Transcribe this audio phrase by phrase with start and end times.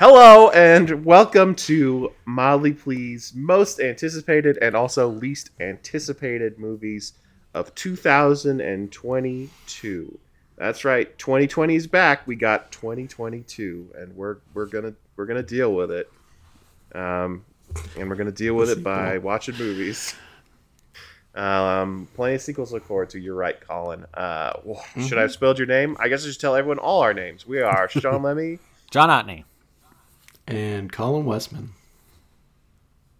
[0.00, 7.12] Hello and welcome to Mildly Pleased most anticipated and also least anticipated movies
[7.52, 10.18] of 2022.
[10.56, 12.26] That's right, 2020 is back.
[12.26, 16.10] We got 2022, and we're we're gonna we're gonna deal with it.
[16.94, 17.44] Um,
[17.98, 20.14] and we're gonna deal with it by watching movies.
[21.34, 23.20] Um, plenty of sequels to look forward to.
[23.20, 24.06] You're right, Colin.
[24.14, 25.98] Uh, well, should I have spelled your name?
[26.00, 27.46] I guess I should tell everyone all our names.
[27.46, 28.60] We are Sean Lemmy.
[28.90, 29.44] John Otney.
[30.50, 31.70] And Colin Westman.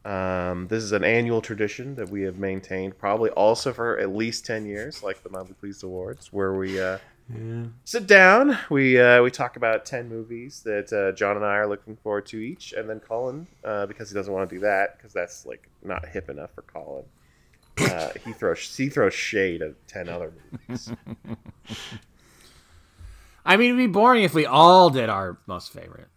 [0.05, 4.47] Um, this is an annual tradition that we have maintained, probably also for at least
[4.47, 6.99] ten years, like the Mildly Pleased Awards, where we uh,
[7.33, 7.65] Yeah.
[7.85, 11.69] sit down, we uh, we talk about ten movies that uh, John and I are
[11.69, 14.97] looking forward to each, and then Colin, uh, because he doesn't want to do that,
[14.97, 17.05] because that's like not hip enough for Colin.
[17.79, 20.33] Uh, he throws he throws shade at ten other
[20.69, 20.91] movies.
[23.45, 26.09] I mean, it'd be boring if we all did our most favorite.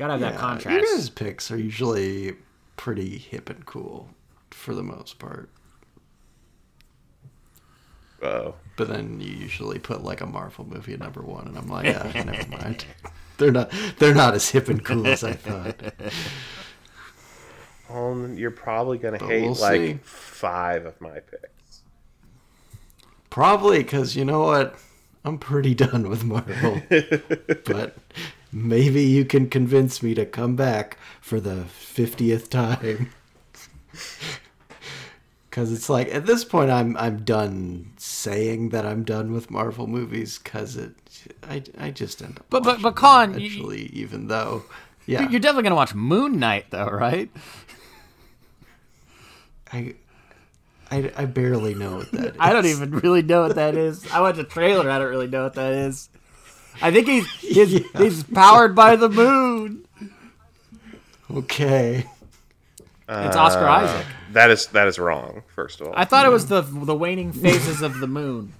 [0.00, 0.70] You gotta have that Yeah, contrast.
[0.88, 2.34] Your guys' picks are usually
[2.78, 4.08] pretty hip and cool
[4.50, 5.50] for the most part.
[8.22, 11.68] Oh, But then you usually put like a Marvel movie at number one, and I'm
[11.68, 12.86] like, ah, never mind.
[13.36, 15.82] They're not they're not as hip and cool as I thought.
[17.86, 19.98] Colin, you're probably gonna But hate we'll like see.
[20.02, 21.82] five of my picks.
[23.28, 24.78] Probably because you know what?
[25.26, 26.80] I'm pretty done with Marvel.
[27.66, 27.96] but
[28.52, 33.10] maybe you can convince me to come back for the 50th time.
[35.50, 39.88] Cuz it's like at this point I'm I'm done saying that I'm done with Marvel
[39.88, 40.92] movies cuz it
[41.48, 44.62] I, I just end up But- but- but you- eventually even though
[45.06, 47.28] yeah You're definitely gonna watch Moon Knight, though, right?
[49.72, 49.94] I,
[50.90, 52.36] I I barely know what that is.
[52.40, 54.08] I don't even really know what that is.
[54.12, 54.88] I watched a trailer.
[54.88, 56.09] I don't really know what that is.
[56.82, 57.80] I think he's he's, Yeah.
[57.98, 59.86] he's powered by the moon.
[61.30, 62.06] Okay.
[63.12, 64.06] It's Oscar Uh, Isaac.
[64.32, 65.42] That is that is wrong.
[65.54, 68.52] First of all, I thought it was the the waning phases of the moon.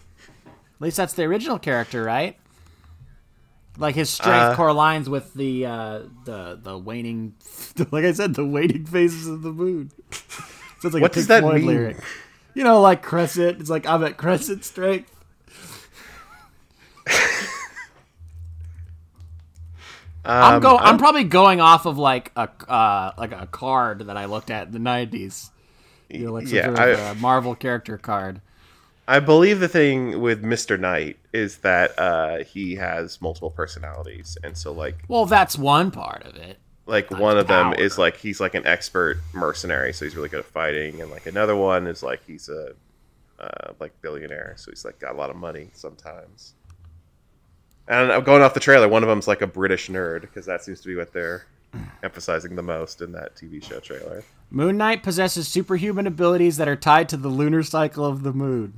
[0.47, 2.37] At least that's the original character, right?
[3.78, 7.34] Like his strength Uh, correlines with the uh, the the waning,
[7.92, 9.92] like I said, the waning phases of the moon.
[10.81, 11.66] Sounds like What a does that Floyd mean?
[11.66, 11.97] lyric.
[12.54, 13.60] You know, like crescent.
[13.60, 15.15] It's like I'm at crescent strength.
[20.41, 20.79] I'm Um, go.
[20.79, 24.67] I'm probably going off of like a uh, like a card that I looked at
[24.69, 25.51] in the '90s.
[26.15, 28.41] You know, like some Yeah, sort of uh, Marvel character card.
[29.09, 30.77] I believe the thing with Mr.
[30.77, 36.25] Knight is that uh, he has multiple personalities, and so like Well, that's one part
[36.25, 36.59] of it.
[36.87, 40.41] like one of them is like he's like an expert mercenary, so he's really good
[40.41, 42.73] at fighting, and like another one is like he's a
[43.41, 46.55] uh, like billionaire, so he's like got a lot of money sometimes.
[47.91, 48.87] And I'm going off the trailer.
[48.89, 51.45] One of them's like a British nerd because that seems to be what they're
[52.05, 54.23] emphasizing the most in that TV show trailer.
[54.49, 58.75] Moon Knight possesses superhuman abilities that are tied to the lunar cycle of the moon.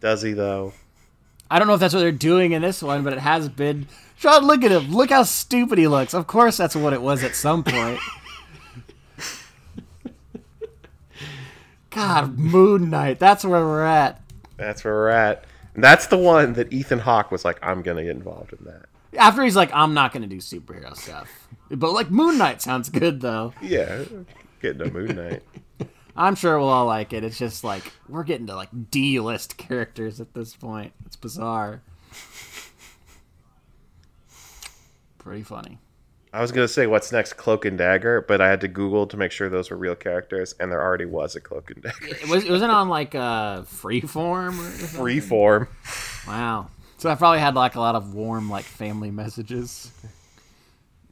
[0.00, 0.74] Does he though?
[1.50, 3.88] I don't know if that's what they're doing in this one, but it has been.
[4.14, 4.92] Sean, look at him.
[4.92, 6.12] Look how stupid he looks.
[6.12, 7.98] Of course, that's what it was at some point.
[11.88, 13.18] God, Moon Knight.
[13.18, 14.20] That's where we're at.
[14.58, 15.46] That's where we're at.
[15.74, 18.86] And that's the one that Ethan Hawke was like, I'm gonna get involved in that.
[19.16, 21.48] After he's like, I'm not going to do superhero stuff.
[21.68, 23.52] But like, Moon Knight sounds good, though.
[23.60, 24.04] Yeah,
[24.62, 25.42] getting a Moon Knight.
[26.16, 27.24] I'm sure we'll all like it.
[27.24, 30.92] It's just like, we're getting to like D list characters at this point.
[31.06, 31.82] It's bizarre.
[35.18, 35.78] Pretty funny.
[36.32, 39.16] I was gonna say what's next, Cloak and Dagger, but I had to Google to
[39.16, 42.28] make sure those were real characters, and there already was a Cloak and Dagger It,
[42.28, 45.00] was, it wasn't on like uh, Freeform or something?
[45.00, 45.66] freeform.
[46.28, 46.68] Wow.
[46.98, 49.90] So I probably had like a lot of warm like family messages.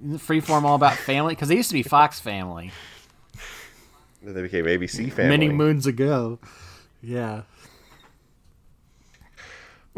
[0.04, 1.34] Isn't Freeform all about family?
[1.34, 2.70] Because they used to be Fox Family
[4.22, 5.28] Then they became ABC Family.
[5.30, 6.38] many moons ago.
[7.02, 7.42] Yeah.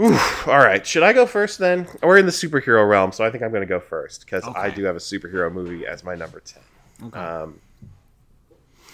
[0.00, 0.48] Oof.
[0.48, 1.86] All right, should I go first then?
[2.02, 4.84] We're in the superhero realm, so I think I'm gonna go first because I do
[4.84, 6.62] have a superhero movie as my number ten.
[7.04, 7.18] Okay.
[7.18, 7.60] Um,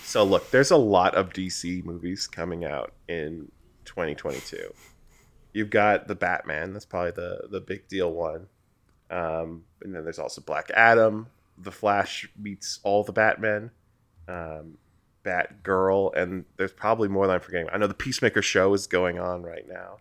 [0.02, 3.50] so look, there's a lot of DC movies coming out in
[3.84, 4.72] 2022.
[5.52, 8.48] You've got the Batman, that's probably the the big deal one.
[9.10, 11.28] Um, and then there's also Black Adam,
[11.58, 13.70] The Flash meets all the Batmen,
[14.26, 14.78] um,
[15.24, 17.68] Batgirl, and there's probably more that I'm forgetting.
[17.72, 19.98] I know the Peacemaker show is going on right now.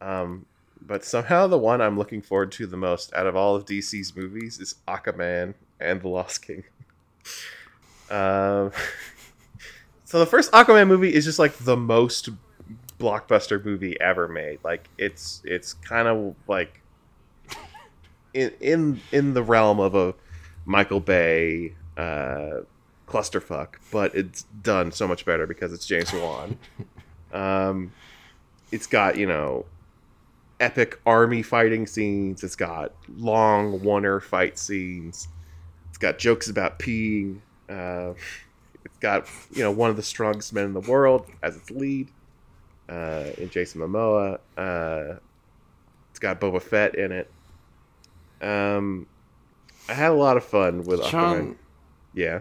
[0.00, 0.46] Um,
[0.80, 4.14] but somehow the one I'm looking forward to the most out of all of DC's
[4.14, 6.64] movies is Aquaman and the Lost King.
[8.08, 8.70] Um,
[10.04, 12.28] so the first Aquaman movie is just like the most
[13.00, 14.60] blockbuster movie ever made.
[14.62, 16.80] Like it's it's kind of like
[18.34, 20.14] in in in the realm of a
[20.64, 22.60] Michael Bay uh,
[23.08, 26.58] clusterfuck, but it's done so much better because it's James Wan.
[27.32, 27.92] um,
[28.70, 29.66] it's got you know
[30.60, 32.42] epic army fighting scenes.
[32.42, 35.28] It's got long oner fight scenes.
[35.88, 37.40] It's got jokes about peeing.
[37.68, 38.14] Uh,
[38.84, 42.08] it's got you know one of the strongest men in the world as its lead
[42.88, 44.38] uh, in Jason Momoa.
[44.56, 45.18] Uh,
[46.10, 47.30] it's got Boba Fett in it.
[48.40, 49.06] Um,
[49.88, 51.56] I had a lot of fun with Aquaman.
[52.14, 52.40] Yeah,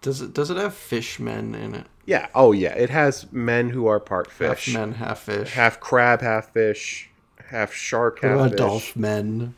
[0.00, 1.86] does it does it have fishmen in it?
[2.06, 2.28] Yeah.
[2.34, 5.52] Oh yeah, it has men who are part fish, Half men, half fish.
[5.52, 7.08] half crab, half fish,
[7.50, 8.58] half shark, half about fish.
[8.58, 9.54] Dolph men?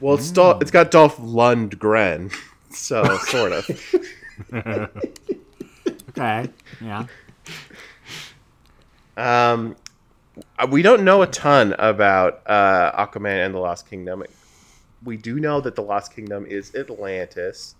[0.00, 2.32] Well, it's Dol- it's got Dolph Lundgren,
[2.70, 3.70] so sort of.
[6.16, 6.48] Okay.
[6.80, 7.06] Yeah.
[9.16, 9.74] Um,
[10.58, 14.22] uh, we don't know a ton about uh, Aquaman and the Lost Kingdom.
[15.04, 17.74] We do know that the Lost Kingdom is Atlantis.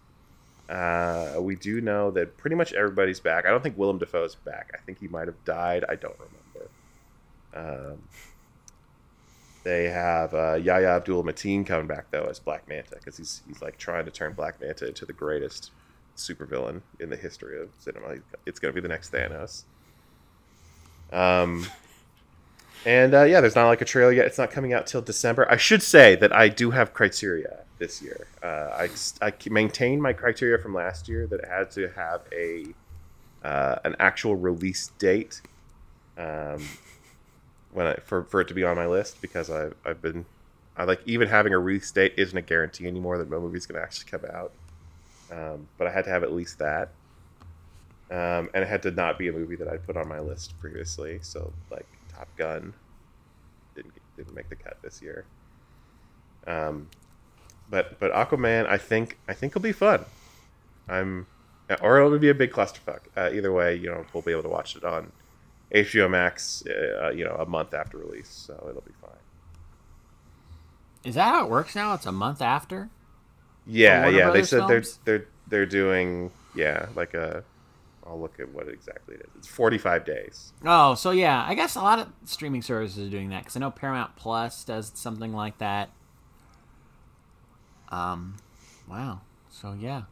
[0.68, 3.46] Uh, we do know that pretty much everybody's back.
[3.46, 4.70] I don't think Willem Dafoe's back.
[4.74, 5.84] I think he might have died.
[5.88, 7.92] I don't remember.
[7.92, 7.98] Um,
[9.62, 13.62] they have uh, Yahya Abdul Mateen coming back though as Black Manta because he's he's
[13.62, 15.70] like trying to turn Black Manta into the greatest
[16.16, 18.16] supervillain in the history of cinema.
[18.46, 19.64] It's going to be the next Thanos.
[21.12, 21.66] Um,
[22.86, 24.26] and uh, yeah, there's not like a trailer yet.
[24.26, 25.50] It's not coming out till December.
[25.50, 28.26] I should say that I do have criteria this year.
[28.42, 28.88] Uh, I
[29.22, 32.66] I maintain my criteria from last year that it had to have a
[33.42, 35.40] uh, an actual release date.
[36.16, 36.64] Um,
[37.72, 40.24] when I for, for it to be on my list because I've I've been
[40.76, 43.80] I like even having a release date isn't a guarantee anymore that no movie's going
[43.80, 44.52] to actually come out.
[45.30, 46.90] Um, but I had to have at least that.
[48.10, 50.58] Um, and it had to not be a movie that I'd put on my list
[50.60, 51.18] previously.
[51.22, 51.86] So like
[52.16, 52.74] Top Gun
[53.74, 55.24] didn't didn't make the cut this year.
[56.46, 56.88] Um,
[57.68, 60.04] but but Aquaman, I think I think will be fun.
[60.88, 61.26] I'm
[61.80, 63.00] or it'll be a big clusterfuck.
[63.16, 65.12] Uh, either way, you know we'll be able to watch it on
[65.72, 66.64] HBO Max.
[66.66, 69.10] Uh, you know a month after release, so it'll be fine.
[71.04, 71.94] Is that how it works now?
[71.94, 72.90] It's a month after.
[73.66, 74.30] Yeah, yeah.
[74.30, 74.98] They said films?
[75.04, 77.44] they're they're they're doing yeah like a.
[78.06, 79.38] I'll look at what exactly it is.
[79.38, 80.52] It's 45 days.
[80.64, 83.60] Oh, so yeah, I guess a lot of streaming services are doing that because I
[83.60, 85.90] know Paramount Plus does something like that.
[87.88, 88.36] Um,
[88.88, 89.20] wow.
[89.50, 90.02] So yeah,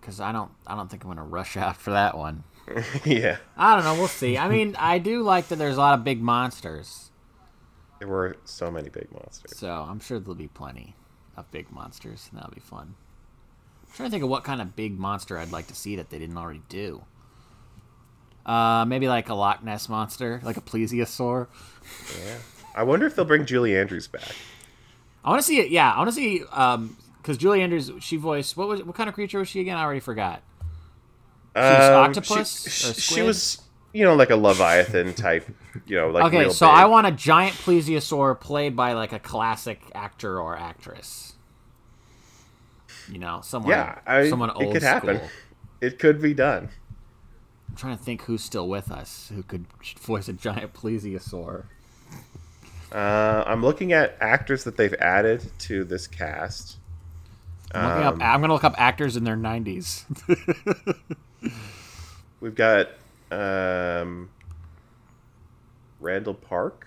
[0.00, 2.44] because I don't, I don't think I'm gonna rush out for that one.
[3.04, 3.94] yeah, I don't know.
[3.94, 4.36] We'll see.
[4.36, 5.56] I mean, I do like that.
[5.56, 7.10] There's a lot of big monsters,
[8.00, 9.58] there were so many big monsters.
[9.58, 10.96] so I'm sure there'll be plenty
[11.36, 12.94] of big monsters, and that'll be fun.
[13.90, 16.10] I'm trying to think of what kind of big monster I'd like to see that
[16.10, 17.02] they didn't already do.
[18.46, 21.48] Uh, maybe like a Loch Ness monster, like a plesiosaur.
[22.18, 22.36] Yeah.
[22.74, 24.34] I wonder if they'll bring Julie Andrews back.
[25.24, 25.70] I want to see it.
[25.70, 29.08] Yeah, I want to see um because Julie Andrews she voiced what was what kind
[29.08, 29.76] of creature was she again?
[29.76, 30.42] I already forgot.
[31.54, 33.60] She was Um, octopus She, she was,
[33.92, 35.48] you know, like a Leviathan type.
[35.86, 36.74] You know, like okay, so big.
[36.74, 41.34] I want a giant plesiosaur played by like a classic actor or actress.
[43.10, 45.16] You know, someone Yeah, I, someone it could happen.
[45.16, 45.28] school.
[45.80, 46.68] It could be done.
[47.68, 49.66] I'm trying to think who's still with us who could
[50.00, 51.64] voice a giant plesiosaur.
[52.92, 56.76] Uh, I'm looking at actors that they've added to this cast.
[57.72, 60.04] I'm, Um, up, I'm gonna look up actors in their 90s.
[62.40, 62.88] We've got
[63.30, 64.28] um,
[66.00, 66.86] Randall Park.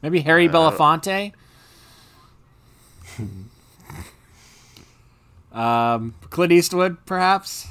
[0.00, 1.32] Maybe Harry Uh, Belafonte.
[5.52, 7.66] um, Clint Eastwood, perhaps.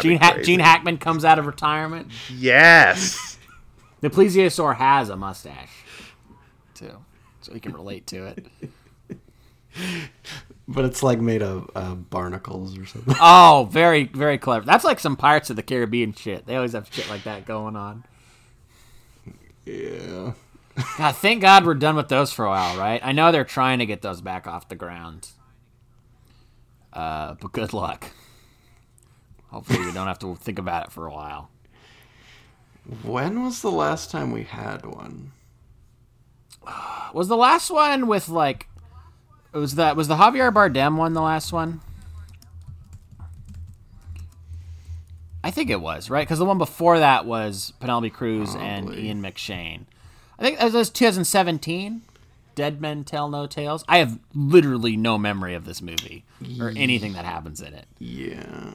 [0.00, 2.08] Gene, ha- Gene Hackman comes out of retirement.
[2.34, 3.38] Yes.
[4.00, 5.70] The plesiosaur has a mustache,
[6.74, 7.04] too,
[7.40, 8.46] so he can relate to it.
[10.68, 13.14] But it's like made of uh, barnacles or something.
[13.20, 14.64] Oh, very, very clever.
[14.64, 16.46] That's like some Pirates of the Caribbean shit.
[16.46, 18.04] They always have shit like that going on.
[19.64, 20.32] yeah.
[20.98, 23.00] God, thank God we're done with those for a while, right?
[23.02, 25.28] I know they're trying to get those back off the ground.
[26.92, 28.10] Uh, but good luck.
[29.48, 31.50] Hopefully, we don't have to think about it for a while.
[33.02, 35.32] When was the last time we had one?
[37.12, 38.68] Was the last one with like?
[39.52, 41.80] Was that was the Javier Bardem one the last one?
[45.42, 49.22] I think it was right because the one before that was Penelope Cruz and Ian
[49.22, 49.86] McShane.
[50.38, 52.02] I think it was 2017.
[52.54, 53.84] Dead Men Tell No Tales.
[53.86, 56.24] I have literally no memory of this movie
[56.58, 57.84] or anything that happens in it.
[57.98, 58.72] Yeah.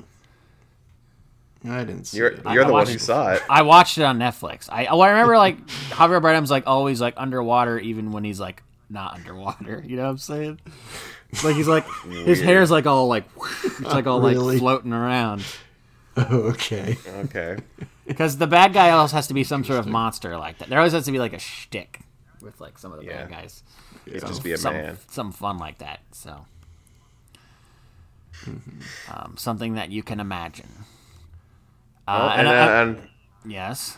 [1.67, 2.41] I didn't see You're it.
[2.43, 3.41] you're I the one watched who saw it.
[3.49, 4.67] I watched it on Netflix.
[4.71, 8.63] I oh, I remember like Javier Bardem's like always like underwater, even when he's like
[8.89, 9.83] not underwater.
[9.87, 10.59] You know what I'm saying?
[11.43, 11.85] Like he's like
[12.25, 13.25] his hair's like all like
[13.63, 14.53] it's like all Really?
[14.55, 15.43] like floating around.
[16.17, 16.97] Oh, okay.
[17.07, 17.57] Okay.
[18.11, 20.67] Because the bad guy always has to be some sort of monster like that.
[20.69, 22.01] There always has to be like a shtick
[22.41, 23.21] with like some of the Yeah.
[23.23, 23.63] bad guys.
[24.05, 24.97] He'd just be a some, man.
[25.09, 25.99] Something fun like that.
[26.11, 26.45] So,
[29.09, 30.69] um, something that you can imagine.
[32.07, 33.09] Uh, Oh, and, and I- and
[33.45, 33.97] yes,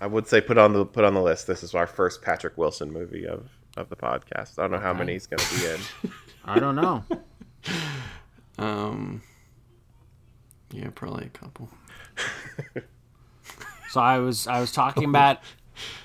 [0.00, 1.46] I would say put on the put on the list.
[1.46, 4.58] This is our first Patrick Wilson movie of of the podcast.
[4.58, 6.12] I don't know how many he's going to be in.
[6.44, 7.04] I don't know.
[8.58, 9.22] Um.
[10.70, 11.70] Yeah, probably a couple.
[13.90, 15.38] So I was I was talking about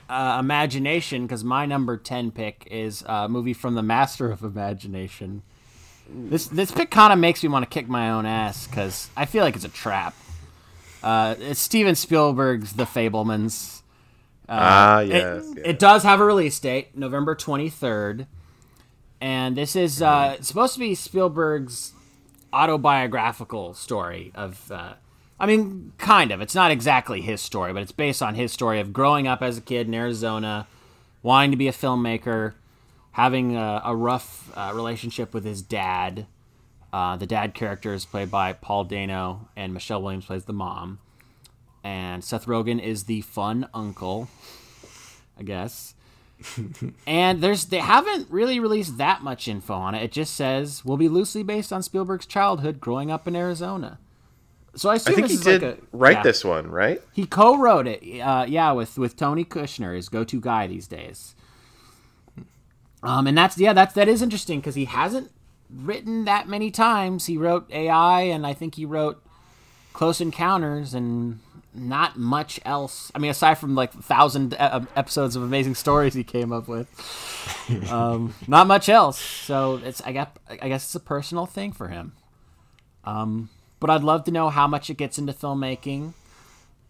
[0.10, 5.44] uh, imagination because my number ten pick is a movie from the Master of Imagination.
[6.10, 9.26] This this pick kind of makes me want to kick my own ass because I
[9.26, 10.16] feel like it's a trap.
[11.04, 13.82] Uh, it's Steven Spielberg's The Fabelmans.
[14.50, 15.52] ah, It- yes.
[15.58, 15.78] It, yes.
[15.78, 18.26] does have a release date, November 23rd.
[19.22, 21.94] And this is uh, supposed to be Spielberg's
[22.52, 24.72] autobiographical story of.
[25.40, 26.42] I mean, kind of.
[26.42, 29.58] It's not exactly his story, but it's based on his story of growing up as
[29.58, 30.68] a kid in Arizona,
[31.22, 32.54] wanting to be a filmmaker,
[33.12, 36.26] having a, a rough uh, relationship with his dad.
[36.94, 41.00] Uh, the dad character is played by Paul Dano, and Michelle Williams plays the mom.
[41.84, 44.30] And Seth Rogen is the fun uncle,
[45.38, 45.94] I guess.
[47.08, 50.04] and there's they haven't really released that much info on it.
[50.04, 54.00] It just says will be loosely based on Spielberg's childhood growing up in Arizona.
[54.76, 56.24] So I I think he did like a write yeah.
[56.24, 57.02] this one, right?
[57.14, 61.36] He co-wrote it, uh, yeah, with with Tony Kushner, his go-to guy these days.
[63.04, 65.32] Um, and that's yeah, that's that is interesting because he hasn't
[65.70, 67.28] written that many times.
[67.28, 69.24] He wrote AI, and I think he wrote
[69.94, 71.40] Close Encounters, and
[71.74, 73.12] not much else.
[73.14, 76.90] I mean, aside from like thousand uh, episodes of Amazing Stories he came up with,
[77.92, 79.20] um, not much else.
[79.20, 82.14] So it's I got I guess it's a personal thing for him.
[83.04, 83.50] Um,
[83.86, 86.14] but I'd love to know how much it gets into filmmaking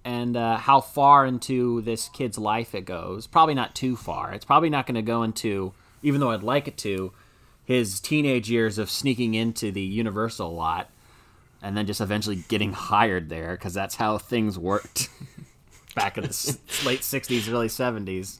[0.06, 3.28] and uh, how far into this kid's life it goes.
[3.28, 4.32] Probably not too far.
[4.32, 7.12] It's probably not going to go into, even though I'd like it to,
[7.66, 10.90] his teenage years of sneaking into the Universal lot
[11.62, 15.10] and then just eventually getting hired there because that's how things worked
[15.96, 18.40] back in the s- late 60s, early 70s.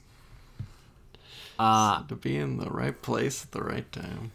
[1.58, 4.32] Uh, to be in the right place at the right time.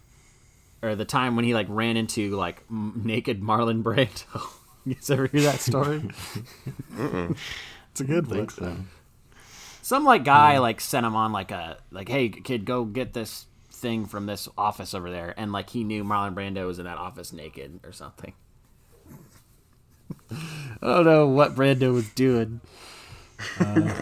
[0.82, 4.42] Or the time when he like ran into like m- naked Marlon Brando.
[4.86, 6.04] you guys ever hear that story?
[7.92, 8.50] it's a good thing.
[8.50, 8.76] so.
[9.82, 13.46] some like guy like sent him on like a like hey kid go get this
[13.72, 16.98] thing from this office over there and like he knew Marlon Brando was in that
[16.98, 18.34] office naked or something.
[20.32, 20.36] I
[20.82, 22.62] don't know what Brando was doing,
[23.60, 24.02] uh,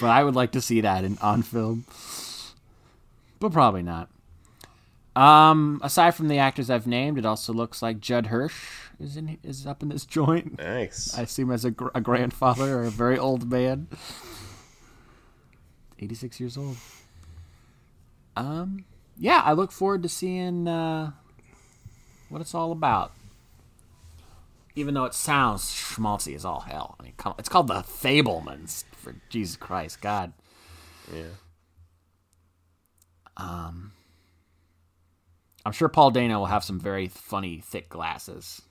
[0.00, 1.84] but I would like to see that in on film,
[3.38, 4.08] but probably not.
[5.16, 9.38] Um, aside from the actors I've named, it also looks like Judd Hirsch is in
[9.42, 10.58] is up in this joint.
[10.58, 11.16] Nice.
[11.18, 13.88] I assume as a, gr- a grandfather or a very old man.
[15.98, 16.76] 86 years old.
[18.36, 18.84] Um,
[19.18, 21.10] yeah, I look forward to seeing uh,
[22.28, 23.12] what it's all about.
[24.76, 26.94] Even though it sounds schmaltzy as all hell.
[26.98, 28.84] I mean, it's called the Fabelmans.
[28.96, 30.32] For Jesus Christ, God.
[31.12, 31.24] yeah.
[35.64, 38.62] I'm sure Paul Dano will have some very funny, thick glasses.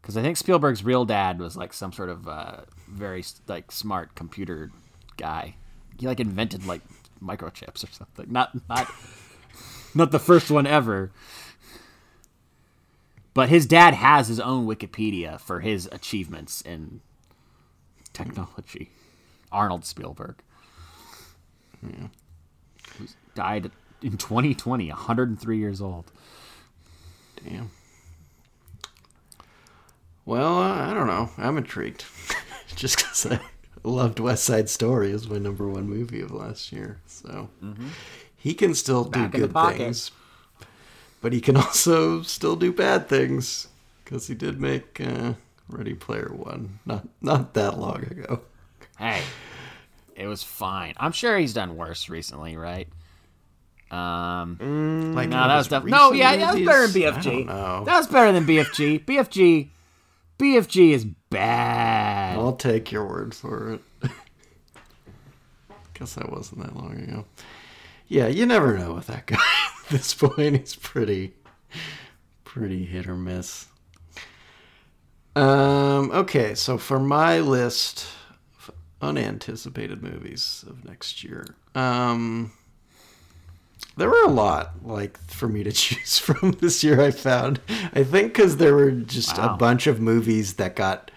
[0.00, 4.14] Because I think Spielberg's real dad was like some sort of uh, very like smart
[4.14, 4.70] computer
[5.16, 5.56] guy.
[5.98, 6.82] He like invented like
[7.22, 8.26] microchips or something.
[8.30, 8.90] Not not
[9.94, 11.10] not the first one ever.
[13.32, 17.00] But his dad has his own Wikipedia for his achievements in
[18.12, 18.90] technology.
[19.50, 20.36] Arnold Spielberg.
[21.80, 22.10] Who
[23.34, 23.70] died
[24.04, 26.12] in 2020, 103 years old.
[27.42, 27.70] Damn.
[30.26, 31.30] Well, uh, I don't know.
[31.38, 32.04] I'm intrigued.
[32.76, 33.40] Just because I
[33.82, 37.00] loved West Side Story as my number one movie of last year.
[37.06, 37.48] So
[38.36, 40.10] he can still do Back in the good things,
[41.20, 43.68] but he can also still do bad things
[44.04, 45.34] because he did make uh,
[45.68, 48.40] Ready Player One not not that long ago.
[48.98, 49.22] Hey,
[50.14, 50.94] it was fine.
[50.96, 52.88] I'm sure he's done worse recently, right?
[53.94, 57.46] Um, Like no, that was def- no, yeah, that was better than BFG.
[57.84, 59.04] That was better than BFG.
[59.04, 59.68] BFG,
[60.38, 62.36] BFG is bad.
[62.38, 63.80] I'll take your word for it.
[65.94, 67.24] Guess that wasn't that long ago.
[68.08, 69.36] Yeah, you never know with that guy.
[69.84, 71.34] At this point, he's pretty,
[72.44, 73.66] pretty hit or miss.
[75.36, 78.06] Um, okay, so for my list
[78.58, 78.70] of
[79.00, 82.52] unanticipated movies of next year, um,
[83.96, 87.00] there were a lot like for me to choose from this year.
[87.00, 87.60] I found,
[87.92, 89.54] I think, because there were just Wow.
[89.54, 91.10] a bunch of movies that got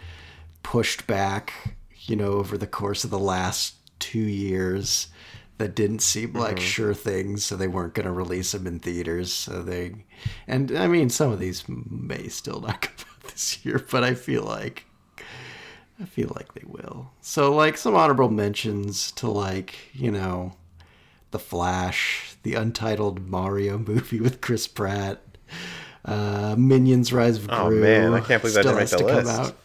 [0.63, 5.07] pushed back, you know, over the course of the last two years
[5.57, 6.65] that didn't seem like mm-hmm.
[6.65, 9.34] sure things, so they weren't going to release them in theaters.
[9.34, 10.05] So they,
[10.48, 14.13] and I mean, some of these may still not come out this year, but I
[14.13, 14.86] feel like,
[16.00, 17.12] I feel like they will.
[17.22, 20.53] So, like, some honorable mentions to, like, you know,
[21.38, 25.22] The Flash, the untitled Mario movie with Chris Pratt,
[26.03, 27.56] uh, Minions Rise of Gru.
[27.56, 29.39] Oh, man, I can't believe that still didn't has make the to come list.
[29.39, 29.58] out.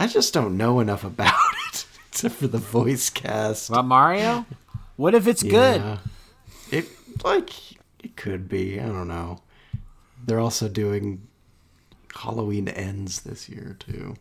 [0.00, 1.34] I just don't know enough about
[1.72, 3.68] it, except for the voice cast.
[3.70, 4.44] About Mario?
[4.96, 6.00] What if it's good?
[6.72, 6.86] It
[7.22, 7.50] like
[8.02, 8.80] it could be.
[8.80, 9.38] I don't know.
[10.26, 11.28] They're also doing
[12.12, 14.16] Halloween Ends this year too.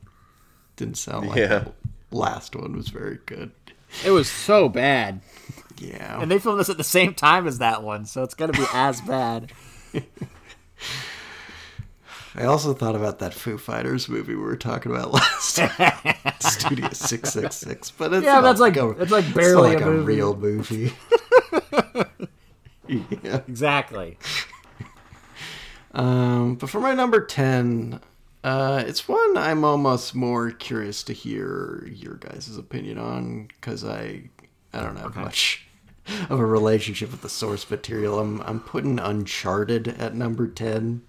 [0.76, 1.66] Didn't sound like Yeah.
[2.12, 3.50] the last one was very good.
[4.06, 5.22] It was so bad.
[5.80, 6.22] Yeah.
[6.22, 8.66] And they filmed this at the same time as that one, so it's gonna be
[8.74, 9.52] as bad.
[12.36, 16.04] I also thought about that Foo Fighters movie we were talking about last time,
[16.40, 17.90] Studio Six Six Six.
[17.92, 20.06] But it's Yeah, that's like- a, it's like barely not like a movie.
[20.16, 20.94] real movie.
[22.88, 23.42] yeah.
[23.48, 24.18] Exactly.
[25.94, 28.00] Um, but for my number 10,
[28.44, 34.30] uh, it's one I'm almost more curious to hear your guys' opinion on because I,
[34.74, 35.67] I don't have much
[36.30, 38.20] of a relationship with the source material.
[38.20, 41.02] I'm, I'm putting Uncharted at number 10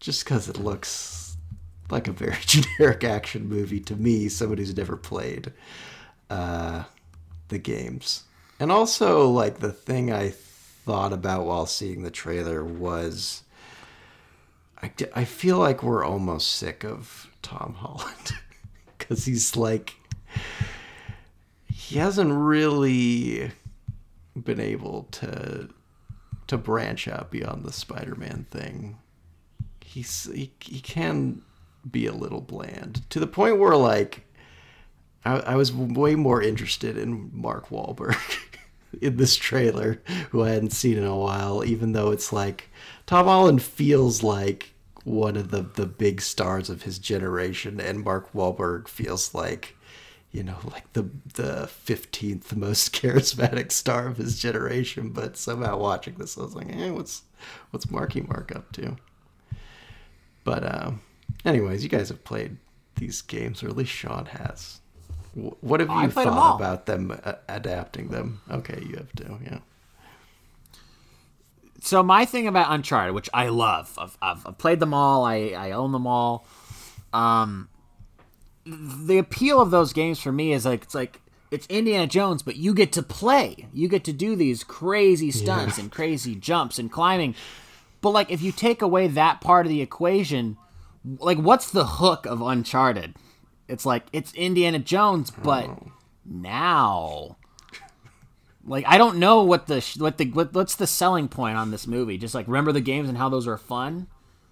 [0.00, 1.36] just because it looks
[1.90, 5.52] like a very generic action movie to me, somebody who's never played
[6.30, 6.84] uh,
[7.48, 8.24] the games.
[8.58, 13.42] And also, like, the thing I thought about while seeing the trailer was
[14.82, 18.32] I, I feel like we're almost sick of Tom Holland
[18.96, 19.94] because he's like
[21.66, 23.50] he hasn't really
[24.44, 25.68] been able to
[26.46, 28.98] to branch out beyond the Spider-Man thing.
[29.84, 31.42] He's he, he can
[31.88, 34.26] be a little bland to the point where like
[35.24, 38.16] I, I was way more interested in Mark Wahlberg
[39.00, 42.70] in this trailer, who I hadn't seen in a while, even though it's like
[43.06, 44.72] Tom Holland feels like
[45.04, 49.75] one of the, the big stars of his generation, and Mark Wahlberg feels like,
[50.32, 55.10] you know, like the the fifteenth most charismatic star of his generation.
[55.10, 57.22] But somehow watching this, I was like, eh, what's
[57.70, 58.96] what's Marky Mark up to?
[60.44, 61.00] But um,
[61.44, 62.56] anyways, you guys have played
[62.96, 64.80] these games, or at least Sean has.
[65.34, 66.52] Wh- What have you played 'em all.
[66.52, 68.40] thought about them uh, adapting them?
[68.50, 69.58] Okay, you have to, yeah.
[71.80, 75.24] So my thing about Uncharted, which I love, I've, I've, I've played them all.
[75.24, 76.46] I, I own them all.
[77.12, 77.68] Um,
[78.66, 82.56] the appeal of those games for me is like it's like it's Indiana Jones, but
[82.56, 83.68] you get to play.
[83.72, 87.34] You get to do these crazy stunts and crazy jumps and climbing.
[88.00, 90.56] But like if you take away that part of the equation,
[91.04, 93.14] like what's the hook of Uncharted?
[93.68, 95.70] It's like it's Indiana Jones, but
[96.24, 97.36] now
[98.66, 101.86] like I don't know what the what the what, what's the selling point on this
[101.86, 102.18] movie.
[102.18, 104.08] Just like remember the games and how those are fun.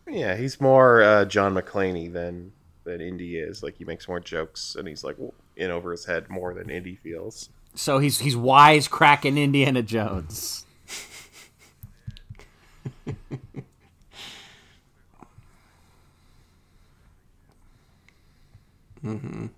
[0.08, 2.52] Yeah, he's more uh, John McClane than
[2.84, 3.62] than Indy is.
[3.62, 5.16] Like he makes more jokes, and he's like
[5.56, 7.50] in over his head more than Indy feels.
[7.74, 10.66] So he's he's wise cracking Indiana Jones.
[19.04, 19.50] Mm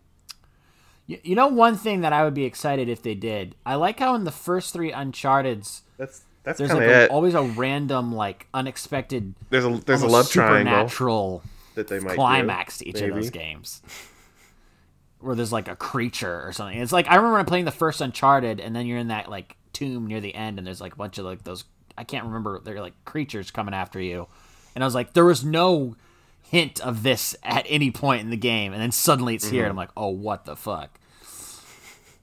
[1.07, 3.55] You, you know one thing that I would be excited if they did.
[3.65, 7.09] I like how in the first three Uncharted's That's that's there's kind like of a,
[7.09, 11.43] always a random like unexpected There's a there's a almost love triangle supernatural
[11.77, 13.81] that they might do, climax to each of those games.
[15.21, 16.79] Where there's like a creature or something.
[16.79, 19.57] It's like I remember when playing the first Uncharted, and then you're in that like
[19.73, 21.65] tomb near the end, and there's like a bunch of like those
[21.97, 22.61] I can't remember.
[22.63, 24.27] They're like creatures coming after you,
[24.75, 25.97] and I was like, there was no
[26.43, 29.71] hint of this at any point in the game, and then suddenly it's here, and
[29.71, 31.01] I'm like, oh, what the fuck.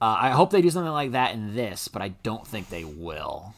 [0.00, 2.84] Uh, I hope they do something like that in this, but I don't think they
[2.84, 3.54] will.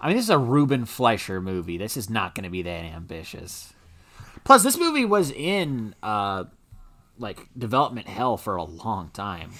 [0.00, 1.76] I mean, this is a Ruben Fleischer movie.
[1.76, 3.72] This is not going to be that ambitious.
[4.44, 6.44] Plus, this movie was in uh,
[7.18, 9.50] like development hell for a long time.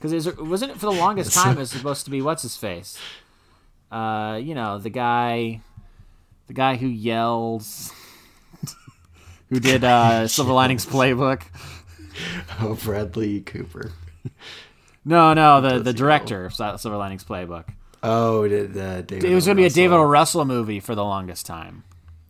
[0.00, 1.56] Because wasn't it for the longest time?
[1.56, 2.98] It was supposed to be what's his face?
[3.90, 5.60] Uh, you know, the guy,
[6.46, 7.92] the guy who yells,
[9.50, 11.42] who did uh, Silver Linings Playbook.
[12.60, 13.92] Oh, Bradley Cooper.
[15.04, 17.64] No, no, the the director of Silver Linings Playbook.
[18.02, 19.24] Oh, did uh, David?
[19.30, 20.02] It was going to be a David O.
[20.04, 21.84] Russell movie for the longest time.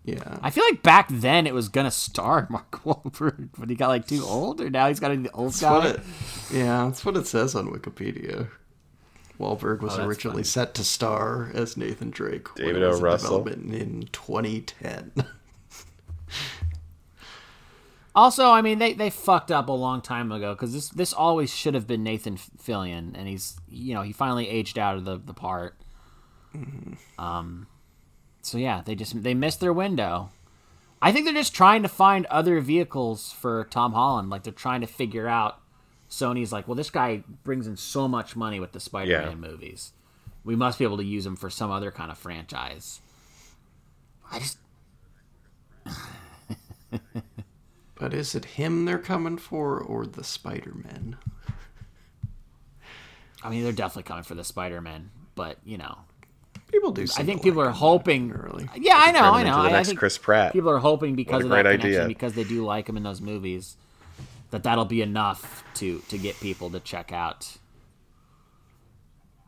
[0.05, 0.39] Yeah.
[0.43, 4.07] I feel like back then it was gonna star Mark Wahlberg, but he got like
[4.07, 5.89] too old, or now he's got to be the old That's what guy.
[5.91, 6.01] it,
[6.51, 8.49] yeah, that's what it says on Wikipedia.
[9.39, 10.45] Wahlberg was Oh, originally funny.
[10.45, 12.57] set to star as Nathan Drake.
[12.57, 12.89] when David it O.
[12.89, 13.39] was in Russell.
[13.45, 15.13] development in 2010.
[18.19, 21.55] Also, I mean, they, they fucked up a long time ago because this this always
[21.55, 25.19] should have been Nathan Fillion, and he's you know he finally aged out of the
[25.19, 25.77] the part.
[27.17, 27.69] Um,
[28.43, 30.31] so yeah, they just they missed their window.
[31.01, 34.31] I think they're just trying to find other vehicles for Tom Holland.
[34.31, 35.61] Like they're trying to figure out.
[36.11, 39.93] Sony's like, well, this guy brings in so much money with the Spider-Man movies.
[40.43, 43.01] We must be able to use him for some other kind of franchise.
[44.33, 44.59] I just
[47.99, 51.17] but is it him they're coming for or the Spider Man?
[53.43, 55.99] I mean, they're definitely coming for the Spider-Man, but you know,
[56.73, 57.05] People do.
[57.17, 58.31] I think people like are hoping.
[58.33, 58.69] early.
[58.77, 59.51] Yeah, I know, I know.
[59.51, 60.53] into the I, I next think Chris Pratt.
[60.53, 62.07] people are hoping because of that connection, idea.
[62.07, 63.77] because they do like him in those movies,
[64.51, 67.57] that that'll be enough to to get people to check out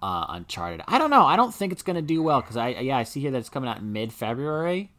[0.03, 0.83] uh, Uncharted.
[0.89, 1.27] I don't know.
[1.27, 3.51] I don't think it's gonna do well because I yeah I see here that it's
[3.51, 4.91] coming out in mid February.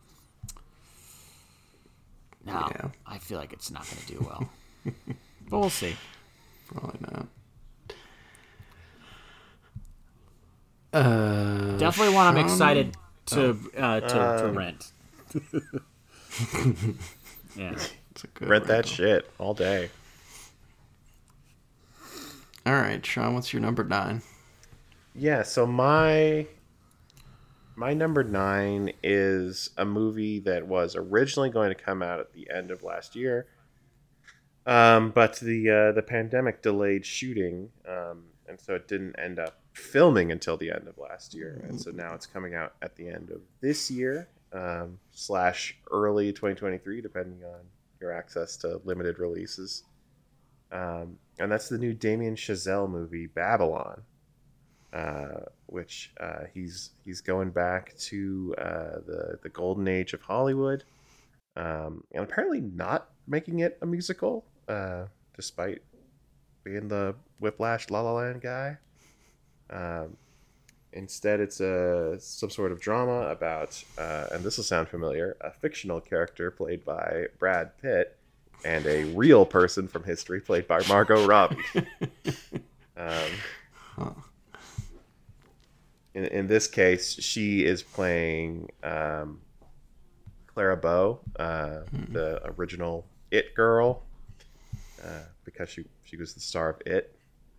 [2.46, 2.88] No, Yeah.
[3.06, 4.50] I feel like it's not gonna do well,
[5.50, 5.96] but we'll see.
[6.68, 7.28] Probably not.
[10.94, 12.46] Uh, Definitely one I'm Sean?
[12.46, 13.82] excited to Oh.
[13.82, 14.92] uh, to, to Um, rent.
[17.56, 17.72] yeah.
[18.12, 19.90] It's a good Rent that shit all day.
[22.66, 24.22] All right, Sean, what's your number nine?
[25.16, 26.48] Yeah, so my
[27.76, 32.50] my number nine is a movie that was originally going to come out at the
[32.54, 33.48] end of last year,
[34.66, 39.60] um, but the uh, the pandemic delayed shooting, um, and so it didn't end up
[39.74, 43.08] filming until the end of last year, and so now it's coming out at the
[43.08, 47.62] end of this year um, slash early 2023, depending on
[48.00, 49.84] your access to limited releases.
[50.72, 54.04] Um, and that's the new Damien Chazelle movie, Babylon
[54.94, 60.84] uh, which uh, he's he's going back to uh, the the golden age of Hollywood,
[61.56, 65.82] um, and apparently not making it a musical, uh, despite
[66.64, 68.78] being the Whiplash La La Land guy.
[69.70, 70.18] Um,
[70.94, 75.52] instead, it's a some sort of drama about, uh, and this will sound familiar, a
[75.52, 78.18] fictional character played by Brad Pitt,
[78.66, 81.64] and a real person from history played by Margot Robbie.
[82.98, 84.16] um,
[86.14, 89.40] in, in this case, she is playing um,
[90.48, 94.04] Clara Bow, uh, the original It girl,
[95.04, 97.16] uh, because she she was the star of It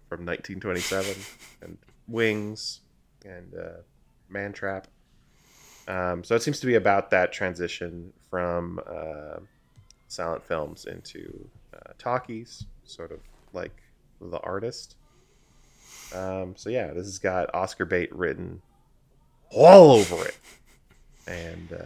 [0.08, 1.14] from 1927
[1.62, 2.80] and Wings
[3.24, 3.80] and uh,
[4.28, 4.88] Man Trap.
[5.88, 9.38] Um, so it seems to be about that transition from uh,
[10.08, 13.20] silent films into uh, talkies, sort of
[13.52, 13.82] like
[14.20, 14.96] The Artist.
[16.14, 18.62] Um, so yeah, this has got Oscar bait written
[19.50, 20.36] all over it,
[21.26, 21.84] and uh,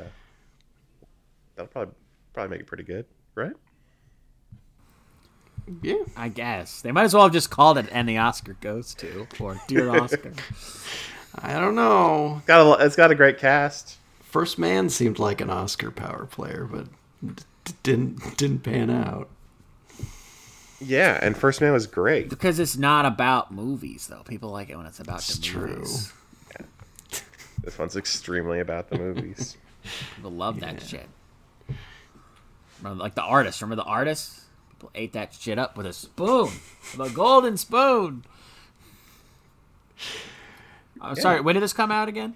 [1.55, 1.95] that'll probably
[2.33, 3.53] probably make it pretty good, right?
[5.83, 8.95] Yeah, I guess they might as well have just called it "And the Oscar Goes
[8.97, 10.33] to" or "Dear Oscar."
[11.39, 12.43] I don't know.
[12.47, 13.99] Got a, it's got a great cast.
[14.21, 16.87] First Man seemed like an Oscar power player, but
[17.25, 19.29] d- didn't didn't pan out.
[20.81, 22.29] Yeah, and First Man was great.
[22.29, 24.23] because it's not about movies, though.
[24.25, 25.67] People like it when it's about It's the true.
[25.77, 26.13] movies.
[27.65, 29.57] This one's extremely about the movies.
[30.17, 31.09] People love that shit.
[32.81, 33.61] Remember, like the artist.
[33.63, 34.43] Remember the artist?
[34.71, 36.51] People ate that shit up with a spoon,
[36.97, 38.25] with a golden spoon.
[41.01, 41.41] I'm sorry.
[41.41, 42.35] When did this come out again?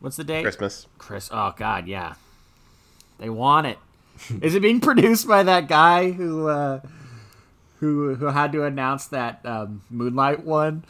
[0.00, 0.42] What's the date?
[0.42, 0.86] Christmas.
[0.98, 1.28] Chris.
[1.32, 2.14] Oh God, yeah.
[3.18, 3.78] They want it.
[4.42, 6.80] Is it being produced by that guy who uh,
[7.80, 10.84] who who had to announce that um, Moonlight one?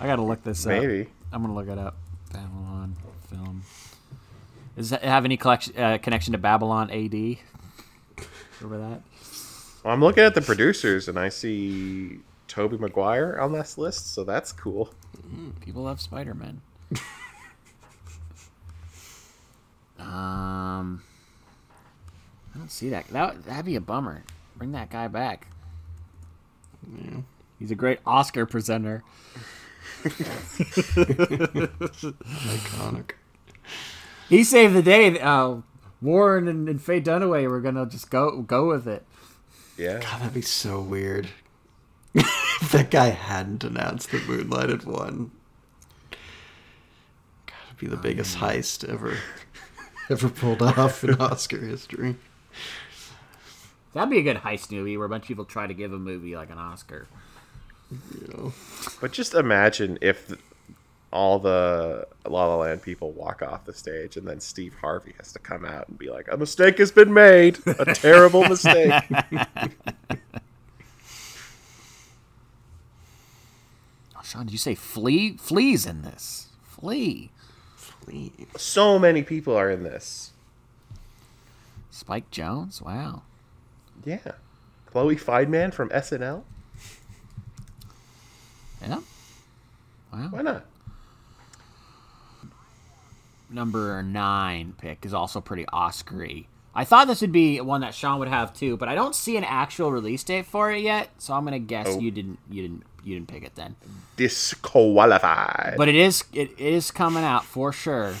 [0.00, 0.70] I gotta look this up.
[0.70, 1.08] Maybe.
[1.32, 1.96] I'm gonna look it up.
[2.32, 2.96] Babylon
[3.28, 3.62] film.
[4.76, 7.38] Does it have any collection, uh, connection to Babylon AD?
[8.60, 9.02] Remember that?
[9.84, 14.24] Well, I'm looking at the producers and I see Tobey Maguire on this list, so
[14.24, 14.90] that's cool.
[15.60, 16.60] People love Spider Man.
[19.98, 21.02] um,
[22.54, 23.08] I don't see that.
[23.08, 24.22] That that'd be a bummer.
[24.56, 25.46] Bring that guy back.
[26.96, 27.20] Yeah.
[27.58, 29.04] He's a great Oscar presenter.
[32.44, 33.12] Iconic.
[34.28, 35.18] He saved the day.
[35.20, 35.58] Uh,
[36.00, 39.06] Warren and, and Faye Dunaway were gonna just go go with it.
[39.78, 40.00] Yeah.
[40.00, 41.28] God, that'd be so weird.
[42.14, 45.30] that guy hadn't announced that Moonlight had won.
[47.46, 49.16] God, it'd be the biggest heist ever
[50.10, 52.16] ever pulled off in Oscar history.
[53.94, 55.98] That'd be a good heist movie where a bunch of people try to give a
[55.98, 57.06] movie like an Oscar.
[57.90, 58.52] You know,
[59.00, 60.32] But just imagine if
[61.12, 65.32] all the La La Land people walk off the stage and then Steve Harvey has
[65.34, 67.58] to come out and be like, a mistake has been made.
[67.66, 68.94] A terrible mistake.
[74.16, 75.36] Oh, Sean, did you say flea?
[75.36, 76.48] Flea's in this.
[76.62, 77.30] Flea.
[77.76, 78.32] Flea?
[78.56, 80.30] so many people are in this.
[81.90, 82.80] Spike Jonze?
[82.80, 83.22] Wow.
[84.04, 84.18] Yeah.
[84.86, 86.42] Chloe Fineman from SNL?
[88.82, 88.98] Yeah.
[90.12, 90.28] Wow.
[90.30, 90.66] Why not?
[93.50, 96.46] Number nine pick is also pretty Oscar-y.
[96.74, 99.36] I thought this would be one that Sean would have too, but I don't see
[99.36, 101.98] an actual release date for it yet, so I'm gonna guess Oh.
[102.00, 103.76] you didn't you didn't you didn't pick it then.
[104.16, 105.74] Disqualified.
[105.76, 108.14] But it is it is coming out for sure,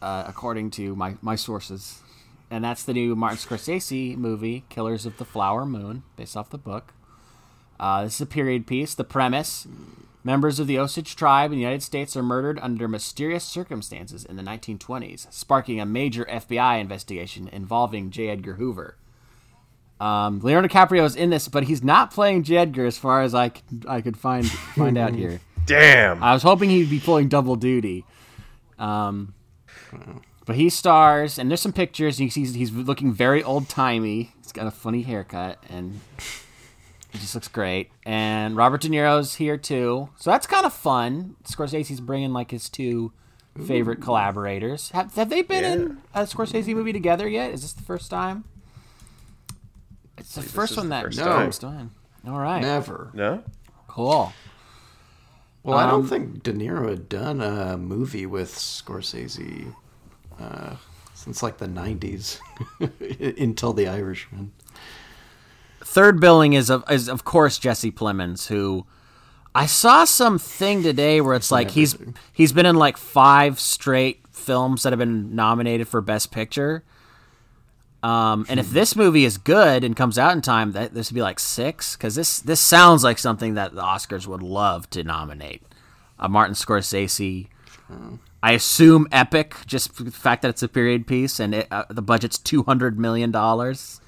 [0.00, 2.02] uh, according to my my sources,
[2.50, 6.58] and that's the new Martin Scorsese movie, Killers of the Flower Moon, based off the
[6.58, 6.92] book.
[7.78, 8.94] Uh, this is a period piece.
[8.94, 9.66] The premise:
[10.24, 14.36] members of the Osage tribe in the United States are murdered under mysterious circumstances in
[14.36, 18.28] the 1920s, sparking a major FBI investigation involving J.
[18.28, 18.96] Edgar Hoover.
[19.98, 22.58] Um, Leonardo DiCaprio is in this, but he's not playing J.
[22.58, 25.40] Edgar, as far as I could, I could find find out here.
[25.66, 26.22] Damn.
[26.22, 28.04] I was hoping he'd be pulling double duty.
[28.78, 29.34] Um,
[30.46, 32.18] but he stars, and there's some pictures.
[32.18, 34.32] And you see he's looking very old timey.
[34.42, 36.00] He's got a funny haircut, and
[37.12, 37.90] he just looks great.
[38.04, 41.36] And Robert De Niro's here too, so that's kind of fun.
[41.44, 43.12] Scorsese's bringing like his two
[43.66, 44.90] favorite collaborators.
[44.90, 47.52] Have, have they been in a Scorsese movie together yet?
[47.52, 48.44] Is this the first time?
[50.18, 51.90] It's the first one the that first comes to mind.
[52.26, 53.10] All right, Never.
[53.14, 53.42] no?
[53.88, 54.32] cool.
[55.62, 59.74] Well, I Um, don't think De Niro had done a movie with Scorsese
[60.40, 60.76] uh,
[61.14, 62.38] since like the '90s,
[63.38, 64.52] until The Irishman.
[65.82, 68.86] third billing is of is of course Jesse Plemons, who
[69.54, 71.96] I saw some thing today where it's like he's
[72.32, 76.84] he's been in like five straight films that have been nominated for Best Picture.
[78.02, 81.14] Um, and if this movie is good and comes out in time, that this would
[81.16, 85.02] be like six because this this sounds like something that the Oscars would love to
[85.02, 85.62] nominate.
[86.18, 87.48] A Martin Scorsese,
[88.46, 91.82] I assume epic, just for the fact that it's a period piece and it, uh,
[91.90, 94.00] the budget's two hundred million dollars.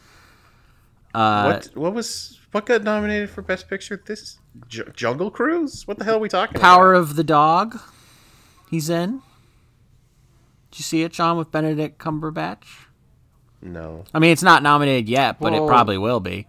[1.12, 4.00] Uh, what what was what got nominated for best picture?
[4.06, 5.88] This J- Jungle Cruise?
[5.88, 7.00] What the hell are we talking Power about?
[7.00, 7.80] of the Dog.
[8.70, 9.22] He's in.
[10.70, 12.86] Did you see it, John, with Benedict Cumberbatch?
[13.60, 14.04] No.
[14.14, 16.46] I mean, it's not nominated yet, but it probably will be.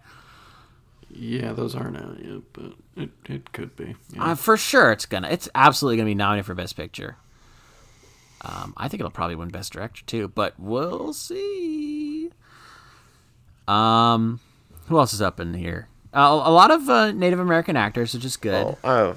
[1.10, 3.96] Yeah, those aren't out yet, but it, it could be.
[4.14, 4.26] Yeah.
[4.26, 5.28] Uh, for sure, it's gonna.
[5.28, 7.16] It's absolutely gonna be nominated for Best Picture.
[8.42, 12.30] Um, I think it'll probably win Best Director too, but we'll see.
[13.68, 14.40] Um,
[14.86, 15.88] who else is up in here?
[16.12, 18.66] Uh, a lot of uh, Native American actors, which is good.
[18.66, 19.14] Oh, uh,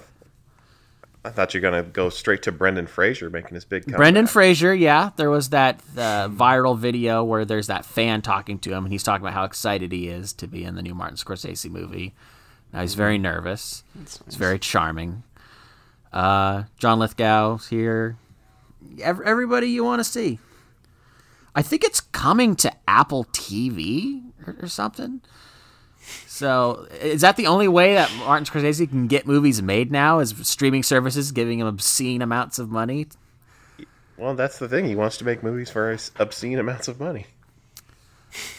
[1.25, 3.97] I thought you were gonna go straight to Brendan Fraser making his big comeback.
[3.97, 8.73] Brendan Fraser, yeah, there was that uh, viral video where there's that fan talking to
[8.73, 11.15] him, and he's talking about how excited he is to be in the new Martin
[11.15, 12.13] Scorsese movie.
[12.73, 13.83] Now he's very nervous.
[14.01, 15.23] It's very charming.
[16.11, 18.17] Uh, John Lithgow's here.
[19.01, 20.39] Ev- everybody you want to see.
[21.55, 25.21] I think it's coming to Apple TV or, or something.
[26.27, 30.19] So is that the only way that Martin Scorsese can get movies made now?
[30.19, 33.07] Is streaming services giving him obscene amounts of money
[34.17, 34.85] Well, that's the thing.
[34.85, 37.27] He wants to make movies for obscene amounts of money.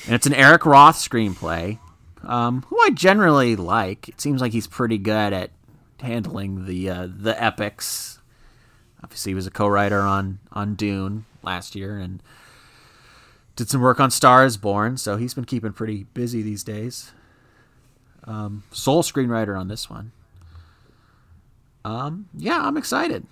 [0.06, 1.78] And it's an Eric Roth screenplay,
[2.22, 4.08] um, who I generally like.
[4.08, 5.50] It seems like he's pretty good at
[6.00, 8.20] handling the uh, the epics.
[9.04, 12.22] Obviously, he was a co-writer on on Dune last year and
[13.54, 17.12] did some work on Star Is Born, so he's been keeping pretty busy these days.
[18.24, 20.12] Um, sole screenwriter on this one.
[21.84, 23.26] Um, yeah, I'm excited.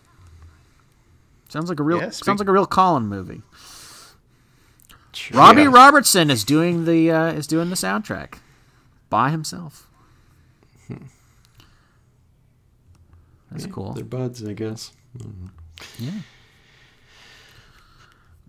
[1.49, 3.41] Sounds like a real Yeah, sounds like a real Colin movie.
[5.33, 8.35] Robbie Robertson is doing the uh, is doing the soundtrack
[9.09, 9.89] by himself.
[13.51, 13.95] That's cool.
[13.95, 14.93] They're buds, I guess.
[15.99, 16.11] Yeah.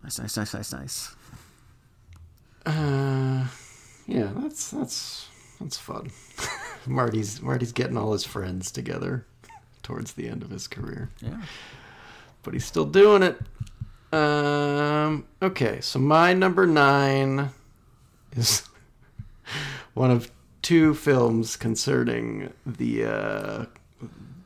[0.04, 1.16] Nice, nice, nice, nice, nice.
[2.66, 3.48] Uh,
[4.08, 5.28] yeah, that's that's
[5.60, 6.12] that's fun.
[6.88, 9.26] Marty's Marty's getting all his friends together
[9.82, 11.42] towards the end of his career, Yeah.
[12.44, 13.40] but he's still doing it.
[14.14, 17.50] Um, okay, so my number nine
[18.36, 18.64] is
[19.94, 23.66] one of two films concerning the uh,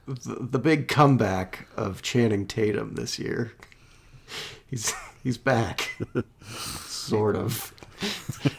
[0.07, 3.53] the, the big comeback of Channing Tatum this year.
[4.69, 4.93] he's
[5.23, 5.95] he's back,
[6.85, 7.73] sort of.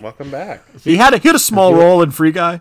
[0.01, 0.65] Welcome back.
[0.83, 2.61] He had a, he had a small role in Free Guy.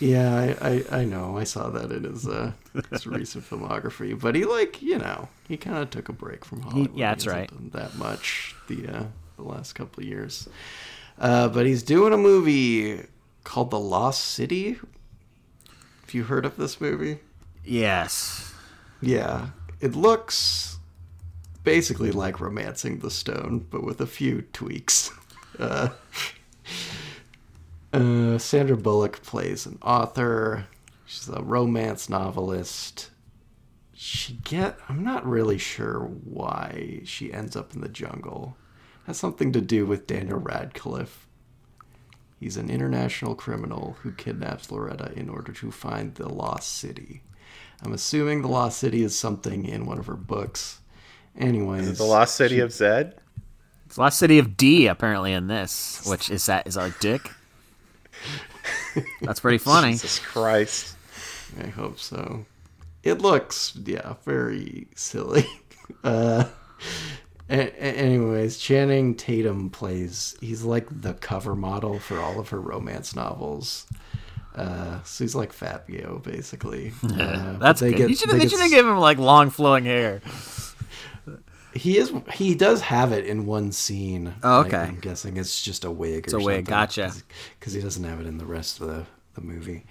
[0.00, 1.36] Yeah, I, I, I know.
[1.38, 2.52] I saw that in his uh
[2.90, 6.62] his recent filmography, but he like you know he kind of took a break from
[6.62, 6.90] Hollywood.
[6.94, 7.48] yeah, that's He right.
[7.48, 9.04] done That much the uh,
[9.36, 10.48] the last couple of years,
[11.18, 13.06] uh, but he's doing a movie
[13.44, 14.78] called The Lost City.
[16.12, 17.20] Have you heard of this movie?
[17.64, 18.52] Yes.
[19.00, 19.46] Yeah,
[19.80, 20.76] it looks
[21.64, 25.10] basically like Romancing the Stone, but with a few tweaks.
[25.58, 25.90] Uh,
[27.92, 30.66] uh, Sandra Bullock plays an author.
[31.04, 33.10] She's a romance novelist.
[33.92, 38.56] She get I'm not really sure why she ends up in the jungle.
[39.06, 41.26] Has something to do with Daniel Radcliffe.
[42.42, 47.22] He's an international criminal who kidnaps Loretta in order to find the lost city.
[47.84, 50.80] I'm assuming the lost city is something in one of her books.
[51.38, 53.14] Anyways, The Lost City of Zed.
[53.86, 57.30] It's Lost City of D apparently in this, which is that is our Dick?
[59.20, 59.92] That's pretty funny.
[59.92, 60.96] Jesus Christ.
[61.62, 62.44] I hope so.
[63.04, 65.46] It looks, yeah, very silly.
[66.04, 67.21] Uh, a- a-
[67.52, 70.36] anyways, Channing Tatum plays.
[70.40, 73.86] He's like the cover model for all of her romance novels.
[74.54, 76.92] Uh, so he's like Fabio, basically.
[77.02, 77.96] Uh, That's they good.
[77.98, 80.20] get- you should they they get should have given him like long flowing hair.
[81.74, 82.12] He is.
[82.34, 84.34] He does have it in one scene.
[84.42, 84.76] Oh, okay.
[84.76, 86.24] I'm guessing it's just a wig.
[86.24, 87.12] It's or a wig, gotcha.
[87.58, 89.84] Because he doesn't have it in the rest of the the movie,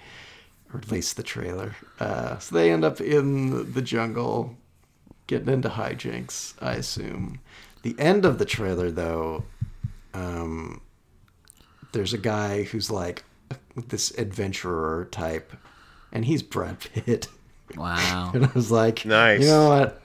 [0.72, 1.74] or at least the trailer.
[1.98, 4.56] Uh, so they end up in the jungle,
[5.32, 6.52] getting into hijinks.
[6.60, 7.40] I assume.
[7.82, 9.44] The end of the trailer, though,
[10.12, 10.82] um,
[11.92, 13.24] there's a guy who's like
[13.74, 15.54] this adventurer type,
[16.12, 17.28] and he's Brad Pitt.
[17.76, 18.32] Wow.
[18.34, 19.40] And I was like, Nice.
[19.40, 20.02] You know what?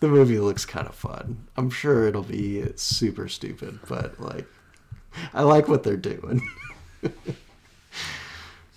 [0.00, 1.46] The movie looks kind of fun.
[1.58, 4.46] I'm sure it'll be super stupid, but like,
[5.34, 6.40] I like what they're doing.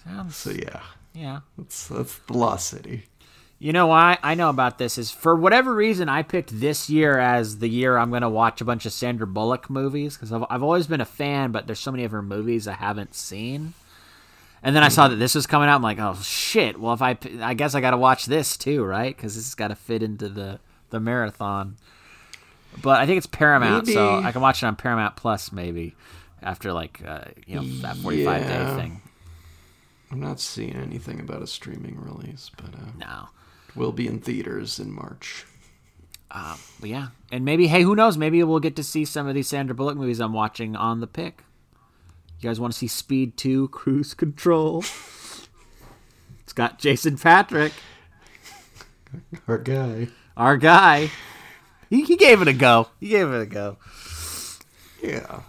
[0.04, 0.82] Sounds So yeah,
[1.14, 1.40] yeah.
[1.58, 3.04] that's that's the Lost City.
[3.58, 7.18] You know why I know about this is for whatever reason I picked this year
[7.18, 10.44] as the year I'm going to watch a bunch of Sandra Bullock movies because I've,
[10.50, 13.74] I've always been a fan, but there's so many of her movies I haven't seen.
[14.62, 15.76] And then I saw that this was coming out.
[15.76, 16.80] I'm like, oh shit!
[16.80, 19.16] Well, if I I guess I got to watch this too, right?
[19.16, 21.78] Because this has got to fit into the the marathon.
[22.82, 25.96] But I think it's Paramount, so I can watch it on Paramount Plus maybe
[26.42, 29.02] after like uh, you know that 45 day thing.
[30.12, 33.30] I'm not seeing anything about a streaming release, but uh, No.
[33.76, 35.46] Will be in theaters in March.
[36.32, 38.18] Uh, but yeah, and maybe hey, who knows?
[38.18, 41.08] Maybe we'll get to see some of these Sandra Bullock movies I'm watching on the
[41.08, 41.44] pick.
[42.40, 44.80] You guys want to see Speed Two: Cruise Control?
[44.80, 47.74] it's got Jason Patric,
[49.48, 50.08] Our guy.
[50.36, 51.10] our guy.
[51.90, 52.90] He, he gave it a go.
[53.00, 53.78] He gave it a go.
[55.02, 55.42] Yeah,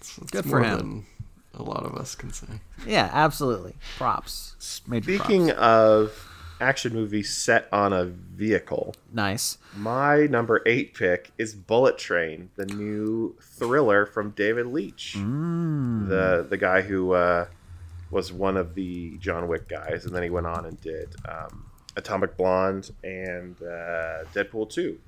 [0.00, 0.78] it's, it's Good for more him.
[0.78, 1.06] than
[1.54, 2.46] a lot of us can say.
[2.86, 3.74] Yeah, absolutely.
[3.96, 4.82] Props.
[4.86, 5.58] Major Speaking props.
[5.60, 6.28] of
[6.62, 9.58] action movie set on a vehicle, nice.
[9.76, 16.56] my number eight pick is Bullet Train, the new thriller from David Leitch, the the
[16.56, 17.46] guy who uh,
[18.10, 21.66] was one of the John Wick guys, and then he went on and did um,
[21.96, 24.98] Atomic Blonde and uh, Deadpool two.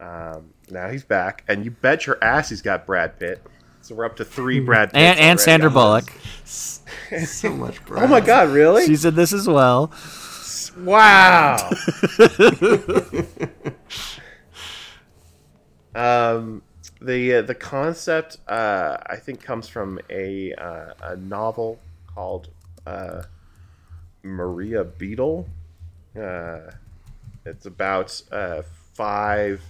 [0.00, 3.42] Um, now he's back, and you bet your ass he's got Brad Pitt.
[3.82, 6.12] So we're up to three Brad Pitts And and Sandra Bullock.
[6.44, 7.84] So much.
[7.86, 8.04] Brad.
[8.04, 8.48] Oh my God!
[8.50, 8.86] Really?
[8.86, 9.92] She in this as well.
[10.76, 11.56] Wow.
[15.94, 16.62] um,
[17.00, 22.48] the uh, the concept uh, I think comes from a uh, a novel called
[22.86, 23.22] uh,
[24.22, 25.48] Maria Beetle.
[26.18, 26.70] Uh,
[27.44, 28.62] it's about uh,
[28.94, 29.60] five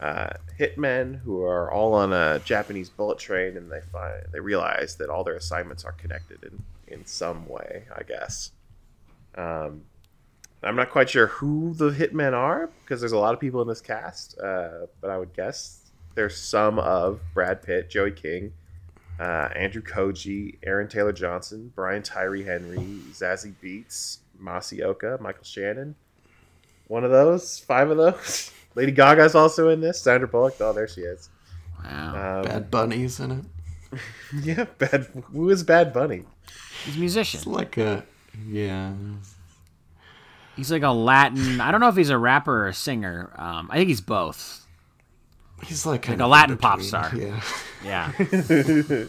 [0.00, 4.96] uh, hitmen who are all on a Japanese bullet train, and they find they realize
[4.96, 7.84] that all their assignments are connected in in some way.
[7.94, 8.50] I guess.
[9.36, 9.82] Um,
[10.64, 13.68] I'm not quite sure who the hitmen are because there's a lot of people in
[13.68, 18.52] this cast, uh, but I would guess there's some of Brad Pitt, Joey King,
[19.18, 22.78] uh, Andrew Koji, Aaron Taylor Johnson, Brian Tyree Henry,
[23.12, 25.94] Zazie Beetz, Masioka, Michael Shannon.
[26.88, 28.50] One of those, five of those.
[28.74, 30.00] Lady Gaga's also in this.
[30.00, 30.56] Sandra Bullock.
[30.60, 31.28] Oh, there she is.
[31.82, 32.40] Wow.
[32.40, 33.44] Um, Bad Bunny's in it.
[34.42, 35.06] Yeah, bad.
[35.32, 36.24] Who is Bad Bunny?
[36.84, 37.38] He's a musician.
[37.38, 38.04] It's like a
[38.48, 38.92] yeah.
[40.56, 41.60] He's like a Latin.
[41.60, 43.32] I don't know if he's a rapper or a singer.
[43.36, 44.66] Um, I think he's both.
[45.64, 47.10] He's like, kind a Latin pop star.
[47.14, 47.40] Yeah.
[47.84, 48.12] Yeah.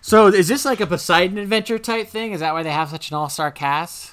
[0.00, 2.32] so is this like a Poseidon Adventure type thing?
[2.32, 4.12] Is that why they have such an all star cast?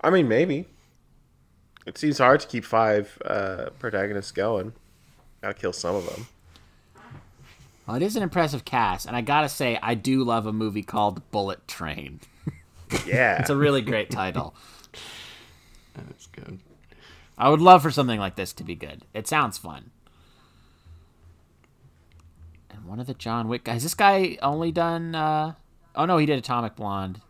[0.00, 0.66] I mean, maybe.
[1.86, 4.72] It seems hard to keep five uh, protagonists going.
[5.42, 6.26] Gotta kill some of them.
[7.86, 10.82] Well, it is an impressive cast, and I gotta say, I do love a movie
[10.82, 12.20] called Bullet Train.
[13.06, 13.40] Yeah.
[13.40, 14.54] It's a really great title.
[15.94, 16.60] That's good.
[17.36, 19.02] I would love for something like this to be good.
[19.14, 19.90] It sounds fun.
[22.70, 23.82] And one of the John Wick guys.
[23.82, 25.14] This guy only done.
[25.14, 25.54] Uh,
[25.94, 27.20] oh no, he did Atomic Blonde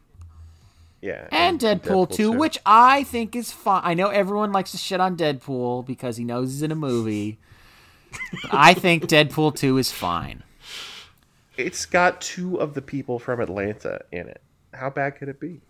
[1.00, 1.28] yeah.
[1.30, 3.82] and Deadpool, 2, which I think is fine.
[3.84, 7.38] I know everyone likes to shit on Deadpool because he knows he's in a movie.
[8.50, 10.42] I think Deadpool 2 is fine.
[11.56, 14.40] It's got two of the people from Atlanta in it.
[14.78, 15.60] How bad could it be?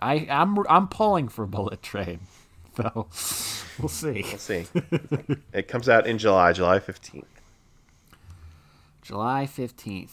[0.00, 2.20] I I'm I'm pulling for Bullet Train,
[2.76, 3.08] though.
[3.78, 4.22] We'll see.
[4.28, 4.66] We'll see.
[5.52, 7.24] it comes out in July, July 15th.
[9.02, 10.10] July 15th.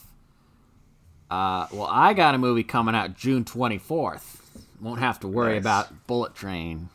[1.29, 4.39] Uh, well, I got a movie coming out June 24th.
[4.81, 5.61] Won't have to worry Nice.
[5.61, 6.89] about Bullet Train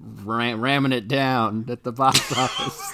[0.00, 2.92] ram- ramming it down at the box office.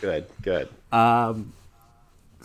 [0.00, 0.68] Good, good.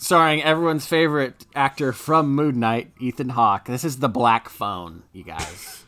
[0.01, 3.65] Starring everyone's favorite actor from Moon Knight, Ethan Hawke.
[3.65, 5.85] This is The Black Phone, you guys.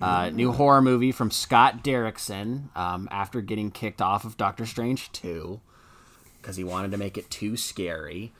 [0.00, 5.12] Uh, new horror movie from Scott Derrickson um, after getting kicked off of Doctor Strange
[5.12, 5.60] 2
[6.40, 8.32] because he wanted to make it too scary.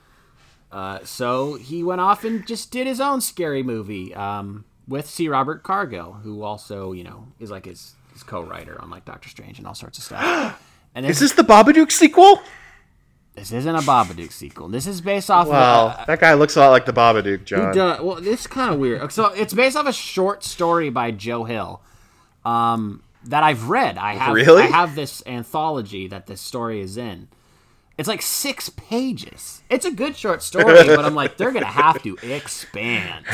[0.71, 5.27] Uh, so he went off and just did his own scary movie um, with C.
[5.29, 9.59] Robert Cargill, who also, you know, is like his, his co-writer on like Doctor Strange
[9.59, 10.63] and all sorts of stuff.
[10.95, 12.41] And Is this the Babadook sequel?
[13.39, 14.67] This isn't a Babadook sequel.
[14.67, 17.39] This is based off Well, of a, that guy looks a lot like the Babadook,
[17.39, 17.73] He John.
[17.73, 18.01] does.
[18.01, 19.11] Well, it's kind of weird.
[19.13, 21.81] So it's based off a short story by Joe Hill,
[22.43, 23.97] um, that I've read.
[23.97, 24.33] I have.
[24.33, 24.63] Really?
[24.63, 27.29] I have this anthology that this story is in.
[27.97, 29.61] It's like six pages.
[29.69, 33.25] It's a good short story, but I'm like, they're gonna have to expand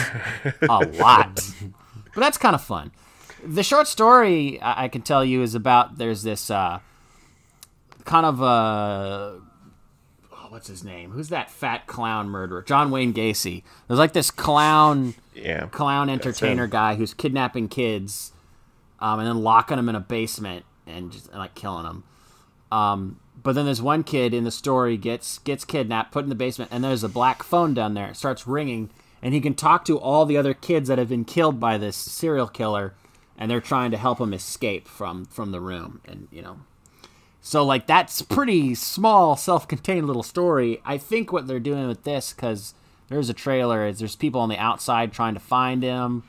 [0.61, 1.39] a lot.
[2.13, 2.91] But that's kind of fun.
[3.43, 6.79] The short story I, I can tell you is about there's this uh,
[8.05, 9.41] kind of uh, oh,
[10.55, 11.11] what's his name?
[11.11, 12.61] Who's that fat clown murderer?
[12.61, 13.63] John Wayne Gacy.
[13.89, 15.67] There's like this clown yeah.
[15.67, 18.31] clown entertainer guy who's kidnapping kids,
[19.01, 22.05] um, and then locking them in a basement and just and, like killing them.
[22.71, 26.35] Um, but then there's one kid in the story gets gets kidnapped, put in the
[26.35, 28.07] basement, and there's a black phone down there.
[28.07, 28.91] It starts ringing,
[29.21, 31.97] and he can talk to all the other kids that have been killed by this
[31.97, 32.93] serial killer,
[33.37, 35.99] and they're trying to help him escape from from the room.
[36.05, 36.59] And you know,
[37.45, 40.81] so like that's pretty small, self-contained little story.
[40.83, 42.73] I think what they're doing with this because
[43.07, 46.23] there's a trailer is there's people on the outside trying to find him,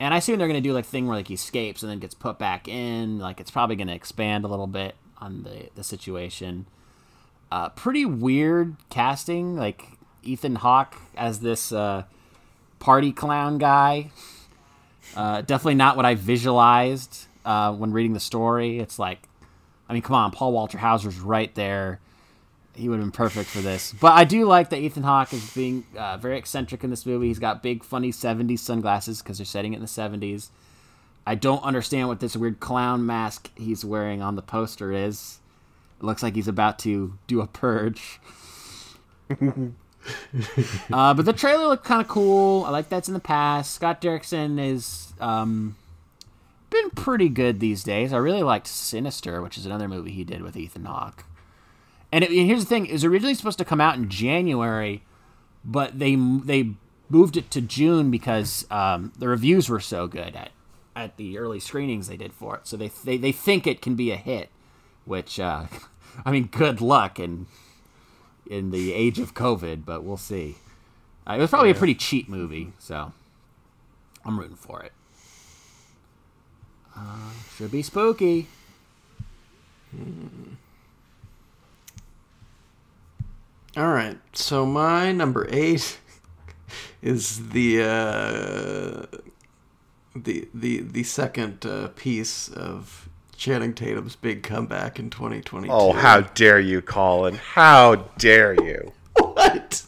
[0.00, 2.14] and I assume they're gonna do like thing where like he escapes and then gets
[2.14, 3.18] put back in.
[3.18, 6.64] Like it's probably gonna expand a little bit on the the situation.
[7.52, 12.04] Uh, pretty weird casting, like Ethan Hawke as this uh,
[12.78, 14.12] party clown guy.
[15.14, 18.78] Uh, definitely not what I visualized uh, when reading the story.
[18.78, 19.27] It's like,
[19.88, 22.00] I mean, come on, Paul Walter Hauser's right there.
[22.74, 23.92] He would have been perfect for this.
[23.92, 27.26] But I do like that Ethan Hawke is being uh, very eccentric in this movie.
[27.26, 30.50] He's got big, funny 70s sunglasses because they're setting it in the 70s.
[31.26, 35.40] I don't understand what this weird clown mask he's wearing on the poster is.
[36.00, 38.20] It looks like he's about to do a purge.
[39.30, 42.64] uh, but the trailer looked kind of cool.
[42.64, 43.74] I like that's in the past.
[43.74, 45.76] Scott Derrickson is um,
[46.82, 48.12] been pretty good these days.
[48.12, 51.24] I really liked Sinister, which is another movie he did with Ethan Hawke.
[52.12, 55.02] And, it, and here's the thing: it was originally supposed to come out in January,
[55.64, 56.70] but they they
[57.08, 60.50] moved it to June because um, the reviews were so good at
[60.96, 62.66] at the early screenings they did for it.
[62.66, 64.48] So they they, they think it can be a hit,
[65.04, 65.66] which uh,
[66.24, 67.46] I mean, good luck in
[68.48, 70.56] in the age of COVID, but we'll see.
[71.28, 73.12] Uh, it was probably a pretty cheap movie, so
[74.24, 74.92] I'm rooting for it.
[76.98, 78.48] Uh, should be spooky.
[83.76, 84.18] All right.
[84.32, 85.98] So my number eight
[87.02, 89.06] is the uh,
[90.16, 95.72] the the the second uh, piece of Channing Tatum's big comeback in 2022.
[95.72, 97.36] Oh, how dare you, Colin?
[97.36, 98.92] How dare you?
[99.20, 99.84] what?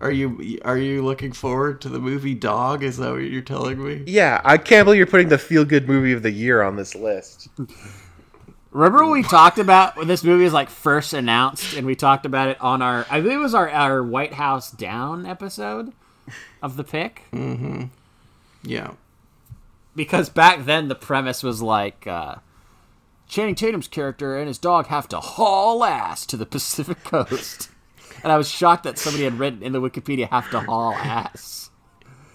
[0.00, 2.82] Are you are you looking forward to the movie Dog?
[2.84, 4.04] Is that what you're telling me?
[4.06, 6.94] Yeah, I can't believe you're putting the feel good movie of the year on this
[6.94, 7.48] list.
[8.70, 12.26] Remember when we talked about when this movie was like first announced, and we talked
[12.26, 15.92] about it on our I believe it was our our White House Down episode
[16.62, 17.22] of the pick.
[17.32, 17.84] Mm-hmm.
[18.62, 18.92] Yeah.
[19.96, 22.36] because back then the premise was like uh,
[23.26, 27.70] Channing Tatum's character and his dog have to haul ass to the Pacific Coast.
[28.22, 31.70] And I was shocked that somebody had written in the Wikipedia "have to haul ass."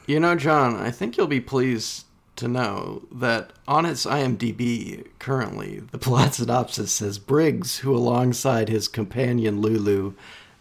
[0.05, 2.05] You know, John, I think you'll be pleased
[2.35, 8.87] to know that on its IMDb currently, the plot synopsis says Briggs, who alongside his
[8.87, 10.13] companion Lulu,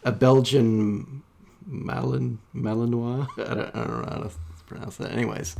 [0.04, 1.22] a Belgian
[1.66, 4.30] Malin Malinois, I don't, I don't know how to
[4.66, 5.12] pronounce that.
[5.12, 5.56] Anyways,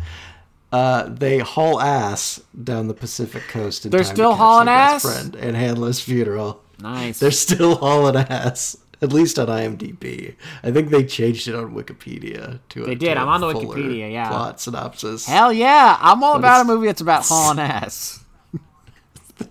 [0.70, 3.84] uh, they haul ass down the Pacific coast.
[3.84, 5.02] In They're still hauling ass?
[5.02, 6.62] Friend and Handler's funeral.
[6.78, 7.20] Nice.
[7.20, 8.76] They're still hauling ass.
[9.02, 10.36] At least on IMDb.
[10.62, 13.14] I think they changed it on Wikipedia to a They did.
[13.14, 14.28] to I'm a on the Wikipedia, yeah.
[14.28, 15.26] Plot synopsis.
[15.26, 15.98] Hell yeah!
[16.00, 18.24] I'm all But about a movie that's about hauling ass.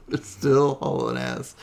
[0.08, 1.56] It's still hauling ass.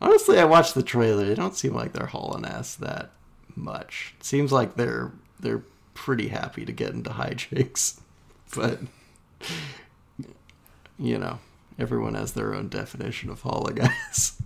[0.00, 1.24] Honestly, I watched the trailer.
[1.26, 3.10] They don't seem like they're hauling ass that
[3.56, 4.14] much.
[4.20, 5.64] It seems like they're they're
[5.94, 8.00] pretty happy to get into hijinks,
[8.54, 8.78] but
[10.98, 11.40] you know,
[11.78, 14.40] everyone has their own definition of hauling ass.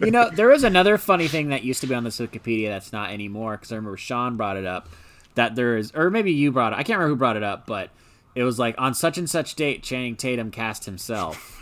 [0.00, 2.92] You know, there is another funny thing that used to be on this Wikipedia that's
[2.92, 4.88] not anymore because I remember Sean brought it up.
[5.34, 6.76] That there is, or maybe you brought it.
[6.76, 7.90] I can't remember who brought it up, but
[8.34, 11.60] it was like on such and such date, Channing Tatum cast himself.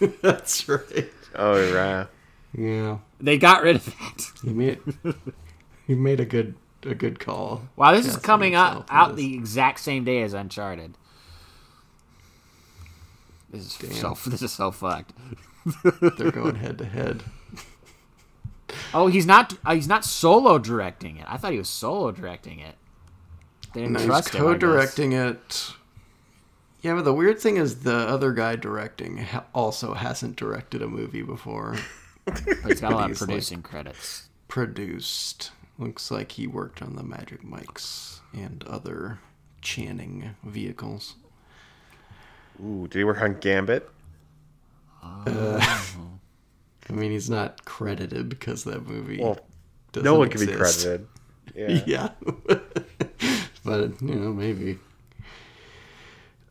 [0.22, 1.10] That's right.
[1.34, 2.06] Oh right.
[2.56, 4.32] Yeah, They got rid of that.
[4.42, 4.80] You made
[5.86, 7.68] he made a good a good call.
[7.76, 10.96] Wow, this is coming out himself out the exact same day as Uncharted.
[13.50, 15.12] This is so this is so fucked.
[16.18, 17.22] They're going head to head.
[18.94, 21.26] Oh, he's not uh, he's not solo directing it.
[21.28, 22.76] I thought he was solo directing it.
[23.74, 24.40] They didn't No, he's trust him.
[24.42, 25.72] Co-directing it.
[26.82, 30.88] Yeah, but the weird thing is the other guy directing ha- also hasn't directed a
[30.88, 31.76] movie before.
[32.24, 34.28] But he's got a lot of He's like- producing credits.
[34.48, 35.52] Produced.
[35.78, 39.18] Looks like he worked on the Magic Mikes and other
[39.62, 41.14] Channing vehicles.
[42.64, 43.88] Ooh, did he work on Gambit?
[45.02, 49.20] I mean, he's not credited because that movie.
[49.20, 49.38] Well,
[49.92, 51.06] doesn't no one can be credited.
[51.52, 51.82] Yeah.
[51.84, 52.08] Yeah.
[53.64, 54.78] but, you know, maybe.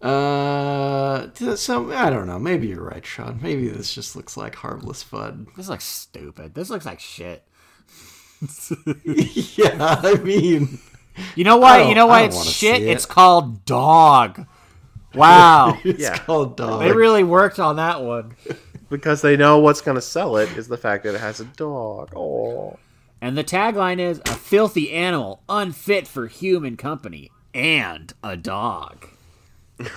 [0.02, 2.38] Uh, so I don't know.
[2.38, 3.40] Maybe you're right, Sean.
[3.42, 5.48] Maybe this just looks like harmless fun.
[5.56, 6.54] This looks stupid.
[6.54, 7.44] This looks like shit.
[9.06, 10.80] yeah, I mean,
[11.36, 11.90] You know I why?
[11.90, 12.82] You know I why it's shit?
[12.82, 12.88] it.
[12.90, 14.46] It's called Dog.
[15.14, 15.78] Wow.
[15.84, 16.18] it's Yeah.
[16.18, 16.82] called dog.
[16.82, 18.36] they really worked on that one.
[18.90, 21.46] Because they know what's going to sell it is the fact that it has a
[21.46, 22.12] dog.
[22.16, 22.78] Oh.
[23.22, 29.06] And the tagline is a filthy animal unfit for human company and a dog.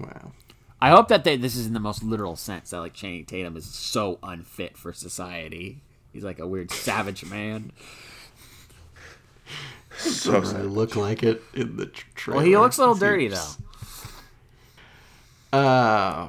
[0.00, 0.32] wow.
[0.80, 3.56] I hope that they, this is in the most literal sense that like Channing Tatum
[3.56, 5.82] is so unfit for society.
[6.12, 7.72] He's like a weird savage man.
[9.98, 10.56] So Doesn't sad.
[10.64, 12.38] really look like it in the trailer.
[12.38, 13.36] Well, he looks a little dirty though.
[13.36, 13.62] seems-
[15.52, 16.28] Uh,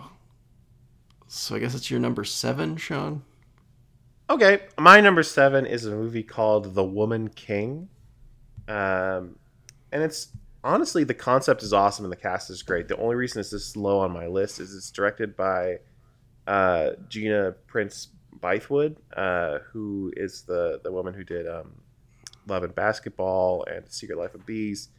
[1.27, 3.23] so I guess it's your number seven, Sean.
[4.29, 7.89] Okay, my number seven is a movie called The Woman King,
[8.67, 9.37] um,
[9.91, 10.29] and it's
[10.63, 12.87] honestly the concept is awesome and the cast is great.
[12.89, 15.79] The only reason it's this low on my list is it's directed by
[16.45, 18.09] uh, Gina Prince
[18.39, 21.71] Bythewood, uh, who is the the woman who did um,
[22.47, 24.89] Love and Basketball and Secret Life of Bees,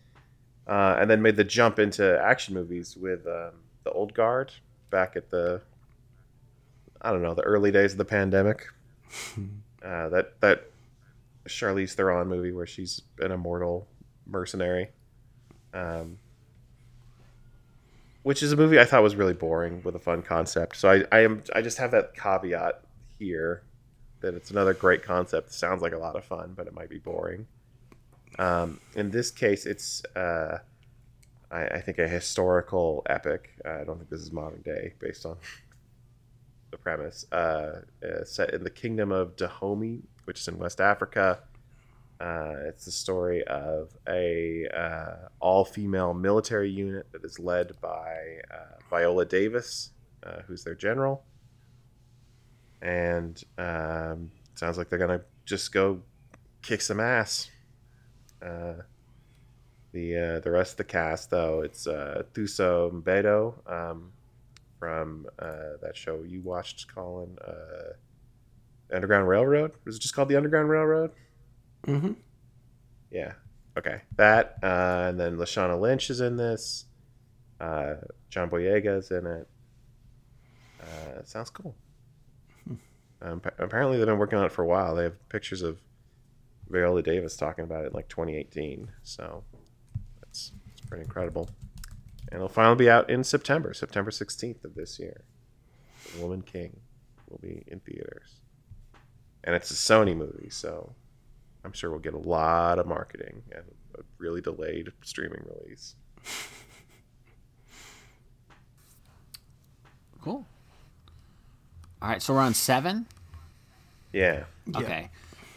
[0.67, 3.53] uh, and then made the jump into action movies with um,
[3.85, 4.53] the Old Guard
[4.91, 5.61] back at the
[7.01, 8.67] I don't know the early days of the pandemic
[9.85, 10.71] uh, that that
[11.47, 13.87] Charlize Theron movie where she's an immortal
[14.27, 14.91] mercenary,
[15.73, 16.19] um,
[18.23, 20.77] which is a movie I thought was really boring with a fun concept.
[20.77, 22.83] So I, I am I just have that caveat
[23.19, 23.63] here
[24.21, 25.53] that it's another great concept.
[25.53, 27.47] Sounds like a lot of fun, but it might be boring.
[28.39, 30.59] Um, in this case, it's uh,
[31.51, 33.51] I, I think a historical epic.
[33.65, 35.37] Uh, I don't think this is modern day based on
[36.71, 37.27] the premise.
[37.33, 41.41] Uh, uh, set in the kingdom of Dahomey, which is in West Africa.
[42.21, 48.41] Uh, it's the story of a uh, all-female military unit that is led by
[48.91, 49.93] Viola Davis,
[50.47, 51.23] who's their general,
[52.83, 56.01] and um, sounds like they're gonna just go
[56.63, 57.51] kick some ass.
[58.43, 58.75] Uh,
[59.93, 64.13] the uh, the rest of the cast, though, it's uh, Thuso Mbedo, um,
[64.79, 67.37] from uh, that show you watched, Colin.
[67.47, 67.95] Uh,
[68.93, 69.73] Underground Railroad.
[69.85, 71.11] Was it just called the Underground Railroad?
[71.87, 72.13] Mm-hmm.
[73.11, 73.33] Yeah.
[73.77, 74.03] Okay.
[74.17, 76.87] That uh, and then Lashana Lynch is in this.
[77.61, 77.95] Uh,
[78.31, 79.49] John Boyega is in it.
[80.81, 81.75] Uh, it sounds cool.
[83.21, 84.95] Um, apparently, they've been working on it for a while.
[84.95, 85.81] They have pictures of
[86.69, 88.91] Viola Davis talking about it in like 2018.
[89.03, 89.45] So
[90.21, 91.49] that's, that's pretty incredible.
[92.31, 95.25] And it'll finally be out in September, September 16th of this year.
[96.15, 96.79] The Woman King
[97.29, 98.41] will be in theaters,
[99.45, 100.95] and it's a Sony movie, so
[101.65, 103.65] I'm sure we'll get a lot of marketing and
[103.99, 105.97] a really delayed streaming release.
[110.21, 110.45] Cool.
[112.01, 113.07] All right, so we're on seven.
[114.13, 114.45] Yeah.
[114.67, 114.79] Yeah.
[114.79, 115.11] Okay.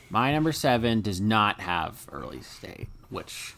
[0.10, 3.54] My number seven does not have early state, which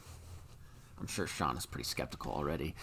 [0.99, 2.75] I'm sure Sean is pretty skeptical already.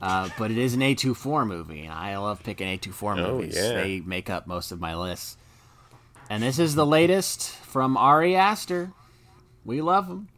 [0.00, 3.56] Uh, but it is an A24 movie, and I love picking A24 Oh, movies.
[3.56, 3.72] yeah.
[3.72, 5.36] They make up most of my lists.
[6.30, 8.92] And this is the latest from Ari Aster.
[9.64, 10.28] We love him.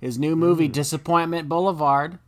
[0.00, 2.18] His new movie, Disappointment Boulevard.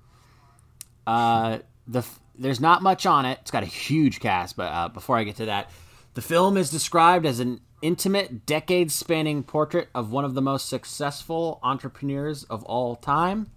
[1.07, 2.05] Uh, the
[2.39, 3.39] there's not much on it.
[3.43, 5.71] It's got a huge cast, but uh, before I get to that,
[6.15, 11.59] the film is described as an intimate, decade-spanning portrait of one of the most successful
[11.63, 13.49] entrepreneurs of all time.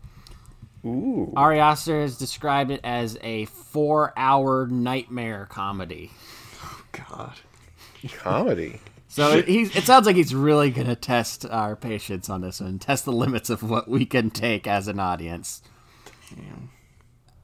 [0.86, 1.34] Ooh.
[1.36, 6.12] Ari Aster has described it as a four-hour nightmare comedy.
[6.64, 7.34] Oh, God.
[8.18, 8.80] Comedy.
[9.08, 12.60] So it, he's, it sounds like he's really going to test our patience on this
[12.62, 15.62] one, test the limits of what we can take as an audience.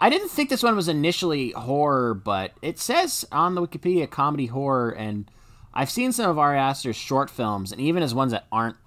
[0.01, 4.47] I didn't think this one was initially horror, but it says on the Wikipedia comedy
[4.47, 5.29] horror, and
[5.75, 8.77] I've seen some of Ari Aster's short films, and even his ones that aren't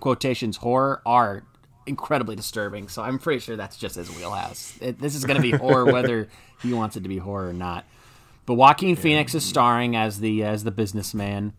[0.00, 1.44] quotations horror are
[1.86, 2.88] incredibly disturbing.
[2.88, 4.76] So I'm pretty sure that's just his wheelhouse.
[4.80, 6.28] It, this is going to be horror, whether
[6.60, 7.84] he wants it to be horror or not.
[8.44, 11.52] But Joaquin Phoenix is starring as the as the businessman.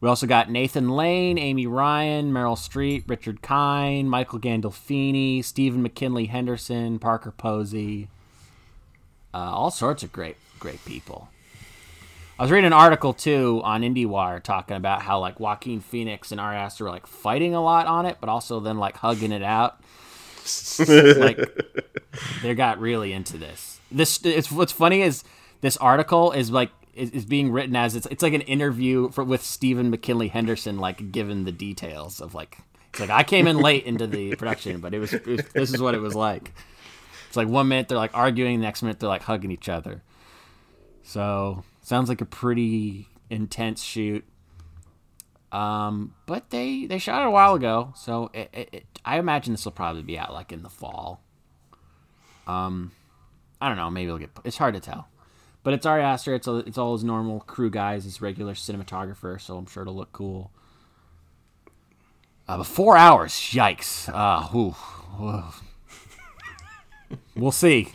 [0.00, 6.26] We also got Nathan Lane, Amy Ryan, Meryl Streep, Richard Kind, Michael Gandolfini, Stephen McKinley
[6.26, 8.08] Henderson, Parker Posey.
[9.34, 11.28] Uh, all sorts of great, great people.
[12.38, 16.40] I was reading an article too on IndieWire talking about how like Joaquin Phoenix and
[16.40, 19.42] Ari Aster were like fighting a lot on it, but also then like hugging it
[19.42, 19.80] out.
[20.88, 21.38] like
[22.42, 23.80] they got really into this.
[23.90, 25.24] This it's what's funny is
[25.60, 29.22] this article is like is, is being written as it's it's like an interview for,
[29.22, 32.58] with Stephen McKinley Henderson, like given the details of like
[32.90, 35.72] it's like I came in late into the production, but it was, it was this
[35.72, 36.52] is what it was like.
[37.32, 40.02] It's like one minute they're like arguing, the next minute they're like hugging each other.
[41.02, 44.26] So sounds like a pretty intense shoot.
[45.50, 49.54] Um, but they they shot it a while ago, so it, it, it, I imagine
[49.54, 51.22] this will probably be out like in the fall.
[52.46, 52.92] Um,
[53.62, 53.88] I don't know.
[53.88, 54.28] Maybe it'll get.
[54.44, 55.08] It's hard to tell,
[55.62, 56.34] but it's Ari Aster.
[56.34, 59.96] It's a, it's all his normal crew guys, his regular cinematographer, so I'm sure it'll
[59.96, 60.50] look cool.
[62.46, 64.10] Uh, but four hours, yikes!
[64.12, 64.74] Uh, whew.
[67.36, 67.88] We'll see.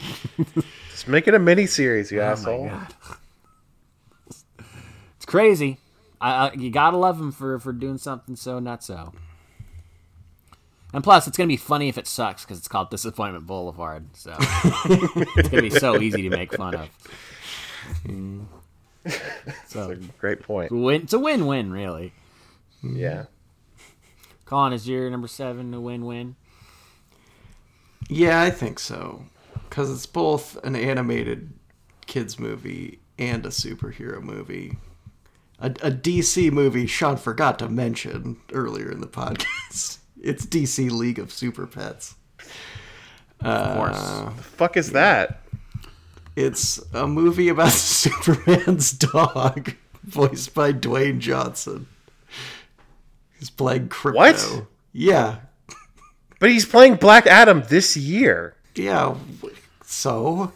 [0.92, 2.72] Just make it a mini series, you Oh asshole.
[4.28, 5.80] It's crazy.
[6.20, 9.14] I, I, you gotta love him for for doing something so not so.
[10.94, 14.08] And plus, it's gonna be funny if it sucks because it's called Disappointment Boulevard.
[14.16, 16.90] So it's gonna be so easy to make fun of.
[19.68, 20.72] So Great point.
[20.72, 22.14] win, it's a win-win, really.
[22.82, 23.26] Yeah.
[24.46, 26.36] Colin, is your number seven a win-win?
[28.10, 29.24] Yeah, I think so.
[29.70, 31.52] Because it's both an animated
[32.06, 34.78] kids movie and a superhero movie.
[35.60, 39.98] A, a DC movie Sean forgot to mention earlier in the podcast.
[40.22, 42.16] It's DC League of Super Pets.
[43.42, 43.98] Of course.
[43.98, 45.42] Uh, The fuck is that?
[46.36, 51.88] It's a movie about Superman's dog, voiced by Dwayne Johnson.
[53.40, 54.16] He's playing Krypto.
[54.16, 54.64] What?
[54.94, 55.38] Yeah.
[56.40, 58.56] But he's playing Black Adam this year.
[58.76, 59.16] Yeah.
[59.84, 60.52] So,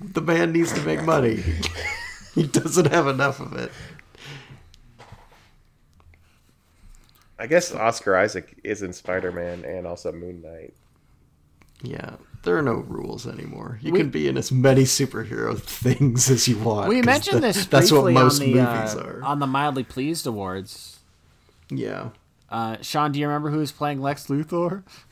[0.00, 1.42] the man needs to make money.
[2.34, 3.70] he doesn't have enough of it.
[7.38, 10.72] I guess Oscar Isaac is in Spider Man and also Moon Knight.
[11.82, 12.14] Yeah.
[12.44, 13.78] There are no rules anymore.
[13.82, 16.88] You We- can be in as many superhero things as you want.
[16.88, 19.22] We mentioned tha- this That's what most on the movies uh, are.
[19.22, 21.00] on the mildly pleased awards.
[21.70, 22.10] yeah.
[22.48, 24.84] Uh, Sean, do you remember who's playing Lex Luthor?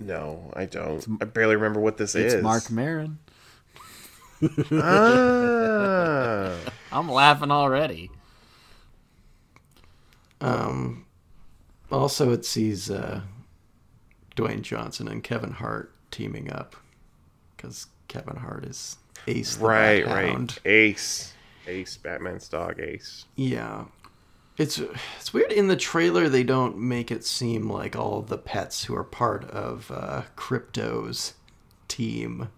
[0.00, 1.06] No, I don't.
[1.20, 2.42] I barely remember what this It's is.
[2.42, 3.18] Marc Maron.
[4.72, 6.56] Ah.
[6.92, 8.10] I'm laughing already.
[10.40, 11.04] Um,
[11.92, 13.20] also, it sees uh,
[14.36, 16.76] Dwayne Johnson and Kevin Hart teaming up
[17.56, 18.96] because Kevin Hart is
[19.26, 20.58] Ace the right, right.
[20.64, 21.34] Ace.
[21.66, 23.26] Ace, Batman's dog, Ace.
[23.36, 23.84] Yeah,
[24.60, 25.50] it's it's weird.
[25.52, 29.44] In the trailer, they don't make it seem like all the pets who are part
[29.44, 31.32] of uh, Krypto's
[31.88, 32.50] team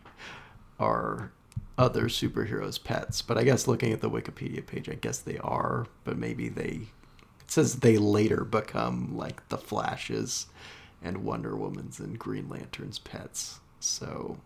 [0.80, 1.30] are
[1.78, 3.22] other superheroes' pets.
[3.22, 5.86] But I guess looking at the Wikipedia page, I guess they are.
[6.02, 6.88] But maybe they
[7.40, 10.46] it says they later become like the Flash's
[11.02, 13.60] and Wonder Woman's and Green Lantern's pets.
[13.78, 14.38] So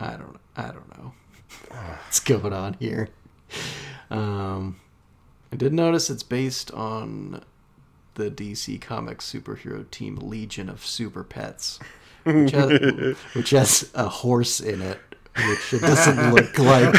[0.00, 1.12] I don't I don't know.
[1.68, 3.10] what's going on here.
[4.10, 4.80] Um,
[5.52, 7.42] I did notice it's based on
[8.14, 11.80] the DC Comics superhero team Legion of Super Pets,
[12.24, 14.98] which has, which has a horse in it,
[15.36, 16.94] which it doesn't look like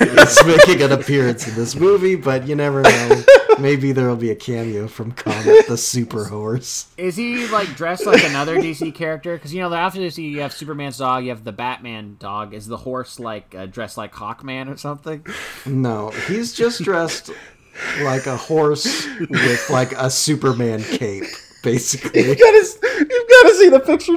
[0.00, 3.22] it's making an appearance in this movie, but you never know.
[3.60, 6.86] Maybe there will be a cameo from Comet the Super Horse.
[6.96, 9.36] Is he like dressed like another DC character?
[9.36, 12.54] Because you know, after this, you have Superman's dog, you have the Batman dog.
[12.54, 15.26] Is the horse like uh, dressed like Hawkman or something?
[15.66, 17.32] No, he's just dressed
[18.02, 21.24] like a horse with like a Superman cape,
[21.62, 22.22] basically.
[22.28, 22.66] You gotta,
[23.10, 24.16] you've gotta see the picture.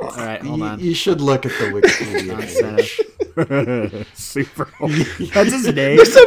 [0.00, 0.80] All right, hold on.
[0.80, 4.06] you should look at the Wikipedia page.
[4.14, 4.68] Super.
[5.32, 5.96] That's his name.
[5.96, 6.26] There's a,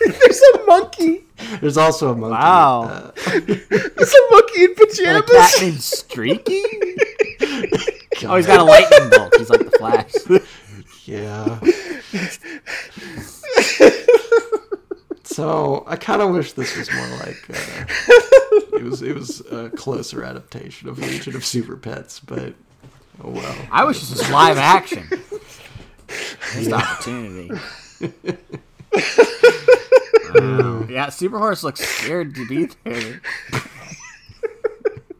[0.00, 1.24] there's a monkey.
[1.60, 2.32] There's also a monkey.
[2.32, 2.82] Wow.
[2.84, 3.10] uh,
[3.46, 5.30] There's a monkey in a pajamas.
[5.30, 6.62] cat named Streaky.
[8.24, 9.34] Oh, he's got a lightning bolt.
[9.36, 10.12] He's like the Flash.
[11.08, 11.58] yeah.
[15.24, 17.84] So I kind of wish this was more like uh,
[18.76, 19.02] it was.
[19.02, 22.54] It was a closer adaptation of Legion of Super Pets, but
[23.22, 23.54] oh well.
[23.70, 25.08] I wish this was live action.
[26.56, 27.50] Missed opportunity.
[30.34, 30.70] Wow.
[30.88, 33.20] Yeah, Super Horse looks scared to be there.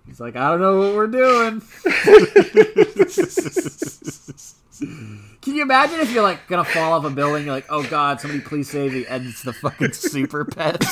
[0.06, 1.62] He's like, I don't know what we're doing.
[4.78, 7.44] Can you imagine if you're like gonna fall off a building?
[7.44, 10.86] You're like, oh god, somebody please save me, and it's the fucking Super Pets.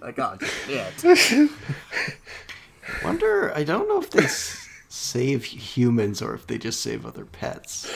[0.00, 0.36] like, oh
[0.66, 1.50] shit.
[3.02, 3.52] Wonder.
[3.56, 7.90] I don't know if they s- save humans or if they just save other pets.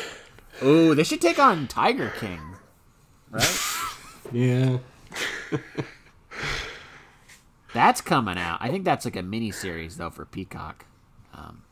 [0.63, 2.41] Ooh, they should take on Tiger King,
[3.31, 3.61] right?
[4.33, 4.79] Yeah.
[7.75, 8.59] That's coming out.
[8.61, 10.87] I think that's like a mini series though for Peacock.
[11.35, 11.63] Um,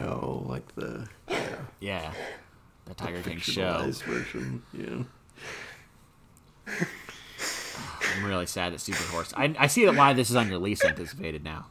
[0.00, 2.12] Oh, like the Yeah, yeah
[2.86, 3.90] the Tiger King show.
[4.06, 4.62] version.
[4.72, 5.04] Yeah.
[8.16, 9.32] I'm really sad that Super Horse.
[9.36, 11.66] I, I see that why this is on your least anticipated now.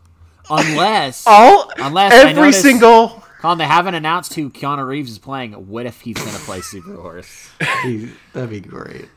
[0.50, 5.20] Unless, All Unless I every notice- single Colin, they haven't announced who Keanu Reeves is
[5.20, 5.52] playing.
[5.54, 7.50] What if he's gonna play Super Horse?
[8.34, 9.10] That'd be great.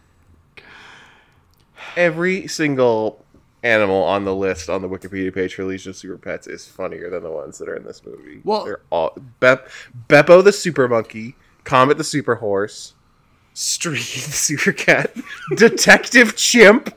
[1.96, 3.24] every single
[3.62, 7.10] animal on the list on the Wikipedia page for Legion of Super Pets is funnier
[7.10, 8.40] than the ones that are in this movie.
[8.44, 9.68] Well- they're all Bep-
[10.08, 11.34] Beppo the Super Monkey,
[11.64, 12.94] Comet the Super Horse,
[13.54, 15.14] Streaky the Super Cat,
[15.56, 16.94] Detective Chimp,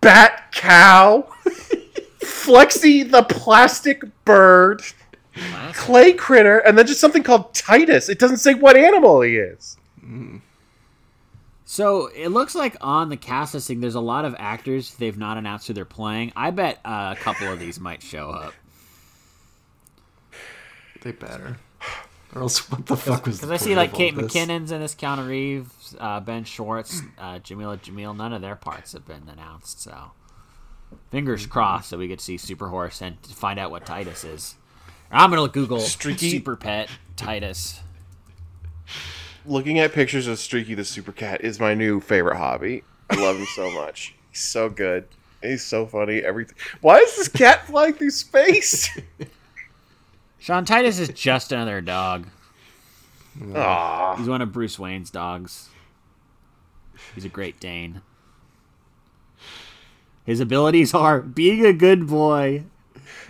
[0.00, 1.28] Bat Cow,
[2.20, 4.82] Flexi the Plastic Bird,
[5.72, 8.08] Clay Critter, and then just something called Titus.
[8.08, 9.76] It doesn't say what animal he is.
[10.04, 10.40] Mm.
[11.70, 15.36] So it looks like on the cast listing, there's a lot of actors they've not
[15.38, 16.32] announced who they're playing.
[16.34, 18.54] I bet uh, a couple of these might show up.
[21.02, 21.58] They better.
[22.34, 23.36] Or else, what the fuck was?
[23.36, 27.78] Because I see like Kate McKinnon's in this, Keanu Reeves, uh, Ben Schwartz, uh, Jameela
[27.78, 28.16] Jamil.
[28.16, 29.80] None of their parts have been announced.
[29.80, 30.10] So
[31.12, 34.56] fingers crossed that we could see Super Horse and find out what Titus is.
[35.12, 37.78] I'm gonna look Google Streaky- Super Pet Titus.
[39.50, 42.84] Looking at pictures of Streaky the Super Cat is my new favorite hobby.
[43.10, 44.14] I love him so much.
[44.30, 45.08] He's so good.
[45.42, 46.20] He's so funny.
[46.20, 46.54] Everything.
[46.82, 48.96] Why is this cat flying through space?
[50.38, 52.28] Sean Titus is just another dog.
[53.56, 54.14] Aw.
[54.18, 55.70] He's one of Bruce Wayne's dogs.
[57.16, 58.02] He's a Great Dane.
[60.24, 62.62] His abilities are being a good boy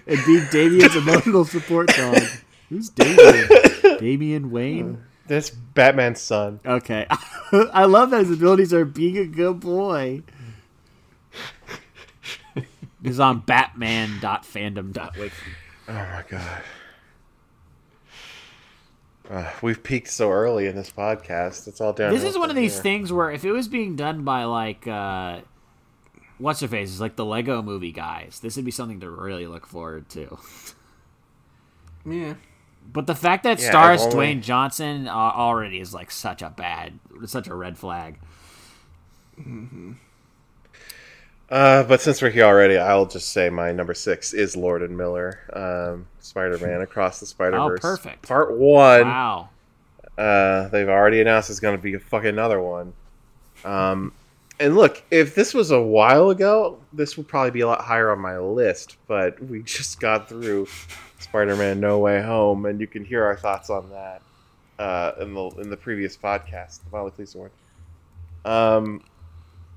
[0.07, 2.21] and being Damian's emotional support dog.
[2.69, 3.49] Who's Damien?
[3.99, 5.05] Damian Wayne?
[5.31, 6.59] That's Batman's son.
[6.67, 7.07] Okay.
[7.53, 10.23] I love that his abilities are being a good boy.
[13.01, 15.33] This is on batman.fandom.wiki.
[15.87, 16.63] Oh my god.
[19.31, 21.69] Uh, we've peaked so early in this podcast.
[21.69, 22.13] It's all down.
[22.13, 25.43] This is one of these things where if it was being done by like uh
[26.39, 29.69] what's their faces, like the Lego movie guys, this would be something to really look
[29.69, 30.39] forward to.
[32.05, 32.35] Yeah.
[32.93, 36.51] But the fact that it Yeah, stars Dwayne Johnson uh, already is like such a
[36.51, 38.19] bad, such a red flag.
[41.51, 44.97] Uh, but since we're here already, I'll just say my number six is Lord and
[44.97, 47.81] Miller, um, Spider-Man Across the Spider-Verse.
[47.81, 48.23] Oh, perfect.
[48.23, 49.03] Part one.
[49.03, 49.49] Wow.
[50.17, 52.93] Uh, they've already announced it's going to be a fucking another one.
[53.65, 54.13] Um,
[54.61, 58.13] and look, if this was a while ago, this would probably be a lot higher
[58.13, 58.97] on my list.
[59.09, 60.67] But we just got through
[61.21, 64.23] Spider-Man: No Way Home, and you can hear our thoughts on that
[64.79, 67.51] uh, in the in the previous podcast, the Mildly Pleased one.
[68.45, 69.03] Um,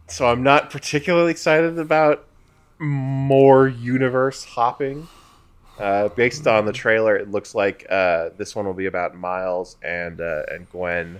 [0.07, 2.25] so I'm not particularly excited about
[2.79, 5.07] more universe hopping.
[5.79, 9.75] Uh, based on the trailer, it looks like uh, this one will be about Miles
[9.81, 11.19] and uh, and Gwen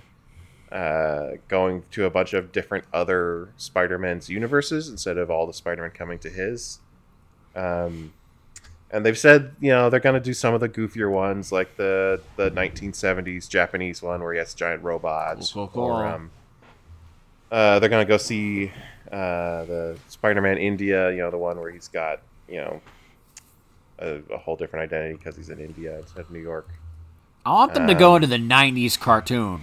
[0.70, 5.90] uh, going to a bunch of different other Spider-Man's universes instead of all the Spider-Man
[5.90, 6.78] coming to his.
[7.54, 8.12] Um,
[8.94, 11.76] and they've said you know they're going to do some of the goofier ones like
[11.76, 16.30] the the 1970s Japanese one where he has giant robots, Cool, cool, or um,
[17.52, 18.72] uh, they're going to go see
[19.12, 22.80] uh, the Spider-Man India, you know the one where he's got you know
[23.98, 26.68] a, a whole different identity because he's in India instead of New York.
[27.46, 29.60] I want them to Um, go into the '90s cartoon.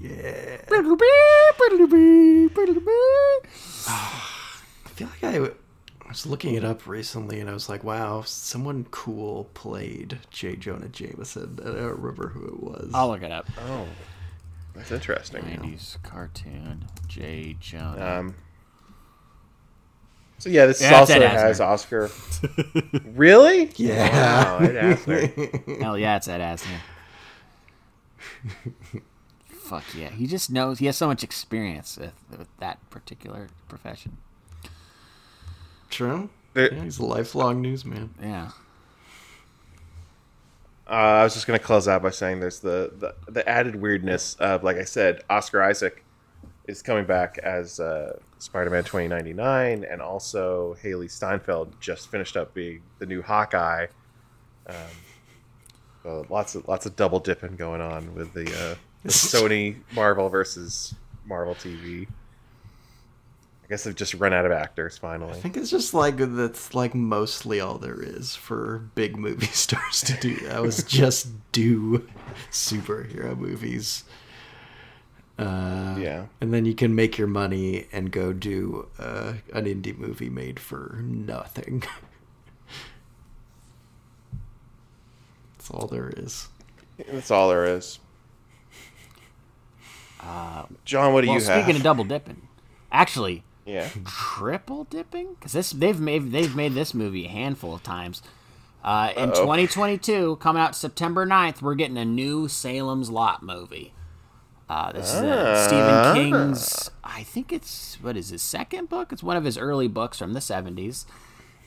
[0.00, 0.56] Yeah.
[4.96, 5.54] That's I feel like I, w-
[6.04, 10.56] I was looking it up recently and I was like, wow, someone cool played J.
[10.56, 11.58] Jonah Jameson.
[11.62, 12.90] I don't remember who it was.
[12.94, 13.46] I'll look it up.
[13.66, 13.86] Oh,
[14.74, 15.42] that's interesting.
[15.42, 16.86] '90s cartoon.
[17.06, 17.56] J.
[17.60, 18.04] Jonah.
[18.20, 18.34] Um,
[20.38, 21.66] so yeah, this Yeah, also Ed has Asner.
[21.66, 23.02] Oscar.
[23.14, 23.70] really?
[23.76, 24.44] Yeah.
[24.58, 25.80] Wow, Ed Asner.
[25.82, 26.78] Hell yeah, it's Ed Asner.
[29.50, 30.78] Fuck yeah, he just knows.
[30.80, 34.16] He has so much experience with, with that particular profession.
[35.92, 36.28] True.
[36.54, 38.14] There- Yeah, he's a lifelong newsman.
[38.20, 38.50] Yeah.
[40.88, 44.34] Uh, I was just gonna close out by saying there's the, the the added weirdness
[44.40, 46.04] of like I said, Oscar Isaac
[46.66, 52.82] is coming back as uh, Spider-Man 2099, and also Hailee Steinfeld just finished up being
[52.98, 53.86] the new Hawkeye.
[54.66, 54.74] Um,
[56.02, 58.74] so lots of lots of double dipping going on with the, uh,
[59.04, 62.08] the Sony Marvel versus Marvel TV.
[63.72, 65.32] I guess they've just run out of actors finally.
[65.32, 70.02] I think it's just like that's like mostly all there is for big movie stars
[70.02, 70.34] to do.
[70.40, 72.06] That was just do
[72.50, 74.04] superhero movies.
[75.38, 76.26] Uh, Yeah.
[76.42, 80.60] and then you can make your money and go do uh, an indie movie made
[80.60, 81.82] for nothing.
[85.56, 86.48] That's all there is.
[87.10, 88.00] That's all there is.
[90.84, 91.76] John, what do Well, you speaking have?
[91.76, 92.48] of double dipping,
[92.92, 93.88] actually, yeah.
[94.04, 98.22] triple dipping because this they've made they've made this movie a handful of times.
[98.84, 99.42] Uh, in Uh-oh.
[99.42, 103.92] 2022, coming out September 9th, we're getting a new Salem's Lot movie.
[104.68, 105.66] Uh, this is uh, Ah.
[105.66, 106.90] Stephen King's.
[107.04, 109.12] I think it's what is his second book.
[109.12, 111.04] It's one of his early books from the 70s,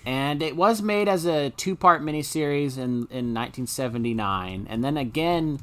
[0.06, 5.60] and it was made as a two-part miniseries in in 1979, and then again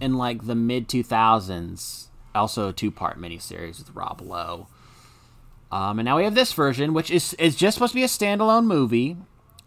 [0.00, 4.68] in like the mid 2000s, also a two-part miniseries with Rob Lowe.
[5.72, 8.06] Um, and now we have this version, which is is just supposed to be a
[8.08, 9.16] standalone movie.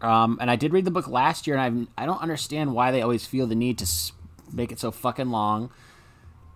[0.00, 2.92] Um, and I did read the book last year, and I I don't understand why
[2.92, 3.86] they always feel the need to
[4.52, 5.70] make it so fucking long.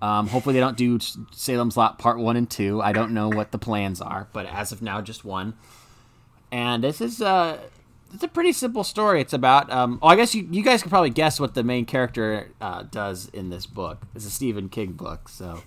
[0.01, 0.98] Um, hopefully they don't do
[1.32, 2.80] Salem's Lot Part One and Two.
[2.80, 5.55] I don't know what the plans are, but as of now, just one.
[6.53, 7.59] And this is uh,
[8.14, 9.20] it's a pretty simple story.
[9.20, 11.86] It's about um, oh, I guess you you guys could probably guess what the main
[11.86, 14.07] character uh, does in this book.
[14.14, 15.64] It's a Stephen King book, so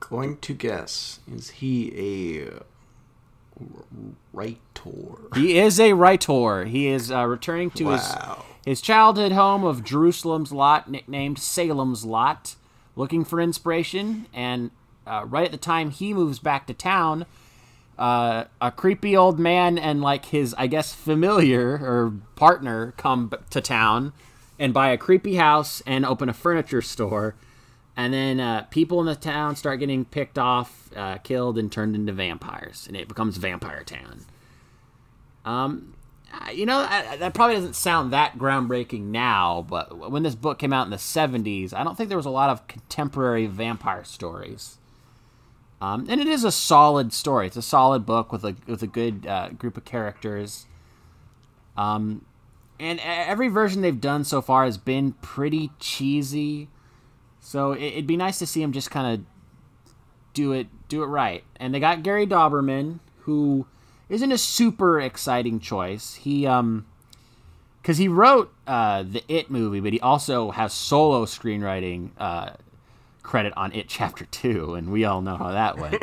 [0.00, 1.92] Going to guess, is he
[2.42, 2.62] a
[4.32, 4.58] writer?
[5.34, 6.64] he is a writer.
[6.64, 8.44] He is uh, returning to his Wow.
[8.64, 12.56] his childhood home of Jerusalem's Lot, nicknamed Salem's Lot,
[12.96, 14.26] looking for inspiration.
[14.32, 14.70] And
[15.06, 17.26] uh, right at the time he moves back to town,
[17.98, 23.36] uh, a creepy old man and like his, I guess, familiar or partner come b-
[23.50, 24.12] to town
[24.58, 27.34] and buy a creepy house and open a furniture store.
[28.00, 31.94] And then uh, people in the town start getting picked off, uh, killed, and turned
[31.94, 34.24] into vampires, and it becomes Vampire Town.
[35.44, 35.92] Um,
[36.50, 40.86] you know, that probably doesn't sound that groundbreaking now, but when this book came out
[40.86, 44.78] in the 70s, I don't think there was a lot of contemporary vampire stories.
[45.82, 47.48] Um, and it is a solid story.
[47.48, 50.64] It's a solid book with a with a good uh, group of characters.
[51.76, 52.24] Um,
[52.78, 56.68] and every version they've done so far has been pretty cheesy.
[57.40, 59.26] So it, it'd be nice to see him just kind of
[60.34, 61.44] do it do it right.
[61.56, 63.66] And they got Gary Dauberman, who
[64.08, 66.14] isn't a super exciting choice.
[66.14, 66.86] He um
[67.80, 72.50] because he wrote uh, the It movie, but he also has solo screenwriting uh,
[73.22, 76.02] credit on It Chapter Two, and we all know how that went.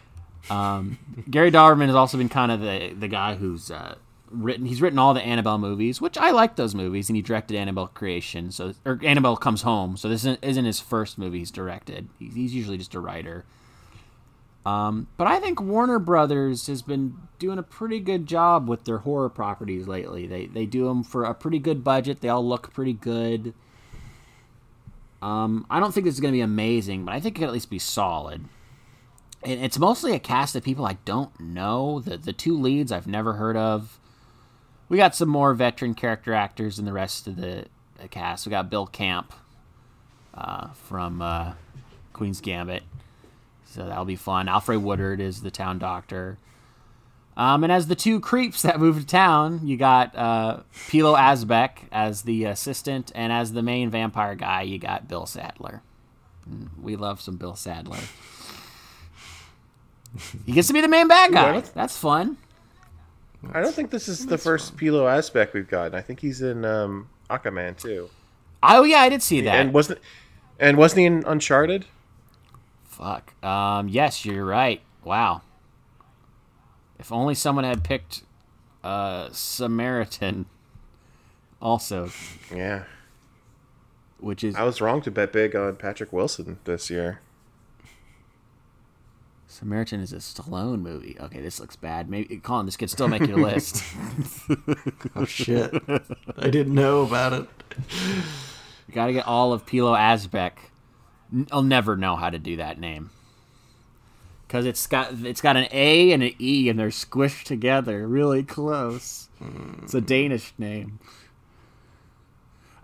[0.50, 3.96] um, Gary Dauberman has also been kind of the the guy who's uh,
[4.30, 4.66] written.
[4.66, 7.88] He's written all the Annabelle movies, which I like those movies, and he directed Annabelle
[7.88, 8.50] Creation.
[8.50, 9.96] So or Annabelle Comes Home.
[9.96, 12.08] So this isn't, isn't his first movie he's directed.
[12.18, 13.44] He's, he's usually just a writer.
[14.66, 18.98] Um, but I think Warner Brothers has been doing a pretty good job with their
[18.98, 20.26] horror properties lately.
[20.26, 22.20] They they do them for a pretty good budget.
[22.20, 23.54] They all look pretty good.
[25.22, 27.48] Um, I don't think this is going to be amazing, but I think it could
[27.48, 28.44] at least be solid.
[29.44, 32.00] And it's mostly a cast of people I don't know.
[32.00, 34.00] The the two leads I've never heard of.
[34.88, 37.66] We got some more veteran character actors in the rest of the
[38.10, 38.46] cast.
[38.46, 39.32] We got Bill Camp
[40.34, 41.52] uh, from uh,
[42.12, 42.84] Queen's Gambit,
[43.64, 44.46] so that'll be fun.
[44.46, 46.38] Alfre Woodard is the town doctor.
[47.36, 51.88] Um, and as the two creeps that moved to town, you got uh, Pilou Asbæk
[51.90, 55.82] as the assistant, and as the main vampire guy, you got Bill Sadler.
[56.48, 57.98] Mm, We love some Bill Sadler.
[60.46, 61.52] He gets to be the main bad guy.
[61.74, 62.38] That's fun.
[63.52, 65.94] I don't think this is the first Pilou Asbæk we've gotten.
[65.94, 68.10] I think he's in um, Aquaman too.
[68.62, 69.54] Oh yeah, I did see that.
[69.54, 70.00] And wasn't
[70.58, 71.84] and wasn't he in Uncharted?
[72.84, 73.32] Fuck.
[73.44, 74.80] Um, yes, you're right.
[75.04, 75.42] Wow.
[76.98, 78.22] If only someone had picked
[78.82, 80.46] uh, Samaritan
[81.62, 82.10] also,
[82.54, 82.84] Yeah.
[84.18, 87.20] which is I was wrong to bet big on Patrick Wilson this year.
[89.58, 91.16] Samaritan is a Stallone movie.
[91.18, 92.10] Okay, this looks bad.
[92.10, 93.82] Maybe Colin, this could still make your list.
[95.14, 95.72] Oh shit!
[96.36, 97.48] I didn't know about it.
[98.86, 100.52] you got to get all of Pilou Asbæk.
[101.50, 103.10] I'll never know how to do that name
[104.46, 108.42] because it's got it's got an A and an E and they're squished together, really
[108.42, 109.28] close.
[109.82, 110.98] It's a Danish name.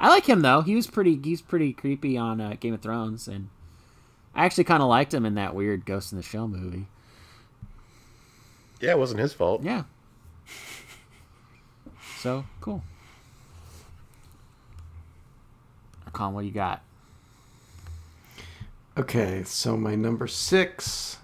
[0.01, 0.63] I like him though.
[0.63, 1.21] He was pretty.
[1.23, 3.51] He's pretty creepy on uh, Game of Thrones, and
[4.35, 6.87] I actually kind of liked him in that weird Ghost in the Shell movie.
[8.81, 9.63] Yeah, it wasn't his fault.
[9.63, 9.85] Yeah.
[12.19, 12.83] So cool.
[16.13, 16.83] Colin, what you got?
[18.97, 21.19] Okay, so my number six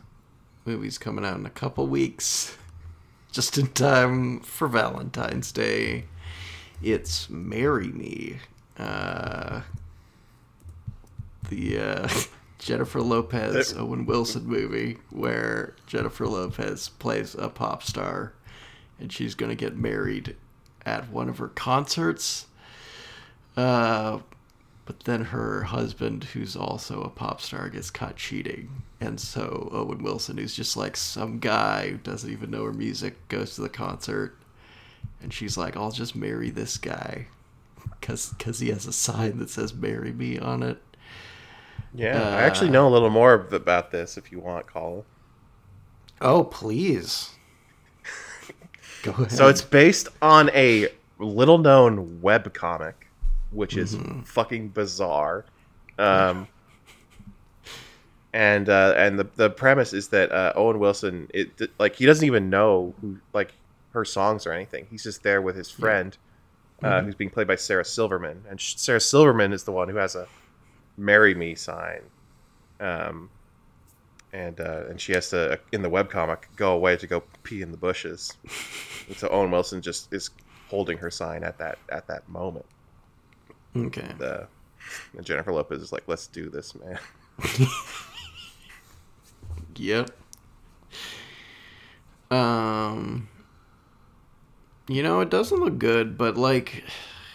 [0.64, 2.56] movie's coming out in a couple weeks,
[3.32, 6.04] just in time for Valentine's Day.
[6.82, 8.38] It's "Marry Me,"
[8.78, 9.62] uh,
[11.50, 12.08] the uh,
[12.58, 18.32] Jennifer Lopez That- Owen Wilson movie where Jennifer Lopez plays a pop star,
[18.98, 20.36] and she's gonna get married
[20.84, 22.46] at one of her concerts.
[23.56, 24.20] Uh,
[24.84, 28.82] but then her husband, who's also a pop star, gets caught cheating.
[29.00, 33.28] And so Owen Wilson, who's just like some guy who doesn't even know her music,
[33.28, 34.36] goes to the concert.
[35.22, 37.26] And she's like, I'll just marry this guy.
[38.00, 40.80] Because cause he has a sign that says marry me on it.
[41.94, 45.04] Yeah, Uh, I actually know a little more about this if you want, Colin.
[46.20, 47.30] Oh, please.
[49.02, 49.32] Go ahead.
[49.32, 53.06] So it's based on a little known web comic,
[53.50, 55.44] which is fucking bizarre.
[55.98, 56.46] Um,
[58.32, 62.26] and uh, and the the premise is that uh, Owen Wilson, it like he doesn't
[62.26, 63.52] even know who like
[63.92, 64.86] her songs or anything.
[64.90, 66.16] He's just there with his friend,
[66.82, 70.14] uh, who's being played by Sarah Silverman, and Sarah Silverman is the one who has
[70.14, 70.28] a
[70.98, 72.02] "Marry Me" sign.
[72.80, 73.30] Um,
[74.32, 77.70] and uh, and she has to in the webcomic go away to go pee in
[77.70, 78.36] the bushes.
[79.08, 80.30] and so Owen Wilson just is
[80.68, 82.66] holding her sign at that at that moment.
[83.74, 84.08] Okay.
[84.18, 84.46] The
[85.16, 86.98] and Jennifer Lopez is like, "Let's do this, man."
[89.78, 90.10] Yep.
[92.30, 93.28] Um,
[94.88, 96.84] you know, it doesn't look good, but like,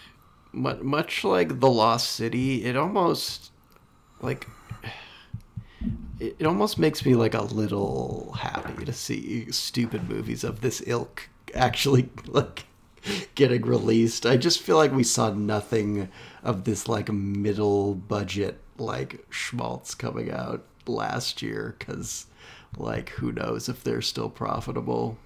[0.51, 3.51] much like The Lost City, it almost
[4.23, 4.47] like
[6.19, 10.81] it, it almost makes me like a little happy to see stupid movies of this
[10.87, 12.65] ilk actually like
[13.35, 14.25] getting released.
[14.25, 16.09] I just feel like we saw nothing
[16.41, 22.27] of this like middle budget like schmaltz coming out last year because
[22.77, 25.17] like who knows if they're still profitable.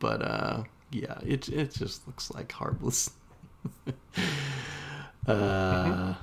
[0.00, 3.10] But uh yeah it, it just looks like harmless.
[5.26, 6.14] Uh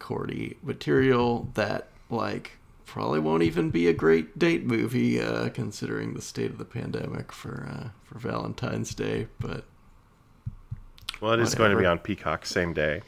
[0.00, 2.52] corny material that like
[2.86, 7.30] probably won't even be a great date movie uh considering the state of the pandemic
[7.30, 9.64] for uh for valentine's day but
[11.20, 13.02] Well, it is going to be on Peacock same day.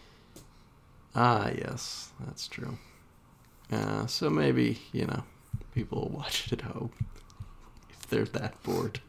[1.14, 2.78] Ah, yes, that's true.
[3.70, 5.24] Uh, so maybe, you know,
[5.74, 6.90] people will watch it at home
[7.90, 9.00] if they're that bored.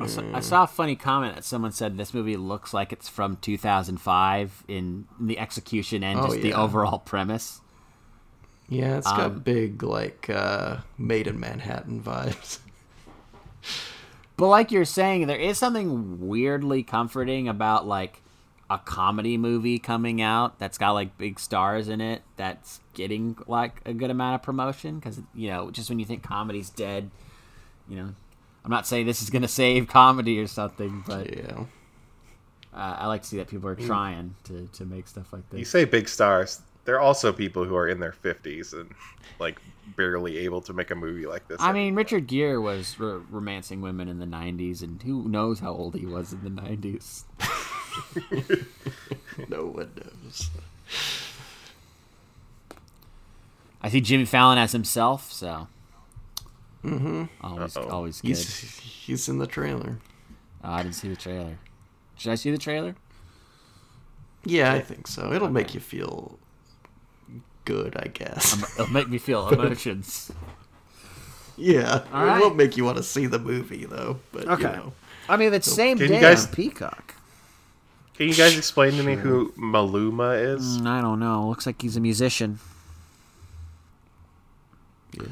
[0.00, 3.08] I saw- I saw a funny comment that someone said this movie looks like it's
[3.08, 7.60] from 2005 in the execution and Oh, just the overall premise.
[8.68, 12.58] Yeah, it's got Um, big, like, uh, Maid in Manhattan vibes.
[14.36, 18.20] But like you're saying, there is something weirdly comforting about like
[18.68, 23.80] a comedy movie coming out that's got like big stars in it that's getting like
[23.86, 27.10] a good amount of promotion because you know just when you think comedy's dead,
[27.88, 28.14] you know,
[28.64, 31.64] I'm not saying this is gonna save comedy or something, but Yeah.
[32.72, 35.58] uh, I like to see that people are trying to to make stuff like this.
[35.58, 36.60] You say big stars.
[36.86, 38.90] they're also people who are in their fifties and
[39.38, 39.58] like
[39.96, 41.58] barely able to make a movie like this.
[41.60, 45.72] I mean, Richard Gere was r- romancing women in the '90s, and who knows how
[45.72, 47.24] old he was in the '90s.
[49.48, 50.50] no one knows.
[53.82, 55.68] I see Jimmy Fallon as himself, so
[57.40, 57.88] always Uh-oh.
[57.88, 58.28] always good.
[58.28, 59.98] He's he's in the trailer.
[60.62, 61.58] Oh, I didn't see the trailer.
[62.16, 62.94] Should I see the trailer?
[64.44, 65.32] Yeah, I think so.
[65.32, 66.38] It'll make you feel
[67.64, 68.52] good, I guess.
[68.78, 70.30] It'll make me feel emotions.
[71.56, 72.40] yeah, All it right.
[72.40, 74.20] won't make you want to see the movie though.
[74.32, 74.62] But Okay.
[74.62, 74.92] you know,
[75.28, 77.14] I mean, it's same Can day you guys- on Peacock.
[78.14, 80.78] Can you guys explain to me who Maluma is?
[80.78, 81.48] Mm, I don't know.
[81.48, 82.60] Looks like he's a musician.
[85.12, 85.24] Yeah.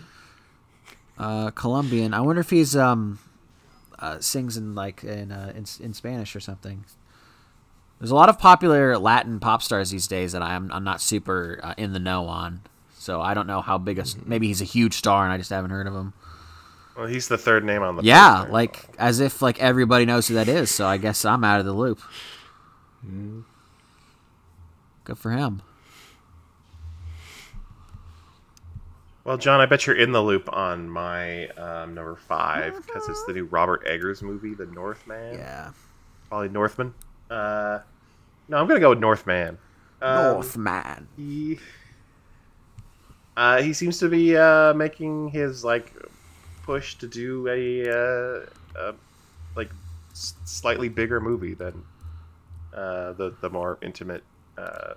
[1.23, 2.13] Uh, Colombian.
[2.15, 3.19] I wonder if he's um,
[3.99, 6.85] uh, sings in like in, uh, in in Spanish or something.
[8.01, 11.61] There's a lot of popular Latin pop stars these days that I'm I'm not super
[11.63, 12.63] uh, in the know on.
[12.99, 14.29] So I don't know how big a Mm-hmm.
[14.29, 16.13] maybe he's a huge star and I just haven't heard of him.
[16.97, 18.53] Well, he's the third name on the Yeah, poster.
[18.53, 20.71] like as if like everybody knows who that is.
[20.71, 22.01] So I guess I'm out of the loop.
[25.05, 25.63] Good for him.
[29.25, 33.25] Well, John, I bet you're in the loop on my um, number five because it's
[33.27, 35.35] the new Robert Eggers movie, The Northman.
[35.39, 35.71] Yeah.
[36.29, 36.93] Probably Northman.
[37.31, 37.79] Uh,
[38.49, 39.59] no, I'm gonna go with Northman.
[40.01, 41.09] Um, Northman.
[41.17, 41.61] He,
[43.37, 45.95] uh, he seems to be uh, making his like
[46.65, 48.47] push to do a, uh,
[48.77, 48.95] a
[49.55, 49.71] like
[50.11, 51.85] s- slightly bigger movie than
[52.75, 54.25] uh, the the more intimate
[54.59, 54.95] uh,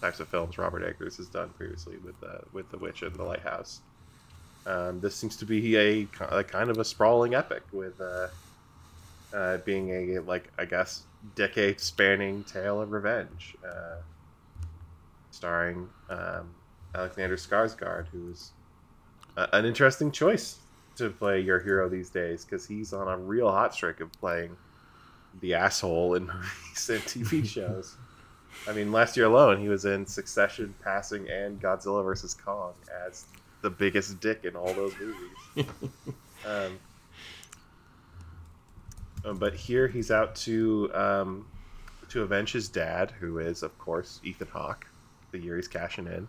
[0.00, 3.24] types of films Robert Eggers has done previously with uh, with The Witch and The
[3.24, 3.80] Lighthouse.
[4.66, 8.28] Um, this seems to be a, a kind of a sprawling epic with uh,
[9.32, 11.02] uh, being a like I guess
[11.34, 13.96] decade spanning tale of revenge, uh,
[15.30, 16.54] starring um,
[16.94, 18.50] Alexander Skarsgård, who's
[19.36, 20.58] an interesting choice
[20.96, 24.56] to play your hero these days because he's on a real hot streak of playing
[25.40, 27.96] the asshole in movies and TV shows.
[28.68, 32.74] I mean, last year alone, he was in Succession, Passing, and Godzilla vs Kong
[33.06, 33.24] as
[33.62, 35.70] the biggest dick in all those movies.
[36.46, 36.78] um,
[39.24, 41.46] uh, but here he's out to um,
[42.08, 44.86] to avenge his dad, who is, of course, Ethan Hawke.
[45.32, 46.28] The year he's cashing in,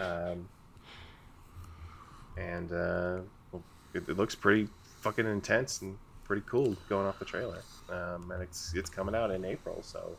[0.00, 0.48] um,
[2.36, 3.18] and uh,
[3.92, 4.68] it, it looks pretty
[5.00, 7.62] fucking intense and pretty cool going off the trailer.
[7.90, 10.16] Um, and it's it's coming out in April, so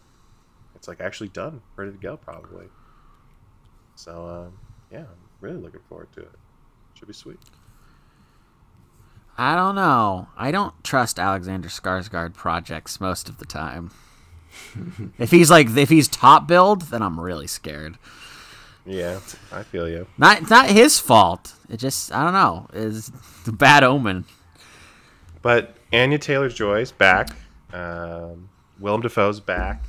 [0.85, 2.67] it's like actually done, ready to go, probably.
[3.95, 4.59] So um,
[4.91, 5.07] yeah, I'm
[5.41, 6.31] really looking forward to it.
[6.93, 7.39] Should be sweet.
[9.35, 10.27] I don't know.
[10.37, 13.89] I don't trust Alexander Skarsgård projects most of the time.
[15.17, 17.97] if he's like if he's top build, then I'm really scared.
[18.85, 19.19] Yeah,
[19.51, 20.05] I feel you.
[20.19, 21.55] Not it's not his fault.
[21.67, 22.67] It just I don't know.
[22.73, 23.11] It's
[23.47, 24.25] a bad omen.
[25.41, 27.29] But Anya Taylor Joy's back.
[27.73, 29.81] Um, Willem Dafoe's back.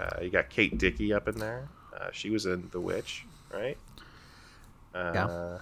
[0.00, 1.68] Uh, you got Kate Dickie up in there.
[1.98, 3.76] Uh, she was in The Witch, right?
[4.94, 5.58] Uh, Yeah.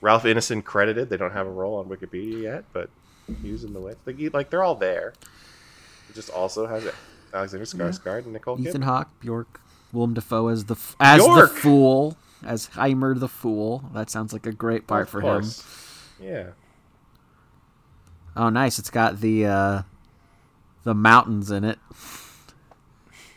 [0.00, 1.10] Ralph Ineson credited.
[1.10, 2.88] They don't have a role on Wikipedia yet, but
[3.42, 3.98] he was in The Witch.
[4.06, 5.12] Like, he- like they're all there.
[6.08, 6.88] It just also has
[7.32, 8.82] Alexander Skarsgård and Nicole Ethan.
[8.82, 9.60] Hawke, Bjork,
[9.92, 11.52] Willem Dafoe as the as Bjork!
[11.52, 13.90] the fool, as Heimir the fool.
[13.94, 15.44] That sounds like a great part Of for him.
[16.20, 16.46] Yeah.
[18.36, 18.78] Oh, nice!
[18.78, 19.82] It's got the uh,
[20.84, 21.78] the mountains in it.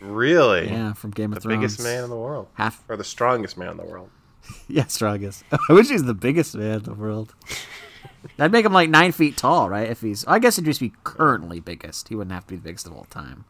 [0.05, 0.67] Really?
[0.69, 1.57] Yeah, from Game The of Thrones.
[1.59, 2.47] biggest man in the world.
[2.53, 4.09] Half, Or the strongest man in the world.
[4.67, 5.43] yeah, strongest.
[5.69, 7.33] I wish he's the biggest man in the world.
[8.37, 9.89] That'd make him like nine feet tall, right?
[9.89, 12.09] If he's, I guess he'd just be currently biggest.
[12.09, 13.45] He wouldn't have to be the biggest of all time.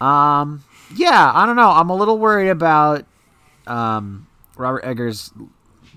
[0.00, 0.64] Um,
[0.94, 1.70] yeah, I don't know.
[1.70, 3.04] I'm a little worried about
[3.66, 4.26] um,
[4.56, 5.32] Robert Eggers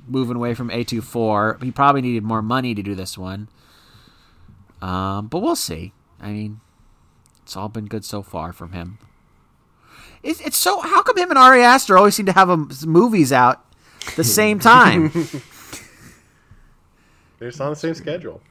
[0.08, 1.64] moving away from A24.
[1.64, 3.48] He probably needed more money to do this one.
[4.82, 5.94] Um, but we'll see.
[6.20, 6.60] I mean,
[7.44, 8.98] it's all been good so far from him.
[10.24, 10.82] It's, it's so.
[10.82, 13.66] How come him and Ari Aster always seem to have um, movies out
[14.16, 15.12] the same time?
[17.40, 18.42] They're just on the same schedule.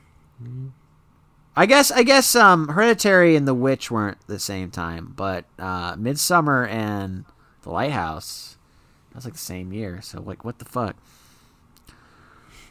[1.56, 5.94] I guess I guess um Hereditary and The Witch weren't the same time, but uh
[5.96, 7.24] Midsommar and
[7.62, 8.56] The Lighthouse
[9.10, 10.00] that was like the same year.
[10.02, 10.96] So like what the fuck?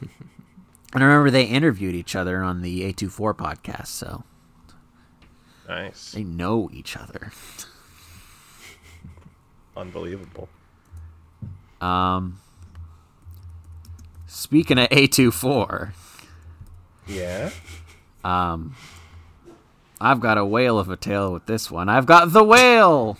[0.00, 0.10] and
[0.94, 4.24] I remember they interviewed each other on the A24 podcast, so
[5.68, 6.12] Nice.
[6.12, 7.30] they know each other.
[9.76, 10.48] Unbelievable.
[11.80, 12.38] Um
[14.26, 15.92] Speaking of A24,
[17.06, 17.50] Yeah.
[18.24, 18.74] um
[20.00, 21.88] I've got a whale of a tale with this one.
[21.90, 23.18] I've got The Whale.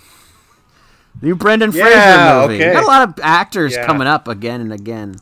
[1.21, 2.63] New Brendan Yeah, Fraser movie.
[2.63, 2.73] okay.
[2.73, 3.85] Got a lot of actors Yeah.
[3.85, 5.17] coming up again and again.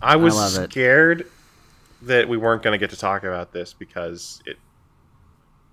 [0.00, 0.70] I was it.
[0.70, 1.26] scared
[2.02, 4.58] that we weren't going to get to talk about this because it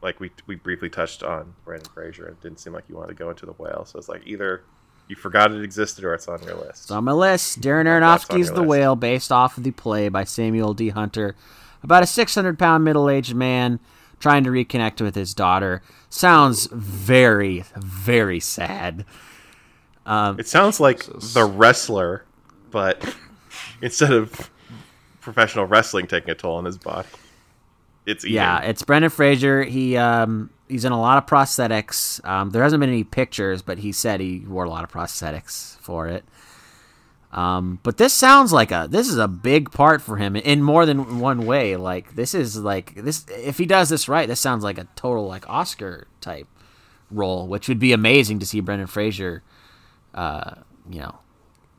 [0.04, 3.10] like we we briefly touched on Brendan Fraser, and it didn't seem like you wanted
[3.10, 3.86] to go into the whale.
[3.86, 4.64] So it's like either
[5.08, 6.84] you forgot it existed or it's on your list.
[6.84, 7.62] It's on my list.
[7.62, 8.68] Darren That's Aronofsky's The list.
[8.68, 10.90] Whale, based off of the play by Samuel D.
[10.90, 11.36] Hunter,
[11.82, 13.80] about a 600 pound middle aged man
[14.20, 15.82] trying to reconnect with his daughter.
[16.10, 19.06] Sounds very, very sad.
[20.06, 22.26] Um, it sounds like the wrestler,
[22.72, 23.16] but
[23.82, 24.50] instead of
[25.22, 27.08] professional wrestling taking a toll on his body,
[28.06, 28.26] it's.
[28.26, 29.64] Yeah, it's Brendan Fraser.
[29.64, 32.24] He um he's in a lot of prosthetics.
[32.28, 35.78] Um, there hasn't been any pictures, but he said he wore a lot of prosthetics
[35.80, 36.24] for it.
[37.32, 40.86] Um, but this sounds like a this is a big part for him in more
[40.86, 41.76] than one way.
[41.76, 45.28] Like this is like this if he does this right, this sounds like a total
[45.28, 46.48] like Oscar type
[47.10, 49.42] role, which would be amazing to see Brendan Fraser,
[50.14, 50.56] uh,
[50.90, 51.20] you know,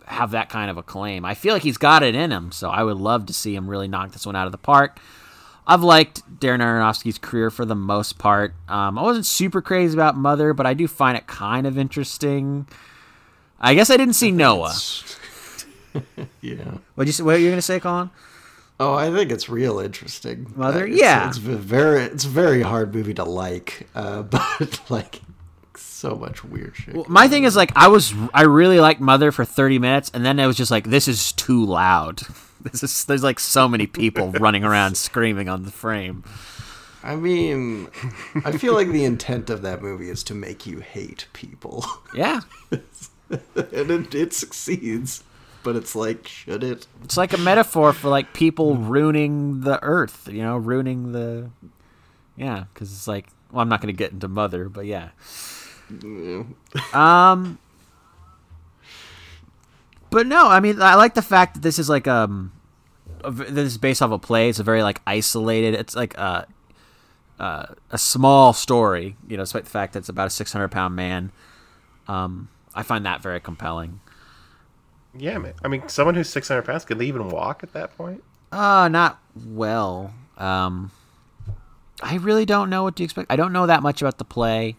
[0.07, 1.25] have that kind of acclaim.
[1.25, 3.69] I feel like he's got it in him, so I would love to see him
[3.69, 4.99] really knock this one out of the park.
[5.67, 8.55] I've liked Darren Aronofsky's career for the most part.
[8.69, 12.67] Um, I wasn't super crazy about Mother, but I do find it kind of interesting.
[13.61, 14.75] I guess I didn't see Noah.
[16.41, 16.79] Yeah.
[16.97, 18.11] What you say- what you gonna say, Colin?
[18.81, 20.53] Oh, I think it's real interesting.
[20.57, 20.85] Mother?
[20.85, 21.29] It's- Yeah.
[21.29, 25.21] it's very it's a very hard movie to like, uh, but like
[25.77, 26.95] so much weird shit.
[26.95, 30.27] Well, my thing is like I was I really liked Mother for 30 minutes, and
[30.27, 32.23] then it was just like this is too loud.
[32.73, 36.25] Is there's like so many people running around screaming on the frame.
[37.03, 37.89] I mean,
[38.45, 41.85] I feel like the intent of that movie is to make you hate people,
[42.15, 45.23] Yeah, and it, it succeeds.
[45.63, 46.87] But it's like, should it?
[47.05, 50.29] it's like a metaphor for like people ruining the earth.
[50.31, 51.51] You know, ruining the
[52.37, 55.11] yeah, because it's like well, I'm not gonna get into Mother, but yeah.
[56.93, 57.59] Um,
[60.15, 62.53] but no, I mean, I like the fact that this is like um,
[63.25, 64.49] a this is based off a play.
[64.49, 65.75] It's a very like isolated.
[65.75, 66.47] It's like a
[67.41, 69.17] uh, a small story.
[69.27, 71.33] You know, despite the fact that it's about a 600 pound man.
[72.07, 74.01] Um, I find that very compelling.
[75.19, 75.55] Yeah, man.
[75.65, 78.23] I mean, someone who's 600 pounds could they even walk at that point?
[78.53, 80.15] Uh, not well.
[80.39, 80.93] Um,
[82.01, 83.33] I really don't know what to expect.
[83.33, 84.77] I don't know that much about the play.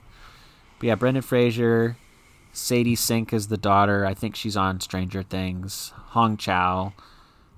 [0.80, 1.98] But yeah, Brendan Fraser,
[2.56, 4.06] Sadie Sink is the daughter.
[4.06, 5.92] I think she's on Stranger Things.
[6.12, 6.94] Hong Chau,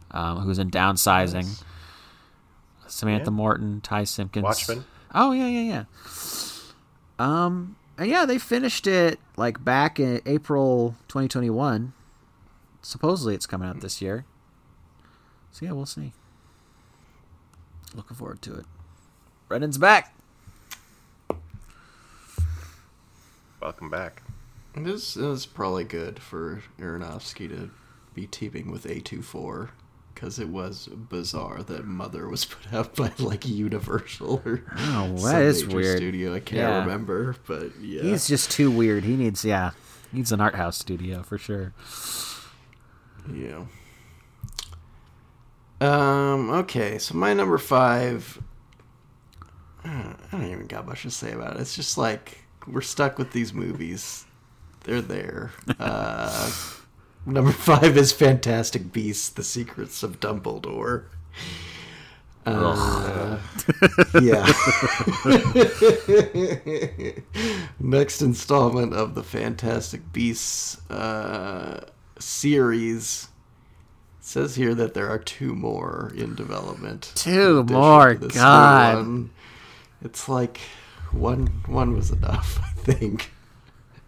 [0.09, 1.63] um, who's in Downsizing.
[2.87, 3.35] Samantha Yeah.
[3.35, 4.43] Morton, Ty Simpkins.
[4.43, 4.85] Watchmen.
[5.13, 5.83] Oh yeah, yeah, yeah.
[7.19, 11.93] Um, and yeah, they finished it like back in April 2021.
[12.81, 14.25] Supposedly, it's coming out this year.
[15.51, 16.13] So yeah, we'll see.
[17.93, 18.65] Looking forward to it.
[19.47, 20.15] Brendan's back.
[23.61, 24.23] Welcome back.
[24.83, 27.69] This is probably good for Aronofsky to
[28.13, 29.69] be teaming with A24
[30.13, 35.17] because it was bizarre that Mother was put out by like Universal or Oh, that
[35.19, 35.97] some is weird.
[35.97, 36.33] studio.
[36.35, 36.79] I can't Yeah.
[36.79, 39.03] remember, but yeah, He's just too weird.
[39.03, 39.71] He needs, yeah,
[40.11, 41.73] needs an art house studio for sure.
[43.33, 43.65] Yeah.
[45.81, 46.49] Um.
[46.49, 46.97] Okay.
[46.97, 48.41] So my number five.
[49.83, 51.61] I don't even got much to say about it.
[51.61, 54.25] It's just like we're stuck with these movies.
[54.87, 55.51] They're there.
[55.77, 56.49] Uh,
[57.25, 61.03] number five is Fantastic Beasts: The Secrets of Dumbledore.
[62.45, 63.37] Uh,
[64.21, 64.45] yeah.
[67.81, 71.85] Next installment of the Fantastic Beasts uh,
[72.17, 73.27] series.
[74.19, 77.11] It says here that there are two more in development.
[77.15, 78.95] Two in more, to this new God.
[78.95, 79.31] one.
[80.01, 80.61] It's like
[81.11, 83.31] one one was enough, I think.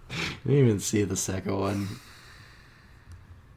[0.45, 1.87] I didn't even see the second one.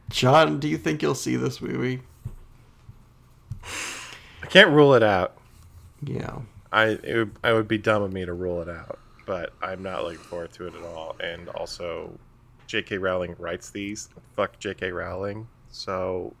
[0.09, 2.01] John, do you think you'll see this movie?
[4.41, 5.37] I can't rule it out.
[6.03, 6.39] Yeah.
[6.71, 9.81] I it would, I would be dumb of me to rule it out, but I'm
[9.83, 11.15] not looking forward to it at all.
[11.19, 12.17] And also,
[12.67, 12.97] J.K.
[12.97, 14.09] Rowling writes these.
[14.35, 14.91] Fuck J.K.
[14.91, 15.47] Rowling.
[15.69, 16.33] So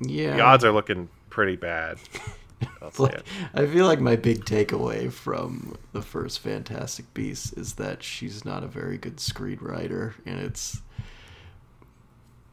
[0.00, 0.36] Yeah.
[0.36, 1.98] the odds are looking pretty bad.
[2.82, 3.22] I'll Like.
[3.54, 8.64] I feel like my big takeaway from the first Fantastic Beasts is that she's not
[8.64, 10.80] a very good screenwriter, and it's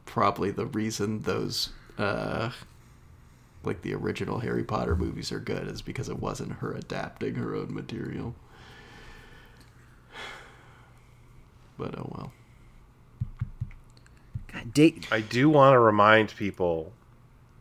[0.06, 2.50] probably the reason those, uh,
[3.62, 7.54] like the original Harry Potter movies are good, is because it wasn't her adapting her
[7.54, 8.34] own material.
[11.78, 12.32] But oh well.
[14.52, 15.06] God, date.
[15.12, 16.92] I do want to remind people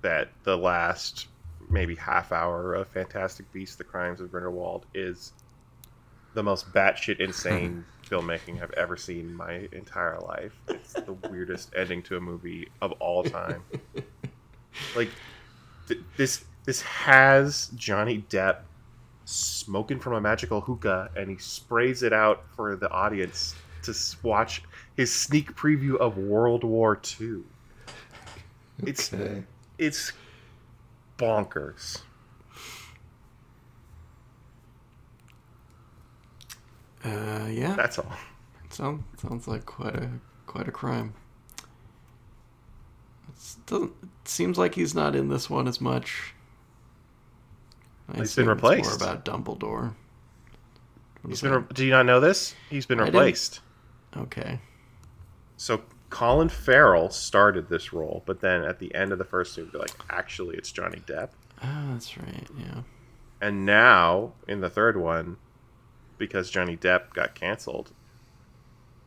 [0.02, 1.28] that the last
[1.70, 5.34] maybe half hour of Fantastic Beasts: The Crimes of Grindelwald is
[6.34, 10.54] the most batshit insane filmmaking I've ever seen in my entire life.
[10.68, 13.64] It's the weirdest ending to a movie of all time.
[14.96, 15.10] Like
[15.88, 18.60] th- this, this has Johnny Depp
[19.26, 23.94] smoking from a magical hookah, and he sprays it out for the audience to
[24.24, 24.62] watch
[24.96, 27.40] his sneak preview of World War II.
[28.86, 29.44] It's Okay.
[29.78, 30.14] it's
[31.20, 32.02] bonkers.
[37.04, 37.76] Uh, yeah.
[37.76, 38.12] That's all.
[38.70, 40.10] Sounds sounds like quite a
[40.46, 41.14] quite a crime.
[43.30, 46.34] It's, doesn't it seems like he's not in this one as much.
[48.10, 49.00] I He's been assume it's replaced.
[49.02, 49.94] More about Dumbledore.
[51.22, 51.52] What He's been.
[51.54, 52.54] Re- do you not know this?
[52.70, 53.16] He's been I didn't.
[53.16, 53.60] replaced.
[54.18, 54.60] okay.
[55.58, 59.78] So Colin Farrell started this role, but then at the end of the first movie,
[59.78, 61.30] like, actually, it's Johnny Depp.
[61.62, 62.48] Ah, that's right.
[62.58, 62.82] Yeah.
[63.42, 65.38] And now in the third one,
[66.18, 67.92] because Johnny Depp got canceled,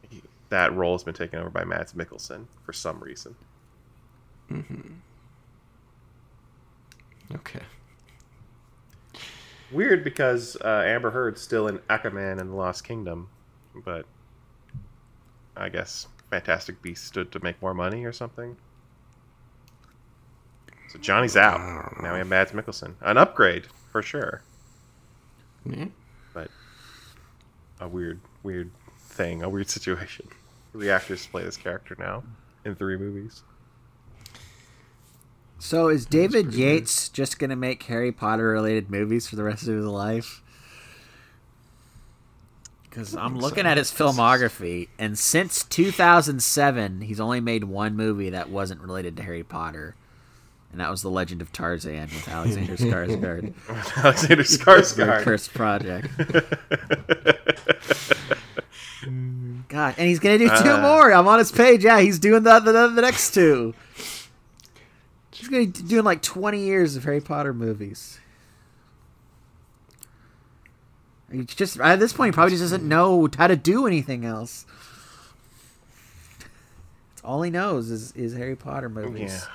[0.08, 3.34] he, that role has been taken over by Mads Mikkelsen for some reason.
[7.34, 7.62] Okay.
[9.70, 13.28] Weird because uh, Amber Heard's still in Aquaman and the Lost Kingdom,
[13.74, 14.04] but
[15.56, 18.56] I guess Fantastic Beasts stood to make more money or something.
[20.88, 21.60] So Johnny's out.
[22.02, 22.94] Now we have Mads Mikkelsen.
[23.02, 24.40] An upgrade for sure,
[25.66, 25.88] Yeah.
[26.32, 26.50] but
[27.80, 30.26] a weird, weird thing, a weird situation.
[30.74, 32.22] The actors play this character now
[32.64, 33.42] in three movies.
[35.58, 39.74] So is David Yates just gonna make Harry Potter related movies for the rest of
[39.76, 40.41] his life?
[42.92, 48.50] Because I'm looking at his filmography, and since 2007, he's only made one movie that
[48.50, 49.94] wasn't related to Harry Potter,
[50.70, 53.54] and that was The Legend of Tarzan with Alexander Skarsgård.
[54.04, 55.22] Alexander Skarsgård.
[55.22, 56.08] cursed project.
[59.68, 60.80] God, and he's gonna do two Uh.
[60.82, 61.12] more.
[61.14, 61.82] I'm on his page.
[61.84, 63.72] Yeah, he's doing the the, the next two.
[65.30, 68.18] He's gonna be doing like 20 years of Harry Potter movies.
[71.32, 74.66] He just at this point, he probably just doesn't know how to do anything else.
[77.10, 79.46] That's all he knows is is Harry Potter movies.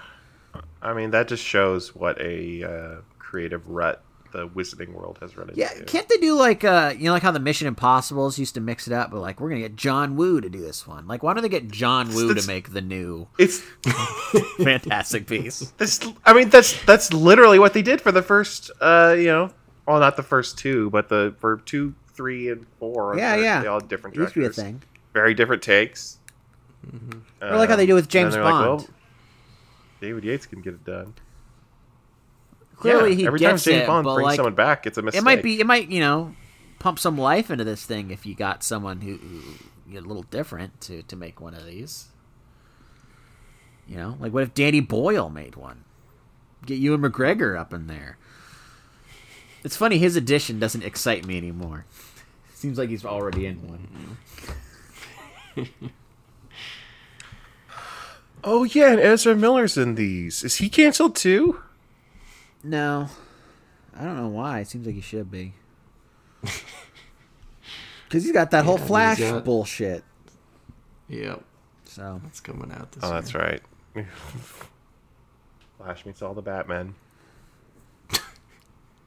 [0.56, 0.62] Yeah.
[0.82, 5.50] I mean, that just shows what a uh, creative rut the wizarding world has run
[5.50, 5.60] into.
[5.60, 8.62] Yeah, can't they do like uh you know like how the Mission Impossibles used to
[8.62, 11.08] mix it up, but like we're gonna get John Woo to do this one.
[11.08, 13.60] Like why don't they get John Woo to make the new It's
[14.58, 15.72] Fantastic piece?
[15.78, 16.00] this.
[16.26, 18.72] I mean, that's that's literally what they did for the first.
[18.82, 19.52] Uh, you know,
[19.88, 23.16] well, not the first two, but the for two, three, and four.
[23.18, 23.62] Yeah, they're- yeah.
[23.62, 24.64] They all had different It used to be a directors.
[24.64, 24.84] thing.
[25.14, 26.18] Very different takes.
[26.86, 27.44] Mm-hmm.
[27.44, 28.66] Or like how they do with and then James they're like, Bond.
[28.82, 28.88] well,
[30.00, 31.14] David Yates can get it done.
[32.76, 35.02] Clearly Yeah, he every time James it, Bond but brings like someone back, it's a
[35.02, 35.22] mistake.
[35.22, 36.36] it might be it might you know
[36.80, 39.42] pump some life into this thing if you got someone who, who
[39.90, 42.10] you know, a little different to to make one of these.
[43.88, 45.84] You know, like what if Danny Boyle made one?
[46.66, 48.18] Get Ewan McGregor up in there.
[49.64, 51.86] It's funny his addition doesn't excite me anymore.
[52.54, 54.18] Seems like he's already in one.
[58.44, 60.44] Oh yeah, and Ezra Miller's in these.
[60.44, 61.62] Is he canceled too?
[62.64, 63.10] No,
[63.98, 64.60] I don't know why.
[64.62, 65.54] It seems like he should be.
[68.06, 70.02] Because he's got that whole Yeah, he's Flash got- bullshit.
[71.10, 71.44] Yep.
[71.84, 73.16] So That's coming out this Oh, year.
[73.22, 73.62] that's right.
[75.78, 76.96] Flash meets all the Batman.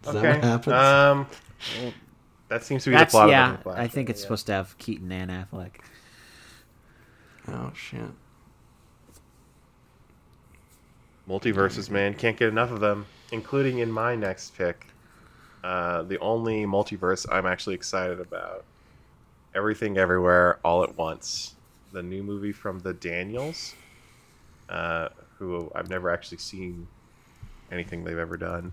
[0.07, 0.75] Is that what happens?
[0.75, 1.27] Um,
[2.49, 3.51] that seems to be that's the plot yeah.
[3.51, 3.79] of the Flash.
[3.79, 4.25] I think it's yeah.
[4.25, 5.73] supposed to have Keaton and Affleck.
[7.49, 8.11] oh shit.
[11.31, 12.15] multiverses, man.
[12.15, 14.89] Can't get enough of them, including in my next pick.
[15.63, 18.65] Uh, the only multiverse I'm actually excited about.
[19.55, 21.55] Everything Everywhere All at Once.
[21.93, 23.75] The new movie from the Daniels,
[24.69, 25.09] uh,
[25.39, 26.87] who I've never actually seen
[27.71, 28.73] anything they've ever done.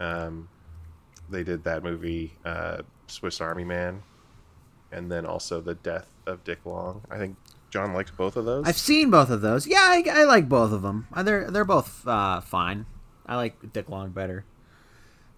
[0.00, 0.48] Um,
[1.28, 4.02] they did that movie, uh, Swiss Army Man,
[4.90, 7.02] and then also The Death of Dick Long.
[7.10, 7.36] I think
[7.70, 8.66] John likes both of those.
[8.66, 9.66] I've seen both of those.
[9.66, 11.06] Yeah, I, I like both of them.
[11.12, 12.86] Uh, They're they're both uh, fine.
[13.26, 14.44] I like Dick Long better.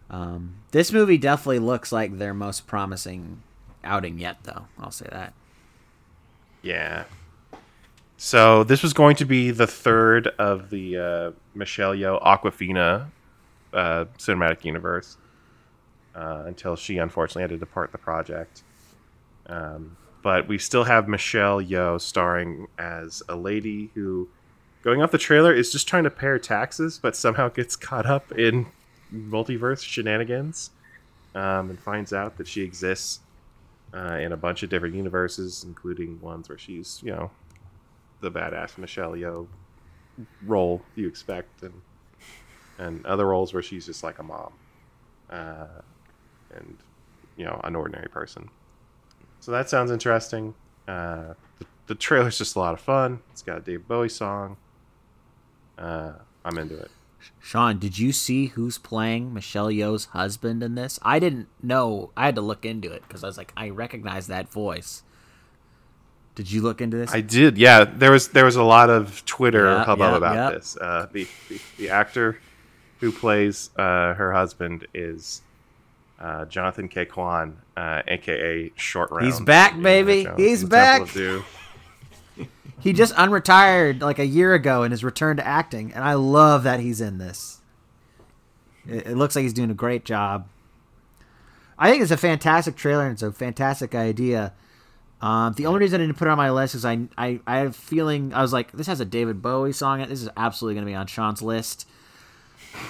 [0.09, 3.43] Um, this movie definitely looks like their most promising
[3.85, 4.67] outing yet, though.
[4.79, 5.35] I'll say that.
[6.63, 7.05] Yeah.
[8.17, 13.09] So this was going to be the third of the uh, Michelle Yeoh Awkwafina
[13.73, 15.16] uh, cinematic universe
[16.15, 18.62] uh, until she unfortunately had to depart the project.
[19.47, 24.28] Um, but we still have Michelle Yeoh starring as a lady who,
[24.82, 28.07] going off the trailer, is just trying to pay her taxes, but somehow gets caught
[28.07, 28.66] up in
[29.12, 30.70] multiverse shenanigans
[31.35, 33.20] um, and finds out that she exists
[33.94, 37.31] uh, in a bunch of different universes, including ones where she's, you know,
[38.20, 39.47] the badass Michelle Yeoh
[40.47, 41.73] role you expect, and
[42.83, 44.53] and other roles where she's just like a mom.
[45.31, 45.67] Uh,
[46.55, 46.77] and
[47.37, 48.49] you know an ordinary person.
[49.41, 50.55] So that sounds interesting.
[50.87, 53.21] Uh, the, the trailer's just a lot of fun.
[53.33, 54.57] It's got a Dave Bowie song.
[55.79, 56.13] Uh,
[56.45, 56.91] I'm into it.
[57.41, 60.99] Sean, did you see who's playing Michelle Yeoh's husband in this?
[61.03, 62.11] I didn't know.
[62.17, 65.03] I had to look into it because I was like, I recognize that voice.
[66.35, 67.13] Did you look into this?
[67.13, 67.59] I did.
[67.59, 70.51] Yeah, there was there was a lot of Twitter Yeah, hubbub yeah, about yeah.
[70.51, 70.77] this.
[70.81, 72.39] Uh, the, the the actor
[73.03, 75.43] who plays uh, her husband is
[76.20, 79.27] uh, Jonathan Ke Quan, uh, aka Short Round.
[79.27, 80.23] He's back, baby.
[80.23, 82.47] Jonathan- He's in the Temple back.
[82.79, 86.62] He just unretired like a year ago and has returned to acting, and I love
[86.62, 87.61] that he's in this.
[88.89, 90.47] It, it looks like he's doing a great job.
[91.79, 94.53] I think it's a fantastic trailer and it's a fantastic idea.
[95.20, 97.59] Um, the only reason I didn't put it on my list is I, I I
[97.59, 99.99] have a feeling I was like this has a David Bowie song.
[100.01, 100.09] in it.
[100.09, 101.89] This is absolutely going to be on Sean's list.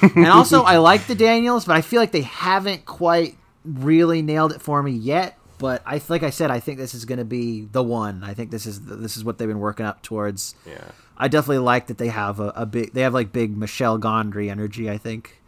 [0.03, 4.53] And also I like the Daniels, but I feel like they haven't quite really nailed
[4.53, 5.39] it for me yet.
[5.59, 8.25] But I like I said, I think this is going to be the one.
[8.25, 10.55] I think this is this is what they've been working up towards.
[10.67, 10.83] Yeah.
[11.17, 12.93] I definitely like that they have a, a big.
[12.95, 14.91] They have like big Michel Gondry energy.
[14.91, 15.41] I think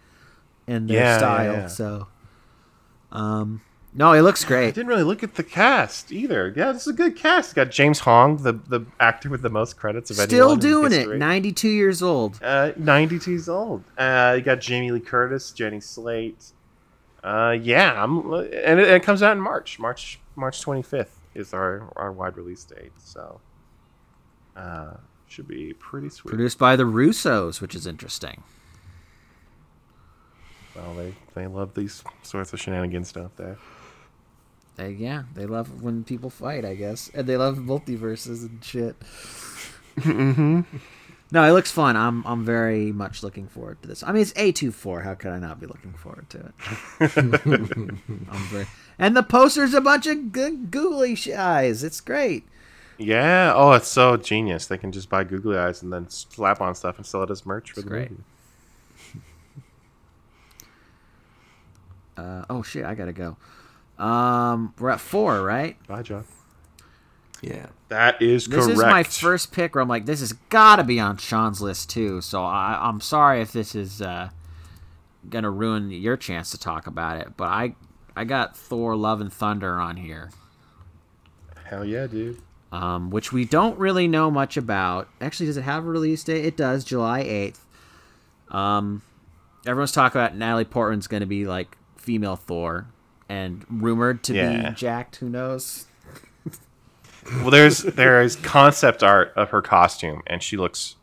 [0.68, 1.52] in their Yeah, yeah, style.
[1.52, 1.66] yeah.
[1.66, 2.06] So,
[3.10, 3.60] um,
[3.96, 4.68] no, it looks great.
[4.68, 6.52] I didn't really look at the cast either.
[6.56, 7.46] Yeah, this is a good cast.
[7.50, 11.16] It's got James Hong, the the actor with the most credits of Still doing it.
[11.16, 12.40] Ninety two years old.
[12.42, 13.84] Uh, 92 years old.
[13.96, 16.52] Uh, you got Jamie Lee Curtis, Jenny Slate.
[17.22, 19.78] Uh, yeah, I'm, and it, it comes out in March.
[19.78, 22.92] March March 25th is our our wide release date.
[22.98, 23.40] So,
[24.56, 24.94] uh,
[25.28, 26.30] should be pretty sweet.
[26.30, 28.42] Produced by the Russos, which is interesting.
[30.74, 33.54] well, they they love these sorts of shenanigans, don't they?
[34.76, 38.96] They, yeah, they love when people fight, I guess, and they love multiverses and shit.
[39.96, 40.62] mm-hmm.
[41.30, 41.96] No, it looks fun.
[41.96, 44.02] I'm I'm very much looking forward to this.
[44.02, 46.38] I mean, it's A 24 How could I not be looking forward to
[47.00, 47.16] it?
[48.30, 48.66] I'm very,
[48.98, 51.82] and the poster's a bunch of g- googly eyes.
[51.82, 52.44] It's great.
[52.98, 53.52] Yeah.
[53.54, 54.66] Oh, it's so genius.
[54.66, 57.44] They can just buy googly eyes and then slap on stuff and sell it as
[57.46, 58.10] merch for It's the great.
[58.10, 58.22] movie.
[62.16, 63.36] Uh, oh shit, I gotta go.
[63.98, 65.76] Um, we're at four, right?
[65.86, 66.24] Bye, John.
[67.42, 67.66] Yeah.
[67.88, 68.66] That is correct.
[68.68, 71.60] This is my first pick where I'm like, this has got to be on Sean's
[71.60, 72.20] list too.
[72.20, 74.30] So I, I'm sorry if this is uh,
[75.28, 77.74] gonna ruin your chance to talk about it, but I
[78.16, 80.30] I got Thor: Love and Thunder on here,
[81.64, 82.40] Hell yeah, dude.
[82.72, 85.08] um, which we don't really know much about.
[85.20, 86.44] Actually, does it have a release date?
[86.44, 88.54] It does, July 8th.
[88.56, 89.02] Um,
[89.66, 92.86] everyone's talking about Natalie Portman's gonna be like female Thor,
[93.34, 94.70] and rumored to Yeah.
[94.70, 95.16] be jacked.
[95.16, 95.86] Who knows?
[97.40, 100.96] Well, there's there is concept art of her costume, and she looks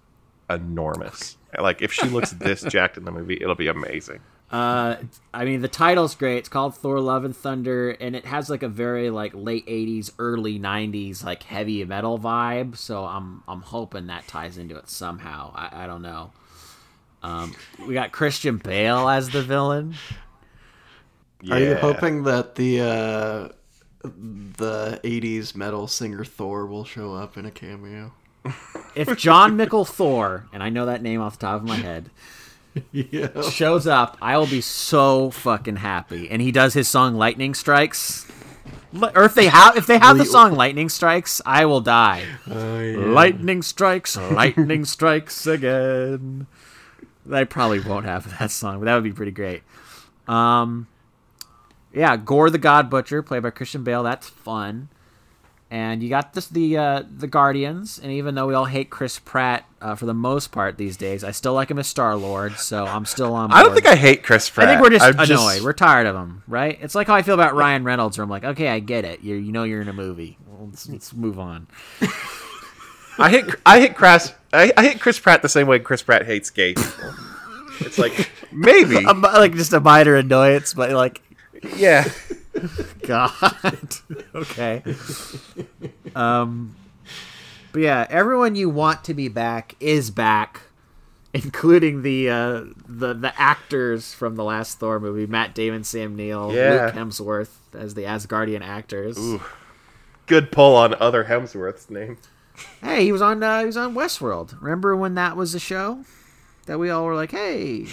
[0.50, 1.38] enormous.
[1.60, 4.20] Like if she looks this jacked in the movie, it'll be amazing.
[4.52, 4.98] Uh,
[5.34, 6.38] I mean, the title's great.
[6.38, 10.12] It's called Thor: Love and Thunder, and it has like a very like late '80s,
[10.20, 12.78] early '90s like heavy metal vibe.
[12.78, 15.52] So I'm I'm hoping that ties into it somehow.
[15.56, 16.32] I, I don't know.
[17.24, 17.56] Um,
[17.88, 19.96] we got Christian Bale as the villain.
[21.42, 21.56] Yeah.
[21.56, 23.50] Are you hoping that the uh,
[24.04, 28.14] the '80s metal singer Thor will show up in a cameo?
[28.96, 32.10] If Jon Mikl Thor, and I know that name off the top of my head,
[32.92, 33.42] yeah.
[33.50, 36.30] shows up, I will be so fucking happy.
[36.30, 38.28] And he does his song "Lightning Strikes."
[39.16, 42.26] Or if they have if they have the song "Lightning Strikes," I will die.
[42.50, 42.98] Oh, yeah.
[42.98, 46.48] Lightning strikes, lightning strikes again.
[47.32, 49.64] I probably won't have that song, but that would be pretty great.
[50.28, 50.88] Um,
[51.94, 54.04] yeah, Gorr the God Butcher, played by Christian Bale.
[54.04, 54.90] That's fun.
[55.70, 59.20] And you got this the uh, the Guardians, and even though we all hate Chris
[59.20, 62.58] Pratt uh, for the most part these days, I still like him as Star Lord.
[62.58, 63.50] So I'm still on.
[63.50, 63.58] Board.
[63.58, 64.68] I don't think I hate Chris Pratt.
[64.68, 65.62] I think we're just I'm annoyed.
[65.62, 66.78] We're tired of him, right?
[66.82, 69.22] It's like how I feel about Ryan Reynolds, where I'm like, okay, I get it.
[69.22, 70.38] You you know you're in a movie.
[70.46, 71.68] Well, let's, let's move on.
[73.18, 76.26] I hate I hate Chris I, I hate Chris Pratt the same way Chris Pratt
[76.26, 77.14] hates gay people.
[77.80, 81.22] It's like maybe Um, like just a minor annoyance, but like,
[81.78, 82.10] yeah.
[83.08, 83.32] God,
[84.36, 84.84] okay.
[86.16, 86.76] Um,
[87.72, 90.62] but yeah, everyone you want to be back is back,
[91.34, 96.54] including the uh, the the actors from the last Thor movie: Matt Damon, Sam Neill,
[96.54, 96.86] Yeah.
[96.86, 99.18] Luke Hemsworth as the Asgardian actors.
[99.18, 99.42] Ooh.
[100.28, 102.18] Good pull on other Hemsworth's name.
[102.82, 104.62] Hey, he was on uh, he was on Westworld.
[104.62, 106.04] Remember when that was a show
[106.68, 107.88] that we all were like, hey,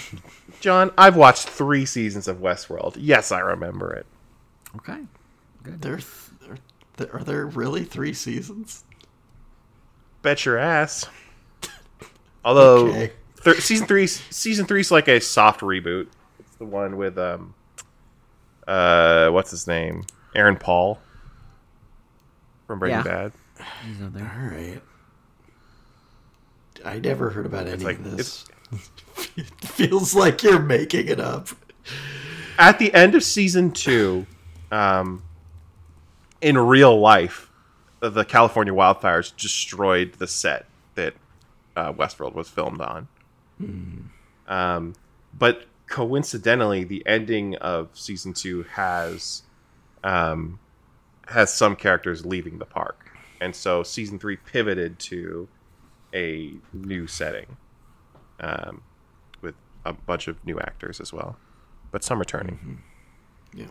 [0.61, 2.97] John, I've watched three seasons of Westworld.
[2.99, 4.07] Yes, I remember it.
[4.77, 5.01] okay,
[5.65, 6.07] There, th-
[6.51, 6.57] are,
[6.97, 8.85] there, are there really three seasons?
[10.23, 11.07] Bet your ass.
[12.45, 13.13] Although Okay.
[13.37, 16.09] thir- season three, season three's like a soft reboot.
[16.41, 17.55] It's the one with um,
[18.67, 20.05] uh, what's his name?
[20.35, 20.99] Aaron Paul
[22.67, 23.03] from Breaking Yeah.
[23.03, 23.33] Bad.
[23.87, 24.31] He's up there.
[24.41, 24.83] All right.
[26.85, 28.45] I never heard about any like- of this.
[29.37, 31.49] It feels like you're making it up.
[32.59, 34.27] At the end of season two,
[34.71, 35.23] um,
[36.41, 37.51] in real life,
[38.01, 41.15] the California wildfires destroyed the set that
[41.77, 43.09] uh, Westworld was filmed on.
[44.47, 44.95] Um,
[45.37, 49.43] but coincidentally, the ending of season two has
[50.05, 50.59] um,
[51.27, 53.11] has some characters leaving the park,
[53.41, 55.49] and so season three pivoted to
[56.15, 57.57] a new setting
[58.41, 58.83] um,
[59.85, 61.37] a bunch of new actors as well,
[61.91, 62.83] but some returning.
[63.55, 63.67] Yeah.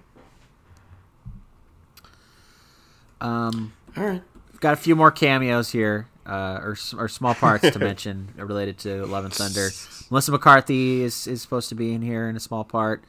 [3.22, 4.24] Um, All right.
[4.60, 9.06] got a few more cameos here, uh, or, or small parts to mention related to
[9.06, 9.70] Love and Thunder.
[10.10, 13.04] Melissa McCarthy is, is supposed to be in here in a small part.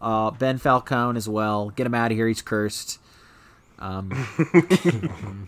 [0.00, 1.70] Uh, ben Falcone as well.
[1.70, 2.26] Get him out of here.
[2.26, 2.98] He's cursed.
[3.78, 4.12] Um,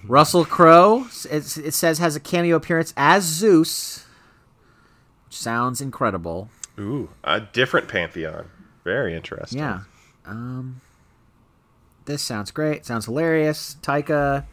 [0.06, 4.06] Russell Crowe, it, it says, has a cameo appearance as Zeus,
[5.26, 6.48] which sounds incredible.
[6.78, 8.50] Ooh, a different pantheon.
[8.84, 9.58] Very interesting.
[9.58, 9.80] Yeah.
[10.26, 10.80] Um,
[12.06, 12.84] this sounds great.
[12.84, 13.76] Sounds hilarious.
[13.82, 14.44] Taika,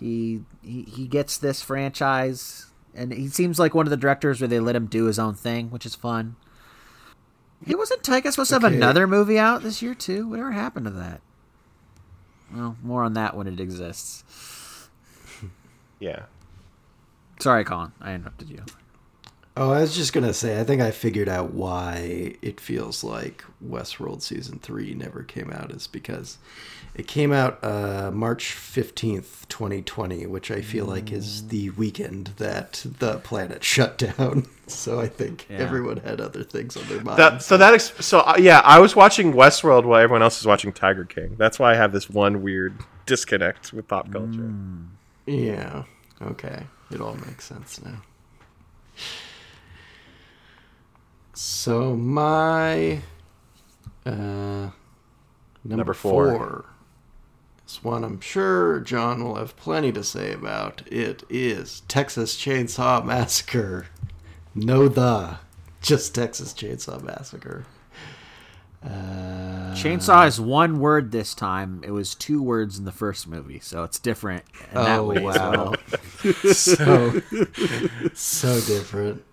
[0.00, 4.48] he, he he gets this franchise, and he seems like one of the directors where
[4.48, 6.36] they let him do his own thing, which is fun.
[7.66, 8.76] He wasn't Taika supposed to have Okay.
[8.76, 10.28] another movie out this year too?
[10.28, 11.20] Whatever happened to that?
[12.54, 14.24] Well, more on that when it exists.
[16.00, 16.24] Yeah.
[17.40, 17.92] Sorry, Colin.
[18.00, 18.62] I interrupted you.
[19.56, 23.44] Oh, I was just gonna say, I think I figured out why it feels like
[23.64, 26.38] Westworld season three never came out is because
[26.96, 32.32] it came out uh, March fifteenth, twenty twenty, which I feel like is the weekend
[32.38, 34.46] that the planet shut down.
[34.66, 35.58] So I think Yeah.
[35.58, 37.18] everyone had other things on their mind.
[37.20, 40.46] That, so that ex- so uh, yeah, I was watching Westworld while everyone else was
[40.48, 41.36] watching Tiger King.
[41.38, 42.74] That's why I have this one weird
[43.06, 44.52] disconnect with pop culture.
[45.26, 45.84] Yeah.
[46.20, 46.64] Okay.
[46.90, 48.02] It all makes sense now.
[51.34, 53.00] So my
[54.06, 54.72] uh number,
[55.64, 56.36] Number four.
[56.36, 56.64] four.
[57.66, 60.82] This one I'm sure John will have plenty to say about.
[60.86, 63.86] It is Texas Chainsaw Massacre.
[64.54, 65.38] No the.
[65.80, 67.64] Just Texas Chainsaw Massacre.
[68.84, 71.82] Uh, Chainsaw is one word this time.
[71.84, 74.44] It was two words in the first movie, so it's different.
[74.70, 75.74] In that Oh way as wow!
[76.22, 76.34] well.
[76.52, 77.20] so
[78.12, 79.24] so different.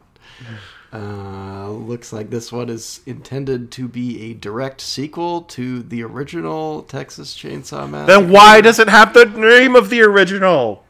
[0.93, 6.84] Uh, looks like this one is intended to be a direct sequel to the original
[6.84, 8.19] Texas Chainsaw Massacre.
[8.19, 10.84] Then why does it have the name of the original?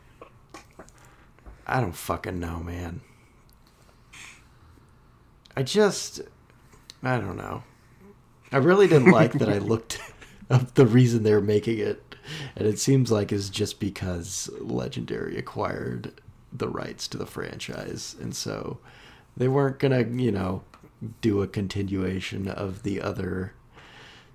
[1.68, 3.02] I don't fucking know, man.
[5.56, 6.22] I just,
[7.04, 7.64] I don't know.
[8.52, 10.00] I really didn't like that I looked
[10.50, 12.16] up the reason they're making it,
[12.56, 16.20] and it seems like is just because Legendary acquired
[16.52, 18.80] the rights to the franchise, and so
[19.42, 20.64] they weren't gonna, you know,
[21.22, 23.54] do a continuation of the other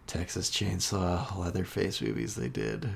[0.09, 2.91] Texas Chainsaw Leatherface movies they did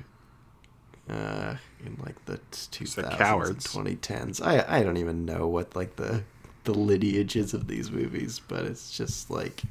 [1.08, 1.54] uh,
[1.84, 3.74] in like the 2000s cowards.
[3.74, 4.44] and 2010s.
[4.44, 6.24] I I don't even know what like the
[6.64, 9.62] the lineage is of these movies, but it's just like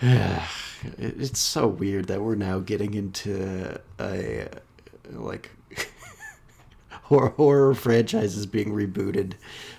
[0.00, 4.48] it's so weird that we're now getting into a
[5.10, 5.50] like
[7.04, 9.34] horror, horror franchises being rebooted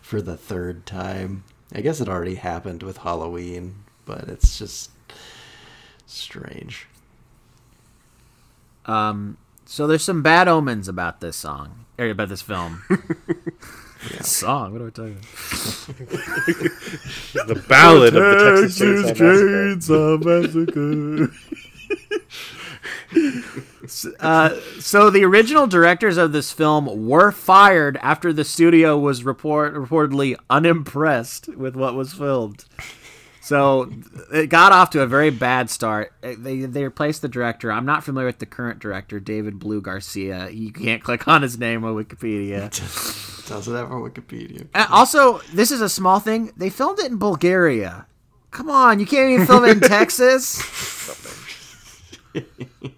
[0.05, 1.43] for the third time.
[1.73, 4.91] I guess it already happened with Halloween, but it's just
[6.05, 6.85] strange.
[8.85, 12.83] Um, so there's some bad omens about this song, or about this film.
[14.21, 14.73] Song?
[14.73, 15.23] What are we talking about?
[17.47, 21.33] The Ballad of the Texas Chainsaw Massacre.
[24.19, 29.75] Uh, so the original directors of this film were fired after the studio was report
[29.75, 32.65] reportedly unimpressed with what was filmed.
[33.41, 33.91] So
[34.33, 36.13] it got off to a very bad start.
[36.21, 37.71] They they replaced the director.
[37.71, 40.49] I'm not familiar with the current director, David Blue Garcia.
[40.49, 42.71] You can't click on his name on Wikipedia.
[43.47, 44.67] Doesn't have Wikipedia.
[44.73, 46.53] Uh, also, this is a small thing.
[46.57, 48.07] They filmed it in Bulgaria.
[48.49, 50.57] Come on, you can't even film it in Texas.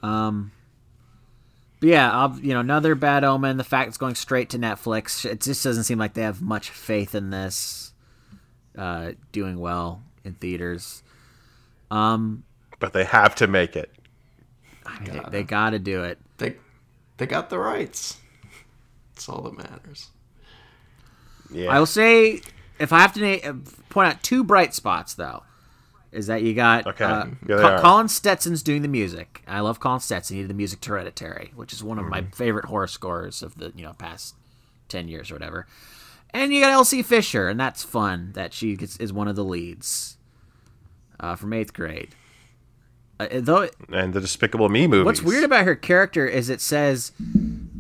[0.03, 0.51] Um,
[1.79, 3.57] but yeah, I'll, you know, another bad omen.
[3.57, 5.25] The fact it's going straight to Netflix.
[5.25, 7.93] It just doesn't seem like they have much faith in this
[8.77, 11.03] uh, doing well in theaters.
[11.91, 12.43] Um,
[12.79, 13.91] But they have to make it.
[15.05, 16.17] they, they got to do it.
[16.37, 16.55] They
[17.17, 18.17] they got the rights.
[19.13, 20.09] That's all that matters.
[21.51, 21.69] Yeah.
[21.69, 22.41] I will say,
[22.77, 23.53] if I have to na-
[23.89, 25.43] point out two bright spots, though,
[26.11, 27.03] is that you got Okay.
[27.05, 29.41] uh, Co- Colin Stetson's doing the music.
[29.47, 30.35] I love Colin Stetson.
[30.37, 33.55] He did the music to Hereditary, which is one of my favorite horror scores of
[33.57, 34.35] the you know past
[34.87, 35.67] ten years or whatever.
[36.31, 38.31] And you got Elsie Fisher, and that's fun.
[38.33, 40.17] That she gets, is one of the leads
[41.19, 42.09] uh, from eighth grade.
[43.19, 45.03] Uh, though And the Despicable Me movie.
[45.03, 47.11] What's weird about her character is it says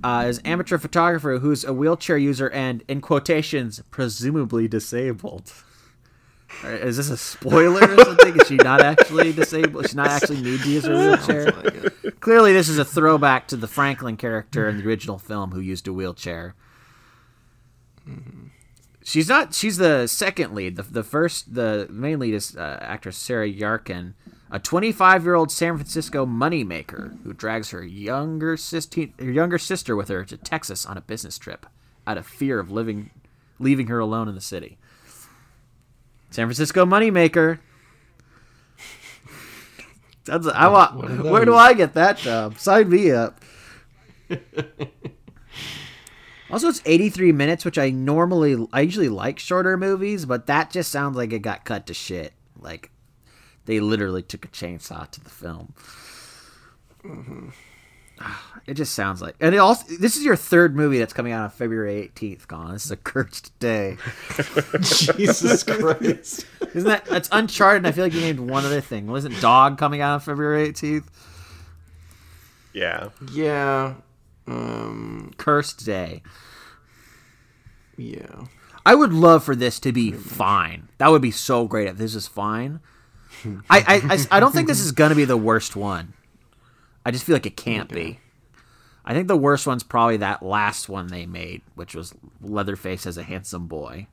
[0.03, 5.53] uh, as amateur photographer who's a wheelchair user and in quotations presumably disabled.
[6.63, 8.39] Uh, Is this a spoiler or something?
[8.39, 9.85] Is she not actually disabled?
[9.85, 11.51] She's not actually need to use her wheelchair.
[12.19, 15.87] Clearly, this is a throwback to the Franklin character in the original film who used
[15.87, 16.55] a wheelchair.
[19.03, 19.53] She's not.
[19.53, 20.75] She's the second lead.
[20.75, 24.13] The, the first, the main lead is uh, actress Sarah Yarkin,
[24.51, 29.95] a 25 year old San Francisco moneymaker who drags her younger sister, her younger sister
[29.95, 31.65] with her to Texas on a business trip,
[32.05, 33.11] out of fear of living,
[33.59, 34.77] leaving her alone in the city.
[36.37, 37.57] San Francisco moneymaker.
[40.25, 41.23] That's I want.
[41.23, 41.55] Where do?
[41.55, 42.59] I get that job?
[42.59, 43.41] Sign me up.
[46.49, 50.89] Also, it's 83 minutes, which I normally, I usually like shorter movies, but that just
[50.89, 52.31] sounds like it got cut to shit.
[52.57, 52.89] Like,
[53.65, 55.73] they literally took a chainsaw to the film.
[58.65, 61.43] It just sounds like, and it also, this is your third movie that's coming out
[61.43, 62.73] on February 18th, Colin.
[62.73, 63.97] This is a cursed day.
[64.81, 66.45] Jesus Christ.
[66.73, 69.07] Isn't that, that's Uncharted, and I feel like you named one other thing.
[69.07, 71.05] Wasn't Dog coming out on February 18th?
[72.73, 73.09] Yeah.
[73.31, 73.95] Yeah.
[74.47, 75.33] Um.
[75.37, 76.21] Cursed day.
[77.97, 78.45] Yeah.
[78.85, 80.87] I would love for this to be fine.
[80.97, 82.79] That would be so great if this is fine.
[83.69, 86.13] I, I, I, I don't think this is going to be the worst one.
[87.07, 88.19] I just feel like it can't be.
[89.05, 93.17] I think the worst one's probably that last one they made, which was Leatherface as
[93.17, 94.07] a handsome boy.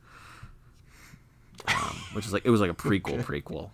[1.67, 3.71] Um, which is like it was like a prequel prequel.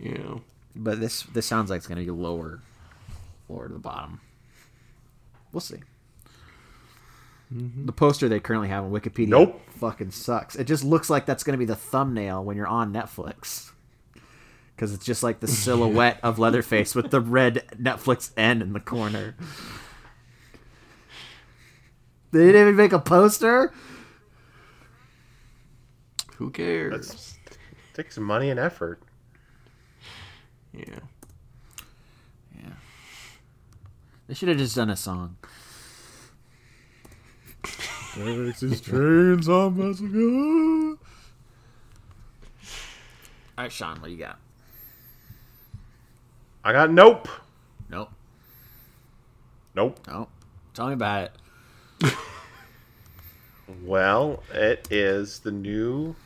[0.00, 0.38] Yeah.
[0.74, 2.62] But this this sounds like it's going to be lower
[3.50, 4.22] lower to the bottom.
[5.52, 5.80] We'll see.
[7.50, 9.60] The poster they currently have on Wikipedia Nope.
[9.72, 10.56] fucking sucks.
[10.56, 13.72] It just looks like that's going to be the thumbnail when you're on Netflix.
[14.78, 18.80] Because it's just like the silhouette of Leatherface with the red Netflix N in the
[18.80, 19.34] corner.
[22.30, 23.72] They didn't even make a poster?
[26.36, 27.08] Who cares?
[27.08, 27.38] That's,
[27.92, 29.02] takes some money and effort.
[30.72, 31.00] Yeah.
[32.56, 32.70] Yeah.
[34.28, 35.38] They should have just done a song.
[37.64, 40.98] Texas Chainsaw Massacre.
[43.58, 44.38] All right, Sean, what do you got?
[46.64, 47.28] I got nope.
[47.88, 48.10] Nope.
[49.74, 49.98] Nope.
[50.06, 50.30] Nope.
[50.74, 51.30] Tell me about
[52.02, 52.12] it.
[53.84, 56.16] Well, it is the new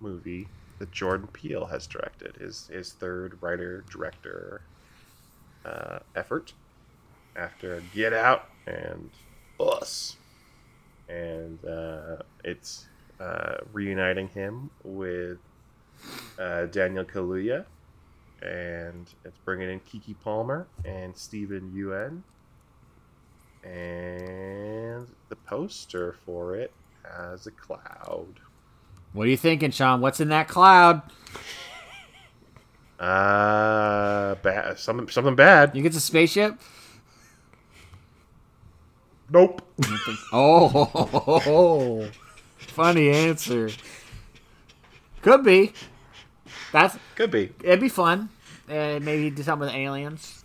[0.00, 0.48] movie
[0.78, 2.36] that Jordan Peele has directed.
[2.36, 4.62] His his third writer director
[5.66, 6.54] uh, effort
[7.36, 9.10] after Get Out and
[9.60, 10.16] Us,
[11.08, 12.86] and uh, it's
[13.20, 15.38] uh, reuniting him with
[16.38, 17.66] uh, Daniel Kaluuya,
[18.42, 22.22] and it's bringing in Keke Palmer and Steven Yeun.
[23.68, 26.72] And the poster for it
[27.04, 28.40] has a cloud.
[29.12, 30.00] What are you thinking, Sean?
[30.00, 31.02] What's in that cloud?
[32.98, 34.78] Uh, bad.
[34.78, 35.74] Something, something bad.
[35.76, 36.58] You get a spaceship?
[39.30, 39.62] Nope.
[40.30, 42.08] Oh,
[42.58, 43.70] funny answer.
[45.22, 45.72] Could be.
[46.72, 47.52] That's Could be.
[47.62, 48.28] it'd be fun.
[48.68, 50.44] Uh, maybe do something with aliens.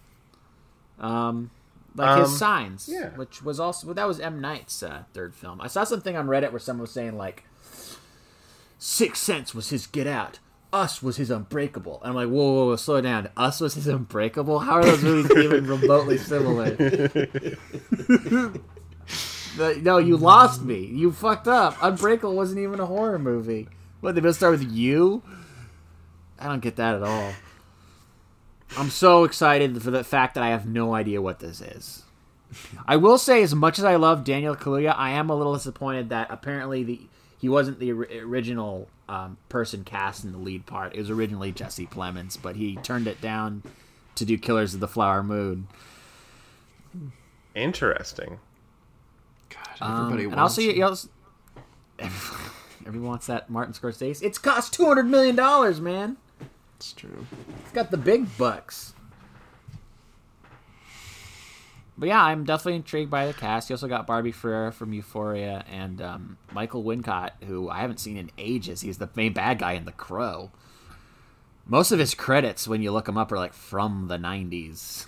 [0.99, 1.49] Um,
[1.95, 3.09] like his Um, signs, yeah.
[3.09, 5.59] which was also that was M Night's uh, third film.
[5.61, 7.43] I saw something on Reddit where someone was saying like,
[8.79, 10.39] Sixth Sense was his Get Out.
[10.71, 11.99] Us was his Unbreakable.
[12.01, 13.29] And I'm like, whoa, whoa, whoa, slow down.
[13.37, 14.59] Us was his Unbreakable.
[14.59, 16.75] How are those movies even remotely similar?
[19.57, 20.79] No, you lost me.
[20.85, 21.77] You fucked up.
[21.81, 23.67] Unbreakable wasn't even a horror movie.
[24.01, 25.21] What, they both start with you?
[26.39, 27.33] I don't get that at all.
[28.77, 32.03] I'm so excited for the fact that I have no idea what this is.
[32.87, 36.09] I will say, as much as I love Daniel Kaluuya, I am a little disappointed
[36.09, 37.01] that apparently the
[37.39, 40.95] he wasn't the original um, person cast in the lead part.
[40.95, 43.63] It was originally Jesse Plemons, but he turned it down
[44.15, 45.67] to do Killers of the Flower Moon.
[47.55, 48.39] Interesting.
[49.49, 50.57] God, Um, everybody and wants.
[50.57, 51.09] also, you, you also
[52.85, 54.21] everyone wants that Martin Scorsese.
[54.23, 56.17] It's cost two hundred million dollars, man.
[56.83, 57.25] It's true.
[57.61, 58.93] It's got the big bucks.
[61.97, 63.69] But yeah, I'm definitely intrigued by the cast.
[63.69, 68.17] You also got Barbie Ferreira from Euphoria and um, Michael Wincott, who I haven't seen
[68.17, 68.81] in ages.
[68.81, 70.51] He's the main bad guy in The Crow.
[71.65, 75.05] Most of his credits, when you look him up, are like from the '90s.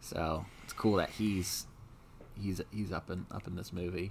[0.00, 1.66] So it's cool that he's
[2.40, 4.10] he's he's up in up in this movie.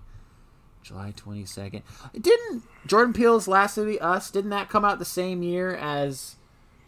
[0.89, 1.83] July twenty second.
[2.19, 6.35] Didn't Jordan Peele's last movie, Us, didn't that come out the same year as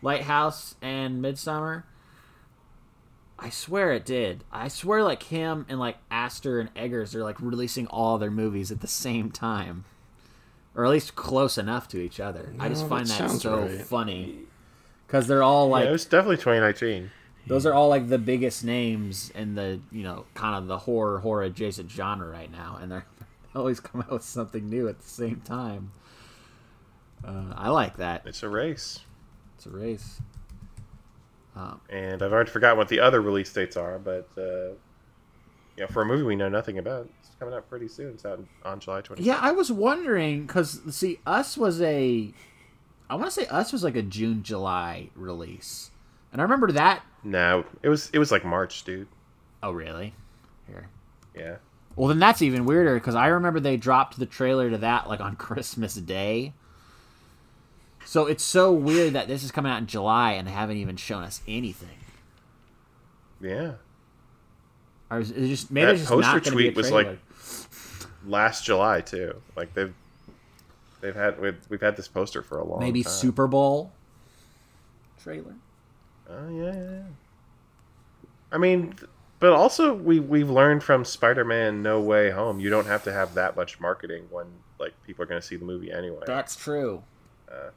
[0.01, 1.83] Lighthouse and Midsommar?
[3.37, 4.43] I swear it did.
[4.51, 8.71] I swear, like him and like Aster and Eggers are like releasing all their movies
[8.71, 9.85] at the same time,
[10.73, 12.55] or at least close enough to each other.
[12.57, 13.81] I just find that that, so right.
[13.81, 14.35] funny
[15.05, 17.11] because they're all like yeah, it was definitely 2019.
[17.45, 21.19] those are all like the biggest names in the you know kind of the horror
[21.19, 23.10] horror adjacent genre right now, and they're they
[23.55, 25.91] always come out with something new at the same time.
[27.23, 28.23] Uh, I like that.
[28.25, 28.99] It's a race.
[29.55, 30.21] It's a race.
[31.89, 34.73] And I've already forgotten what the other release dates are, but uh,
[35.75, 38.13] you know, for a movie we know nothing about, it's coming out pretty soon.
[38.13, 39.17] It's out on July 20th.
[39.19, 42.33] Yeah, I was wondering because see, Us was a,
[43.09, 45.91] I want to say Us was like a June July release,
[46.31, 47.03] and I remember that.
[47.23, 49.07] No, it was it was like March, dude.
[49.61, 50.15] Oh really?
[50.67, 50.87] Here.
[51.35, 51.57] Yeah.
[51.95, 55.19] Well, then that's even weirder because I remember they dropped the trailer to that like
[55.19, 56.53] on Christmas Day.
[58.05, 60.97] So it's so weird that this is coming out in July and they haven't even
[60.97, 61.89] shown us anything.
[63.39, 63.73] Yeah.
[65.09, 66.77] Or is it just maybe That it's just poster not going to be a tweet
[66.77, 67.19] was like-
[68.25, 69.41] Last July too.
[69.55, 69.93] Like they've
[71.01, 73.11] they've had we've, we've had this poster for a long maybe time.
[73.11, 73.91] Super Bowl
[75.21, 75.55] trailer.
[76.29, 77.01] Oh yeah, yeah, yeah.
[78.51, 78.93] I mean,
[79.41, 83.33] but also we we've learned from Spider-Man: No Way Home, you don't have to have
[83.33, 84.45] that much marketing when
[84.79, 86.21] like people are going to see the movie anyway.
[86.25, 87.03] That's true.
[87.51, 87.71] Uh,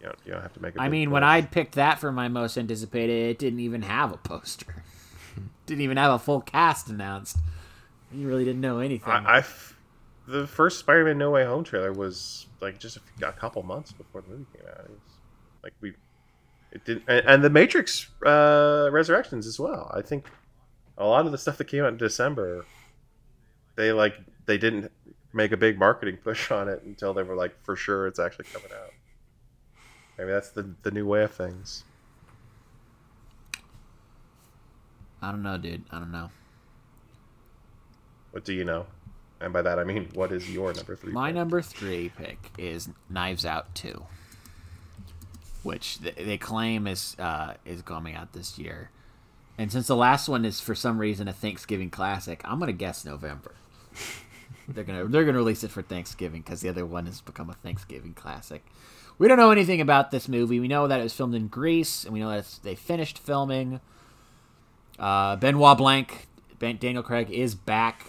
[0.00, 0.74] you don't, you don't have to make.
[0.78, 1.22] I mean, when.
[1.22, 4.82] I picked that for my most anticipated, it didn't even have a poster.
[5.66, 7.36] didn't even have a full cast announced.
[8.10, 9.12] You really didn't know anything.
[9.12, 9.76] I, I f-
[10.26, 13.92] the first Spider-Man: No Way Home trailer was like just a, few, a couple months
[13.92, 14.84] before the movie came out.
[14.86, 15.18] It was
[15.62, 15.92] like we,
[16.72, 19.90] it didn't, and, and the Matrix uh, Resurrections as well.
[19.94, 20.26] I think
[20.96, 22.66] a lot of the stuff that came out in December,
[23.76, 24.14] they like
[24.46, 24.90] they didn't
[25.32, 28.46] make a big marketing push on it until they were like for sure it's actually
[28.46, 28.92] coming out.
[30.18, 31.84] Maybe that's the the new way of things.
[35.20, 35.84] I don't know, dude.
[35.90, 36.30] I don't know.
[38.30, 38.86] What do you know?
[39.40, 41.12] And by that I mean, what is your number three?
[41.12, 41.36] My pick?
[41.36, 44.04] number three pick is Knives Out Two,
[45.62, 48.90] which they claim is uh, is coming out this year.
[49.56, 53.04] And since the last one is for some reason a Thanksgiving classic, I'm gonna guess
[53.04, 53.54] November.
[54.68, 57.54] they're gonna they're gonna release it for Thanksgiving because the other one has become a
[57.54, 58.64] Thanksgiving classic.
[59.18, 60.60] We don't know anything about this movie.
[60.60, 63.18] We know that it was filmed in Greece, and we know that it's, they finished
[63.18, 63.80] filming.
[64.96, 66.28] Uh, Benoit Blanc,
[66.60, 68.06] Daniel Craig is back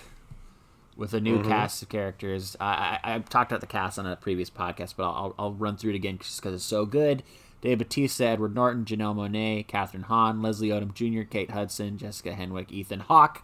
[1.00, 2.58] with a new cast of characters.
[2.60, 5.78] I, I, I've talked about the cast on a previous podcast, but I'll, I'll run
[5.78, 7.24] through it again just because it's so good.
[7.62, 12.70] Dave Bautista, Edward Norton, Janelle Monáe, Kathryn Hahn, Leslie Odom Jr., Kate Hudson, Jessica Henwick,
[12.70, 13.42] Ethan Hawke,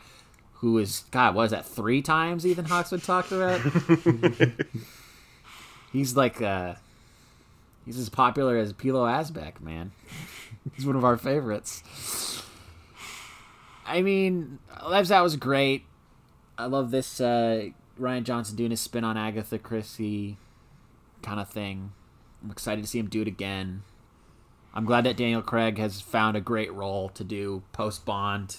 [0.55, 3.61] who is, God, what is that, three times Ethan Hawke's been talked about?
[5.93, 6.75] he's like, uh,
[7.85, 9.93] he's as popular as Pilou Asbæk, man.
[10.75, 12.43] he's one of our favorites.
[13.85, 14.59] I mean,
[14.89, 15.85] Knives Out was great.
[16.57, 17.69] I love this uh,
[17.99, 20.37] Rian Johnson doing his spin on Agatha Christie
[21.21, 21.91] kind of thing.
[22.43, 23.83] I'm excited to see him do it again.
[24.73, 28.57] I'm glad that Daniel Craig has found a great role to do post Bond.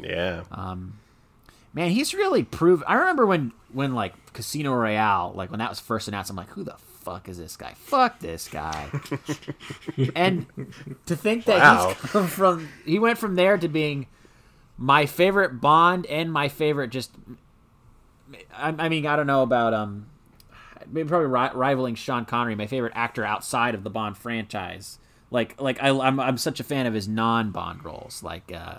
[0.00, 0.44] Yeah.
[1.72, 2.84] Man, he's really proved.
[2.86, 6.50] I remember when when like Casino Royale, like when that was first announced, I'm like,
[6.50, 7.74] who the fuck is this guy?
[7.76, 8.88] Fuck this guy.
[10.14, 10.46] and
[11.06, 11.88] to think that Wow.
[12.00, 14.06] he's come from, he went from there to being
[14.76, 17.10] my favorite Bond and my favorite just.
[18.52, 20.06] I, I mean, I don't know about um,
[20.90, 24.98] maybe probably ri- rivaling Sean Connery, my favorite actor outside of the Bond franchise.
[25.30, 28.78] Like, like I, I'm I'm such a fan of his non-Bond roles, like uh,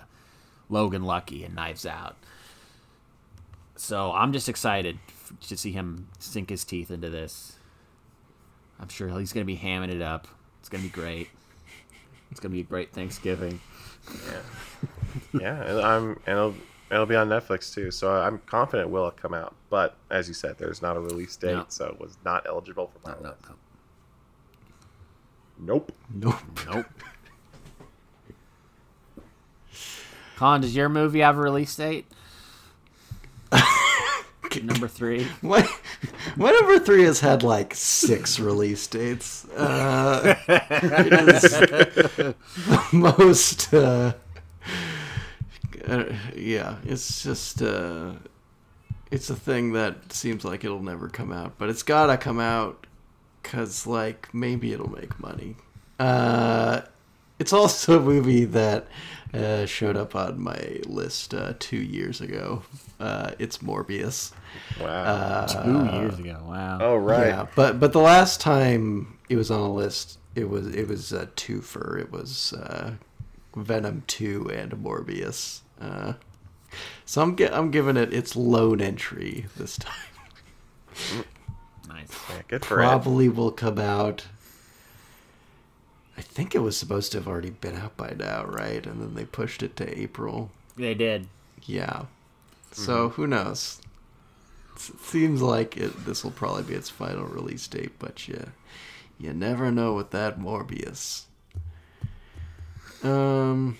[0.68, 2.16] Logan Lucky and Knives Out.
[3.76, 4.98] So I'm just excited
[5.48, 7.56] to see him sink his teeth into this.
[8.80, 10.28] I'm sure he's going to be hamming it up.
[10.60, 11.28] It's going to be great.
[12.30, 13.60] It's going to be a great Thanksgiving.
[14.26, 14.40] Yeah,
[15.32, 15.44] and
[15.80, 16.54] I'm and it'll
[16.90, 17.90] it'll be on Netflix too.
[17.90, 19.54] So I'm confident it will come out.
[19.70, 21.64] But as you said, there's not a release date, No.
[21.68, 23.40] so it was not eligible for my No, list.
[23.48, 23.54] no.
[25.58, 25.92] Nope.
[26.14, 26.34] Nope.
[26.66, 26.86] Nope.
[30.36, 32.06] Colin, does your movie have a release date?
[34.62, 35.26] Number three.
[35.42, 35.68] My,
[36.36, 39.44] my number three has had like six release dates.
[39.50, 42.34] Uh, it is the
[42.92, 43.74] most.
[43.74, 44.14] Uh,
[45.86, 46.04] uh,
[46.34, 47.62] yeah, it's just.
[47.62, 48.12] Uh,
[49.10, 52.86] it's a thing that seems like it'll never come out, but it's gotta come out
[53.42, 55.56] because like maybe it'll make money.
[55.98, 56.82] Uh,
[57.38, 58.86] it's also a movie that
[59.32, 62.62] uh, showed up on my list uh, two years ago.
[62.98, 64.32] Uh, it's Morbius.
[64.80, 65.46] Wow.
[65.46, 66.42] Two years ago.
[66.46, 66.78] Wow.
[66.80, 67.28] oh right.
[67.28, 71.12] Yeah, but but the last time it was on a list, it was it was
[71.12, 72.00] a twofer.
[72.00, 72.94] It was uh,
[73.54, 75.60] Venom two and Morbius.
[75.80, 76.14] Uh,
[77.04, 79.92] so I'm gi- I'm giving it its lone entry this time.
[81.88, 82.08] Nice.
[82.30, 82.82] Yeah, good for it.
[82.84, 84.26] Probably will come out.
[86.18, 88.84] I think it was supposed to have already been out by now, right?
[88.86, 90.50] And then they pushed it to April.
[90.76, 91.28] They did.
[91.64, 92.06] Yeah.
[92.72, 93.80] So who knows?
[94.76, 96.04] S- seems like it.
[96.06, 98.50] This will probably be its final release date, but you,
[99.18, 101.24] you never know with that Morbius.
[103.02, 103.76] Um.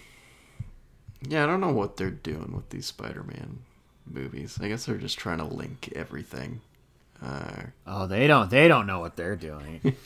[1.23, 3.61] Yeah, I don't know what they're doing with these Spider-Man
[4.07, 4.59] movies.
[4.61, 6.61] I guess they're just trying to link everything.
[7.23, 8.51] Uh, Oh, they don't.
[8.51, 9.81] They don't know what they're doing.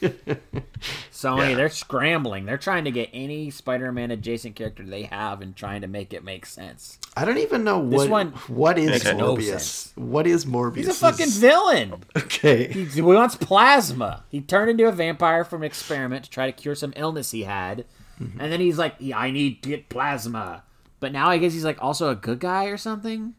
[1.13, 1.55] Sony, Yeah.
[1.57, 2.47] they're scrambling.
[2.47, 6.23] They're trying to get any Spider-Man adjacent character they have and trying to make it
[6.25, 6.99] make sense.
[7.17, 9.97] I don't even know what This one what is makes no Morbius.
[9.97, 10.77] what is Morbius?
[10.77, 11.95] He's a fucking villain.
[12.17, 12.69] okay.
[12.73, 14.23] He, he wants plasma.
[14.31, 17.43] He turned into a vampire from an experiment to try to cure some illness he
[17.43, 17.85] had,
[18.21, 18.39] Mm-hmm.
[18.39, 20.63] and then he's like, yeah, "I need to get plasma."
[21.01, 23.35] But now I guess he's like also a good guy or something.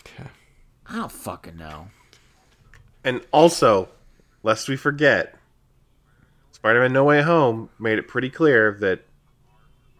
[0.00, 0.28] Okay.
[0.86, 1.88] I don't fucking know.
[3.04, 3.88] And also,
[4.42, 5.34] lest we forget,
[6.52, 9.04] Spider-Man: No Way Home made it pretty clear that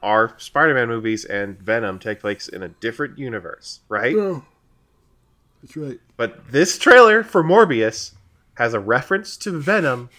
[0.02, 4.14] our Spider-Man movies and Venom take place in a different universe, right?
[5.62, 6.00] That's right.
[6.16, 8.12] But this trailer for Morbius
[8.54, 10.10] has a reference to Venom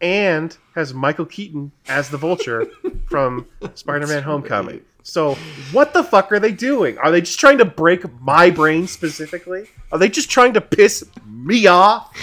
[0.00, 2.66] and has Michael Keaton as the Vulture
[3.06, 4.82] from Spider-Man Homecoming.
[5.06, 5.34] So,
[5.70, 6.96] what the fuck are they doing?
[6.96, 9.68] Are they just trying to break my brain specifically?
[9.92, 12.16] Are they just trying to piss me off?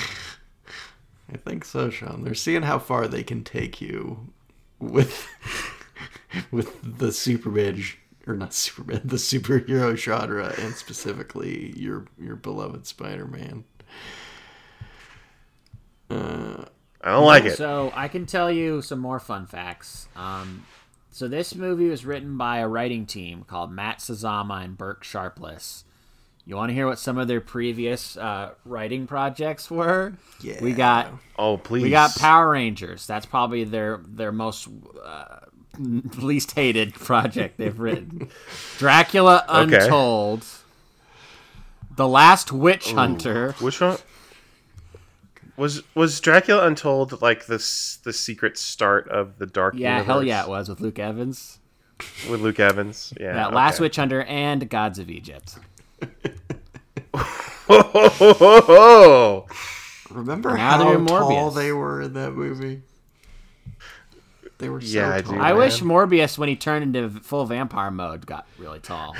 [1.31, 2.23] I think so, Sean.
[2.23, 4.33] They're seeing how far they can take you
[4.79, 5.27] with
[6.51, 12.87] with the Superman j- or not Superman, the superhero genre, and specifically your your beloved
[12.87, 13.63] Spider-Man.
[16.09, 16.65] Uh,
[16.99, 17.57] I don't like it.
[17.57, 20.07] So I can tell you some more fun facts.
[20.15, 20.65] Um,
[21.11, 25.83] so this movie was written by a writing team called Matt Sazama and Burke Sharpless.
[26.45, 30.13] You want to hear what some of their previous uh, writing projects were?
[30.41, 30.61] Yeah.
[30.61, 31.83] We got Oh, please.
[31.83, 33.05] we got Power Rangers.
[33.05, 34.67] That's probably their their most
[35.05, 35.39] uh,
[35.77, 38.29] least hated project they've written.
[38.79, 39.83] Dracula Okay.
[39.83, 40.45] Untold.
[41.95, 43.53] The Last Witch Hunter.
[43.61, 43.97] Witch one?
[45.61, 50.23] Was was Dracula Untold like this the secret start of the Dark Yeah, Universe hell
[50.23, 51.59] yeah, it was with Luke Evans.
[52.27, 53.13] with Luke Evans?
[53.19, 53.33] Yeah.
[53.33, 53.55] That okay.
[53.55, 55.55] Last Witch Hunter and Gods of Egypt.
[57.69, 59.45] Oh,
[60.09, 61.55] remember Now how in tall Morbius.
[61.55, 62.81] they were in that movie?
[64.57, 65.33] They were so Yeah, I tall.
[65.33, 65.39] do.
[65.39, 69.15] I wish Morbius, when he turned into full vampire mode, got really tall.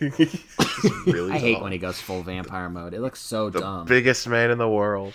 [0.00, 2.94] really I hate when he goes full vampire mode.
[2.94, 3.86] It looks so the dumb.
[3.86, 5.14] biggest man in the world.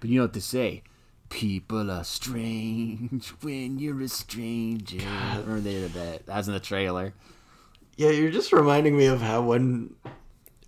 [0.00, 0.82] But you know what they say?
[1.28, 4.98] People are strange when you're a stranger.
[5.48, 6.26] Or they did that.
[6.26, 7.14] That was in the trailer.
[7.96, 9.94] Yeah, you're just reminding me of how when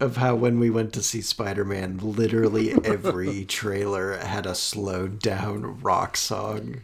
[0.01, 5.81] of how when we went to see Spider-Man, literally every trailer had a slowed down
[5.81, 6.83] rock song.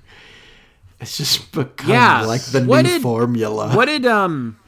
[1.01, 2.23] It's just become Yeah.
[2.23, 3.75] like the What new did- formula.
[3.75, 4.59] What did um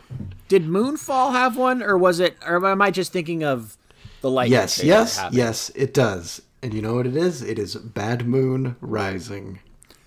[0.48, 3.76] did Moonfall have one or was it or am I just thinking of
[4.20, 4.48] the light?
[4.50, 6.40] yes, yes, yes, it does.
[6.62, 7.42] And you know what it is?
[7.42, 9.60] It is Bad Moon Rising.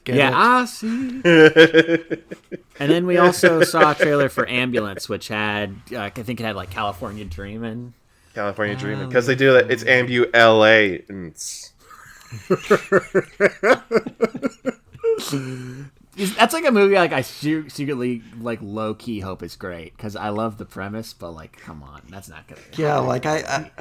[0.03, 0.33] Get Yeah, it?
[0.35, 1.21] I see.
[2.79, 6.43] and then we also saw a trailer for Ambulance, which had uh, I think it
[6.43, 7.93] had like California Dreamin'.
[8.33, 9.69] California Dreaming because they do that.
[9.71, 11.03] It's Ambu L.A.
[11.09, 11.73] and it's-
[15.17, 15.85] Is-
[16.19, 20.29] That's like a movie like I secretly like low key hope it's great because I
[20.29, 22.61] love the premise, but like come on, that's not gonna.
[22.75, 23.71] Yeah, like I, I,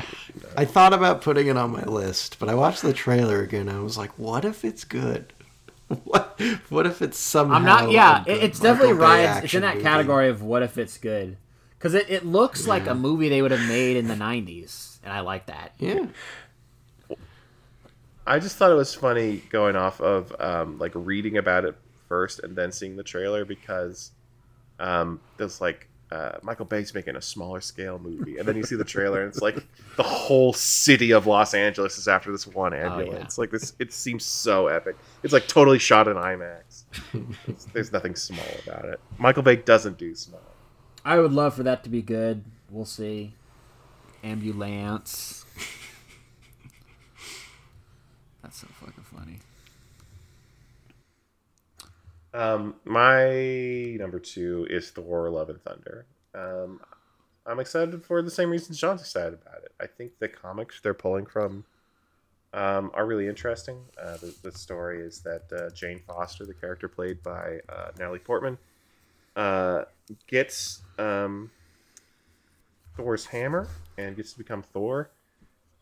[0.56, 3.68] I thought about putting it on my list, but I watched the trailer again.
[3.68, 5.32] and I was like, "What if it's good?
[6.04, 6.40] What?
[6.68, 7.90] What if it's somehow?" I'm not.
[7.90, 9.44] Yeah, it, it's definitely Michael Bay rides.
[9.44, 9.84] It's in that movie.
[9.84, 11.38] category of what if it's good
[11.78, 15.12] because it, it looks like a movie they would have made in the '90s, and
[15.12, 15.72] I like that.
[15.78, 16.06] Yeah,
[18.26, 21.74] I just thought it was funny going off of um, like reading about it
[22.08, 24.12] first and then seeing the trailer because
[24.80, 28.76] um, there's like uh, Michael Bay's making a smaller scale movie, and then you see
[28.76, 29.56] the trailer and it's like
[29.96, 33.36] the whole city of Los Angeles is after this one ambulance.
[33.36, 34.96] Like this, it seems so epic.
[35.22, 36.84] It's like totally shot in IMAX.
[37.72, 39.00] There's nothing small about it.
[39.18, 40.40] Michael Bay doesn't do small.
[41.04, 42.42] I would love for that to be good.
[42.70, 43.34] We'll see.
[44.24, 45.44] Ambulance.
[48.42, 49.40] That's so fucking funny.
[52.38, 56.06] Um, my number two is Thor: Love and Thunder.
[56.36, 56.80] Um,
[57.44, 59.72] I'm excited for the same reasons John's excited about it.
[59.80, 61.64] I think the comics they're pulling from
[62.54, 63.80] um, are really interesting.
[64.00, 68.20] Uh, the, the story is that uh, Jane Foster, the character played by uh, Natalie
[68.20, 68.56] Portman,
[69.34, 69.82] uh,
[70.28, 71.50] gets um,
[72.96, 73.66] Thor's hammer
[73.96, 75.10] and gets to become Thor,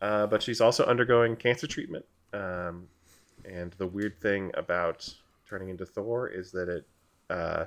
[0.01, 2.05] uh, but she's also undergoing cancer treatment.
[2.33, 2.87] Um,
[3.45, 5.13] and the weird thing about
[5.47, 6.85] turning into Thor is that it
[7.29, 7.65] uh,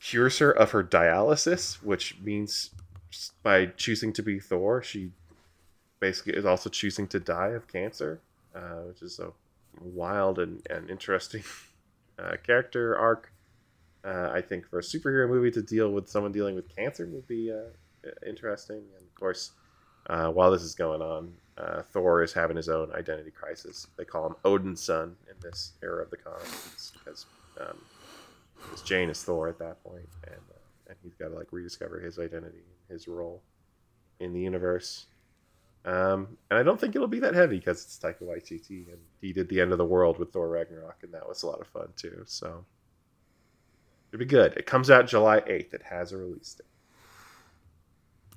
[0.00, 2.70] cures her of her dialysis, which means
[3.42, 5.12] by choosing to be Thor, she
[6.00, 8.20] basically is also choosing to die of cancer,
[8.54, 9.32] uh, which is a
[9.80, 11.42] wild and, and interesting
[12.18, 13.32] uh, character arc.
[14.04, 17.26] Uh, I think for a superhero movie to deal with someone dealing with cancer would
[17.26, 17.70] be uh,
[18.26, 18.76] interesting.
[18.76, 19.52] And of course,
[20.10, 23.86] uh, while this is going on, uh, Thor is having his own identity crisis.
[23.96, 27.26] They call him Odinson in this era of the comics because
[27.60, 27.78] um,
[28.84, 30.58] Jane is Thor at that point, and uh,
[30.88, 33.42] and he's got to like rediscover his identity, and his role
[34.20, 35.06] in the universe.
[35.84, 39.32] Um, and I don't think it'll be that heavy because it's Taika Waititi, and he
[39.32, 41.66] did the end of the world with Thor Ragnarok, and that was a lot of
[41.68, 42.22] fun too.
[42.26, 42.64] So
[44.10, 44.54] it'll be good.
[44.56, 45.74] It comes out July eighth.
[45.74, 46.66] It has a release date.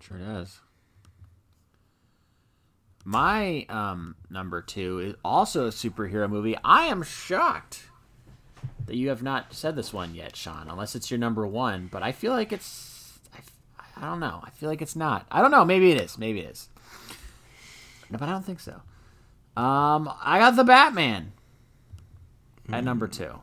[0.02, 0.60] Sure does.
[3.08, 6.58] My um, number two is also a superhero movie.
[6.62, 7.84] I am shocked
[8.86, 11.88] that you have not said this one yet, Sean, unless it's your number one.
[11.90, 13.18] But I feel like it's.
[13.34, 14.42] I, I don't know.
[14.44, 15.26] I feel like it's not.
[15.32, 15.64] I don't know.
[15.64, 16.18] Maybe it is.
[16.18, 16.68] Maybe it is.
[18.10, 18.74] No, but I don't think so.
[19.56, 21.32] Um, I got the Batman
[22.70, 23.40] at number two.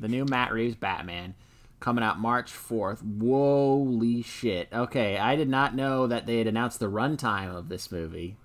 [0.00, 1.34] The new Matt Reeves Batman
[1.84, 3.02] coming out March 4th.
[3.20, 4.68] Holy shit.
[4.72, 8.38] Okay, I did not know that they had announced the runtime of this movie.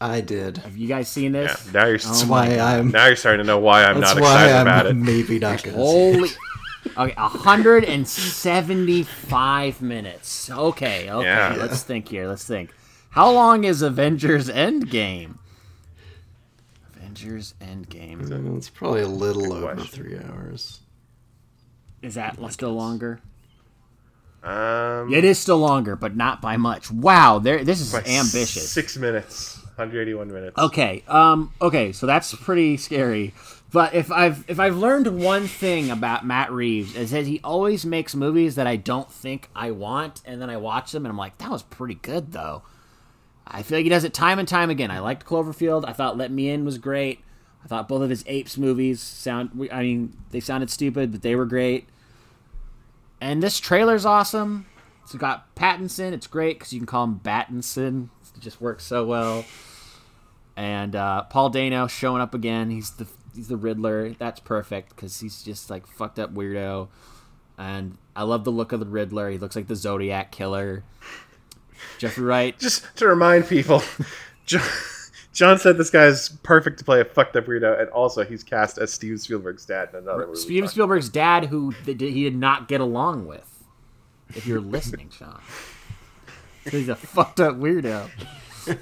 [0.00, 0.56] I did.
[0.58, 1.66] Have you guys seen this?
[1.66, 2.90] Yeah, now you're oh That's why I'm.
[2.90, 4.94] now you're starting to know why I'm That's not why excited I'm about it.
[4.94, 5.76] maybe not gonna.
[5.76, 6.30] Holy.
[6.30, 6.36] it.
[6.96, 10.50] Okay, 175 minutes.
[10.50, 11.26] Okay, okay.
[11.26, 11.54] Yeah.
[11.58, 12.26] Let's think here.
[12.26, 12.72] Let's think.
[13.10, 15.36] How long is Avengers Endgame?
[16.96, 18.56] Avengers Endgame.
[18.56, 20.04] It's probably a little over question.
[20.04, 20.80] three hours.
[22.02, 23.20] Is that still longer?
[24.42, 26.90] Um, It is still longer, but not by much.
[26.90, 27.62] Wow, there.
[27.62, 28.70] This is ambitious.
[28.70, 30.56] Six minutes, 181 minutes.
[30.58, 31.04] Okay.
[31.08, 31.52] Um.
[31.60, 31.92] Okay.
[31.92, 33.34] So that's pretty scary.
[33.72, 37.84] But if I've if I've learned one thing about Matt Reeves is that he always
[37.84, 41.18] makes movies that I don't think I want, and then I watch them and I'm
[41.18, 42.62] like, that was pretty good though.
[43.46, 44.90] I feel like he does it time and time again.
[44.90, 45.84] I liked Cloverfield.
[45.86, 47.20] I thought Let Me In was great.
[47.64, 49.68] I thought both of his Apes movies sound.
[49.70, 51.88] I mean, they sounded stupid, but they were great.
[53.20, 54.66] And this trailer's awesome.
[55.02, 56.12] It's got Pattinson.
[56.12, 58.08] It's great because you can call him Battinson.
[58.34, 59.44] It just works so well.
[60.56, 62.70] And uh, Paul Dano showing up again.
[62.70, 64.14] He's the he's the Riddler.
[64.18, 66.88] That's perfect because he's just like fucked up weirdo.
[67.58, 69.30] And I love the look of the Riddler.
[69.30, 70.84] He looks like the Zodiac killer.
[71.98, 72.58] Jeffrey Wright.
[72.58, 73.82] Just to remind people,
[75.32, 78.42] John said this guy is perfect to play a fucked up weirdo, and also he's
[78.42, 80.38] cast as Steven Spielberg's dad in another movie.
[80.38, 83.46] Steven Spielberg's dad, who th- th- he did not get along with.
[84.30, 85.40] If you're listening, Sean,
[86.70, 88.10] he's a fucked up weirdo.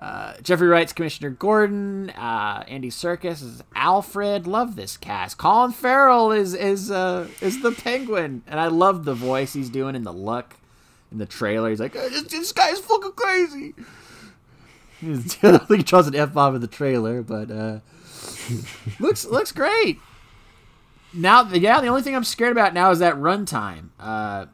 [0.00, 2.10] Uh, Jeffrey Wright's Commissioner Gordon.
[2.10, 4.46] Uh, Andy Serkis is Alfred.
[4.46, 5.38] Love this cast.
[5.38, 9.96] Colin Farrell is is uh, is the Penguin, and I love the voice he's doing
[9.96, 10.56] in the look
[11.16, 11.70] in the trailer.
[11.70, 13.74] He's like, "Uh, this, this guy's fucking crazy.
[15.02, 17.80] I don't think he draws an F bomb in the trailer, but uh,
[19.00, 19.98] looks looks great.
[21.14, 23.88] Now, yeah, the only thing I'm scared about now is that runtime.
[23.98, 24.46] Uh,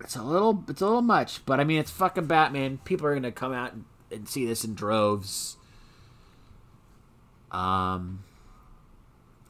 [0.00, 2.78] it's a little, it's a little much, but I mean, it's fucking Batman.
[2.84, 5.56] People are gonna come out and, and see this in droves.
[7.52, 8.24] Um,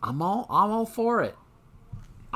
[0.02, 1.36] I'm all, I'm all for it.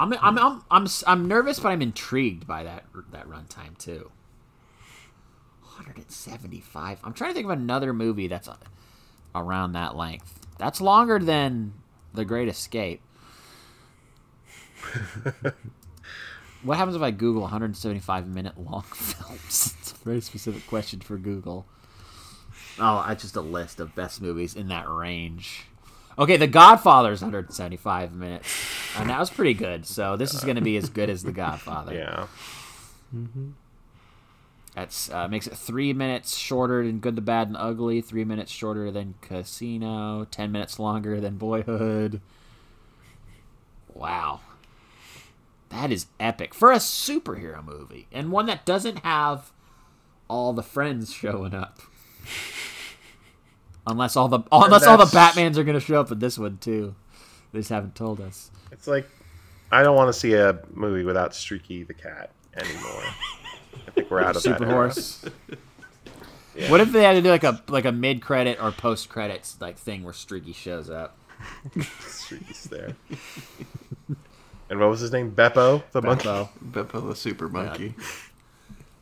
[0.01, 4.11] I'm, I'm, I'm, I'm, I'm nervous, but I'm intrigued by that that runtime too.
[5.63, 7.01] 175.
[7.05, 8.49] I'm trying to think of another movie that's
[9.35, 10.47] around that length.
[10.59, 11.75] That's longer than
[12.15, 13.03] The Great Escape.
[16.63, 19.75] what happens if I Google 175 minute long films?
[19.81, 21.67] It's a very specific question for Google.
[22.79, 25.67] Oh, it's just a list of best movies in that range.
[26.21, 28.55] Okay, The Godfather's 175 minutes,
[28.99, 29.87] and that was pretty good.
[29.87, 31.95] So this is going to be as good as The Godfather.
[31.95, 32.27] Yeah.
[34.75, 38.03] That's uh, makes it three minutes shorter than Good, the Bad, and Ugly.
[38.03, 40.27] Three minutes shorter than Casino.
[40.31, 42.21] Ten minutes longer than Boyhood.
[43.93, 44.41] Wow,
[45.71, 49.53] that is epic for a superhero movie, and one that doesn't have
[50.29, 51.81] all the friends showing up.
[53.87, 56.95] Unless all the unless all the Batmans are gonna show up in this one too.
[57.53, 58.51] They just haven't told us.
[58.71, 59.09] It's like
[59.73, 63.03] I don't want to see a movie without Streaky the cat anymore.
[63.87, 64.69] I think we're out of Super that.
[64.69, 64.75] era.
[64.75, 65.25] Horse.
[66.69, 69.57] What if they had to do like a like a mid credit or post credits
[69.61, 71.17] like thing where Streaky shows up?
[72.01, 72.95] Streaky's there.
[74.69, 75.31] and what was his name?
[75.33, 76.29] Beppo the monkey.
[76.29, 76.49] Beppo.
[76.71, 77.95] Beppo the super monkey.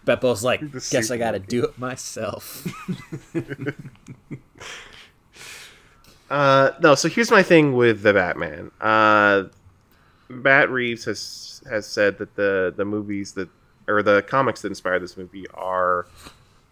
[0.08, 0.60] Beppo's like,
[0.90, 1.50] guess I got to monkey.
[1.56, 2.66] do it myself.
[6.30, 8.70] Uh, no, so here's my thing with the Batman.
[8.80, 9.44] Uh,
[10.28, 13.48] Matt Reeves has has said that the the movies that
[13.86, 16.06] or the comics that inspired this movie are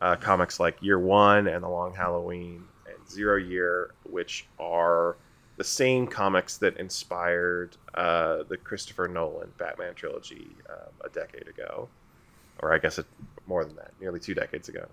[0.01, 5.17] uh, comics like Year One and The Long Halloween and Zero Year, which are
[5.57, 11.89] the same comics that inspired uh, the Christopher Nolan Batman trilogy um, a decade ago,
[12.61, 13.07] or I guess it,
[13.47, 14.87] more than that, nearly two decades ago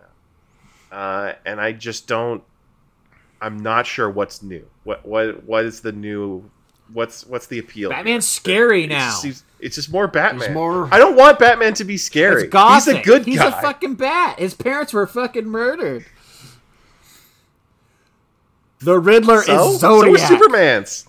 [0.92, 0.98] now.
[0.98, 2.44] Uh, and I just don't
[3.44, 4.66] I'm not sure what's new.
[4.86, 6.50] What what what is the new?
[6.94, 7.90] What's what's the appeal?
[7.90, 9.20] Batman's scary It now.
[9.22, 10.40] just it's just more Batman.
[10.40, 12.44] There's more- I don't want Batman to be scary.
[12.46, 12.86] It's.
[12.86, 13.46] He's a good He's guy.
[13.46, 14.40] He's a fucking bat.
[14.40, 16.06] His parents were fucking murdered.
[18.80, 20.22] The Riddler so, is so Zodiac.
[20.22, 21.08] is Superman's.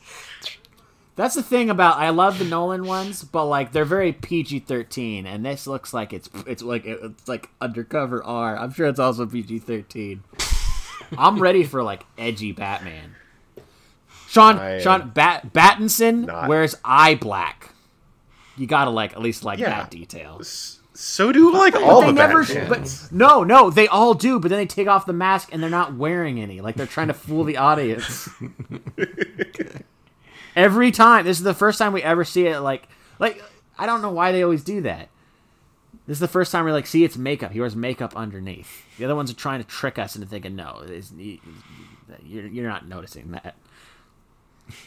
[1.16, 5.26] That's the thing about I love the Nolan ones, but like they're very PG thirteen,
[5.26, 8.56] and this looks like it's it's like it's like undercover R.
[8.56, 10.24] I'm sure it's also PG thirteen.
[11.16, 13.14] I'm ready for like edgy Batman.
[14.28, 16.48] Sean I Sean uh, Bat Battinson not.
[16.48, 17.70] wears eye black.
[18.56, 19.70] You gotta like at least like Yeah.
[19.70, 20.40] that detail.
[20.96, 22.42] So do like But all they the never.
[22.44, 22.68] Batmans.
[22.68, 24.40] But no, no, they all do.
[24.40, 26.60] But then they take off the mask and they're not wearing any.
[26.60, 28.28] Like they're trying to fool the audience.
[30.56, 31.24] Every time.
[31.24, 32.60] This is the first time we ever see it.
[32.60, 33.42] Like, like
[33.78, 35.08] I don't know why they always do that.
[36.06, 37.52] This is the first time we're like see it's makeup.
[37.52, 38.84] He wears makeup underneath.
[38.98, 42.86] The other ones are trying to trick us into thinking no, it's, you're you're not
[42.86, 43.56] noticing that.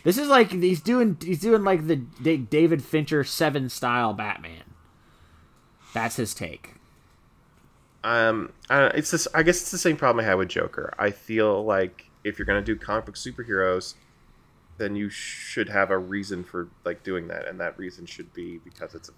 [0.04, 4.64] This is like he's doing he's doing like the David Fincher Seven style Batman.
[5.94, 6.76] That's his take.
[8.04, 9.28] um, it's this.
[9.34, 10.94] I guess it's the same problem I had with Joker.
[11.00, 13.96] I feel like if you're gonna do comic book superheroes,
[14.78, 18.60] then you should have a reason for like doing that, and that reason should be
[18.60, 19.14] because it's a,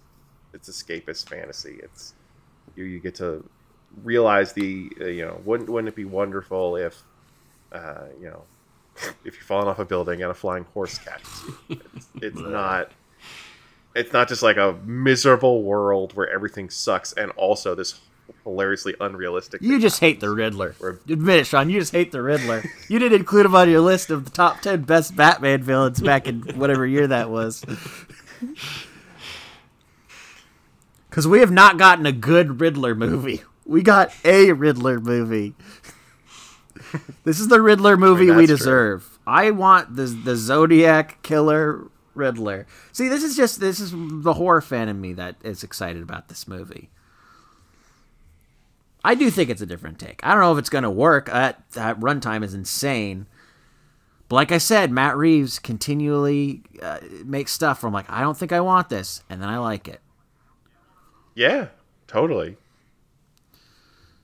[0.54, 1.78] it's escapist fantasy.
[1.82, 2.14] It's
[2.76, 3.44] you you get to
[4.02, 7.02] realize the uh, you know wouldn't wouldn't it be wonderful if
[7.72, 8.42] uh, you know
[9.24, 11.80] if you're falling off a building and a flying horse catches you.
[11.94, 12.92] It's, it's not.
[13.92, 18.00] It's not just like a miserable world where everything sucks, and also this
[18.44, 19.62] hilariously unrealistic.
[19.62, 20.74] You just hate the Riddler.
[21.08, 21.70] Admit it, Sean.
[21.70, 22.64] You just hate the Riddler.
[22.88, 26.26] you didn't include him on your list of the top ten best Batman villains back
[26.26, 27.64] in whatever year that was.
[31.08, 33.42] Because we have not gotten a good Riddler movie.
[33.66, 35.54] We got a Riddler movie.
[37.24, 38.56] this is the Riddler movie we that's true.
[38.56, 39.18] deserve.
[39.26, 42.66] I want the the Zodiac killer Riddler.
[42.92, 46.28] See, this is just this is the horror fan in me that is excited about
[46.28, 46.90] this movie.
[49.04, 50.20] I do think it's a different take.
[50.22, 51.26] I don't know if it's going to work.
[51.26, 53.26] That that runtime is insane.
[54.28, 58.36] But like I said, Matt Reeves continually uh, makes stuff where I'm like, I don't
[58.36, 60.00] think I want this, and then I like it.
[61.34, 61.68] Yeah,
[62.06, 62.56] totally.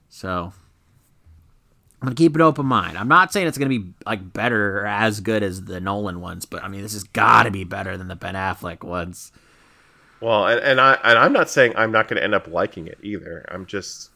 [0.09, 0.53] So
[2.01, 2.97] I'm gonna keep an open mind.
[2.97, 6.45] I'm not saying it's gonna be like better or as good as the Nolan ones,
[6.45, 9.31] but I mean this has got to be better than the Ben Affleck ones.
[10.21, 12.87] Well, and, and I and I'm not saying I'm not going to end up liking
[12.87, 13.45] it either.
[13.49, 14.11] I'm just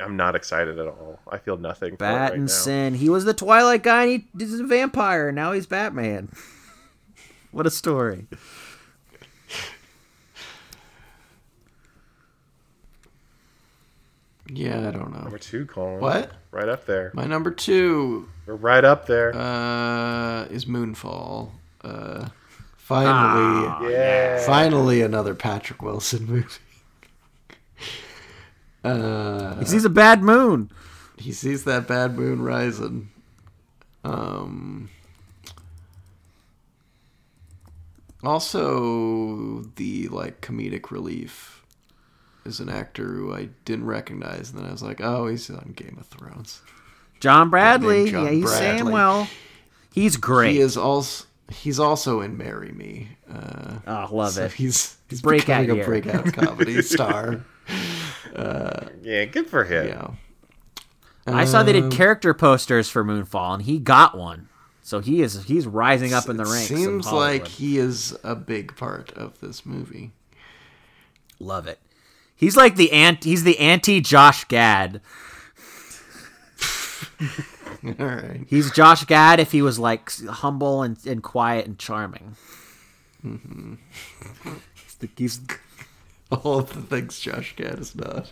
[0.00, 1.20] I'm not excited at all.
[1.30, 1.96] I feel nothing.
[1.96, 2.90] for it right now.
[2.98, 5.28] He was the Twilight guy, and he is a vampire.
[5.28, 6.30] and Now he's Batman.
[7.52, 8.26] what a story!
[14.52, 15.20] Yeah, I don't know.
[15.22, 16.00] Number two, Colin.
[16.00, 16.32] What?
[16.50, 17.12] Right up there.
[17.14, 19.34] My number two We're right up there.
[19.34, 21.50] uh, is Moonfall.
[21.82, 22.28] Uh,
[22.76, 24.44] finally, Ah, yeah.
[24.44, 26.46] finally another Patrick Wilson movie.
[28.82, 30.70] Uh, He sees a bad moon.
[31.18, 33.10] he sees that bad moon rising.
[34.04, 34.88] Um,
[38.22, 41.62] also, the like comedic relief
[42.44, 45.72] is an actor who I didn't recognize, and then I was like, oh, he's on
[45.76, 46.62] Game of Thrones.
[47.20, 48.10] John Bradley.
[48.10, 48.92] John yeah, he's saying Bradley.
[48.92, 49.28] well.
[49.92, 50.52] He's great.
[50.52, 53.08] He is also he's also in Marry Me.
[53.30, 54.52] Uh, Oh, love so it.
[54.52, 55.84] He's he's Breakout becoming year.
[55.84, 57.40] a breakout comedy star.
[59.02, 59.88] Yeah, good for him.
[59.88, 60.10] Yeah.
[61.26, 64.48] I saw they Um, did character posters for Moonfall, and he got one.
[64.82, 66.66] So he is he's rising up in the ranks.
[66.68, 70.10] Seems like he is a big part of this movie.
[71.38, 71.78] love it.
[72.34, 73.22] He's like the ant.
[73.24, 75.00] He's the anti Josh Gad.
[77.84, 78.44] All right.
[78.48, 82.36] He's Josh Gad if he was like humble and, and quiet and charming.
[83.22, 85.40] He's the- he's-
[86.44, 88.30] All of the things Josh Gad is not.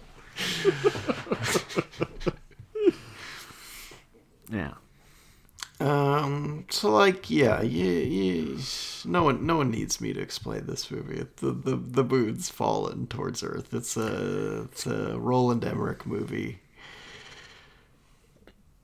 [4.50, 4.74] yeah.
[5.80, 6.64] Um.
[6.70, 8.58] So, like, yeah, you, you,
[9.04, 11.24] no one, no one needs me to explain this movie.
[11.36, 13.72] The the the moon's fallen towards Earth.
[13.72, 16.60] It's a it's a Roland Emmerich movie.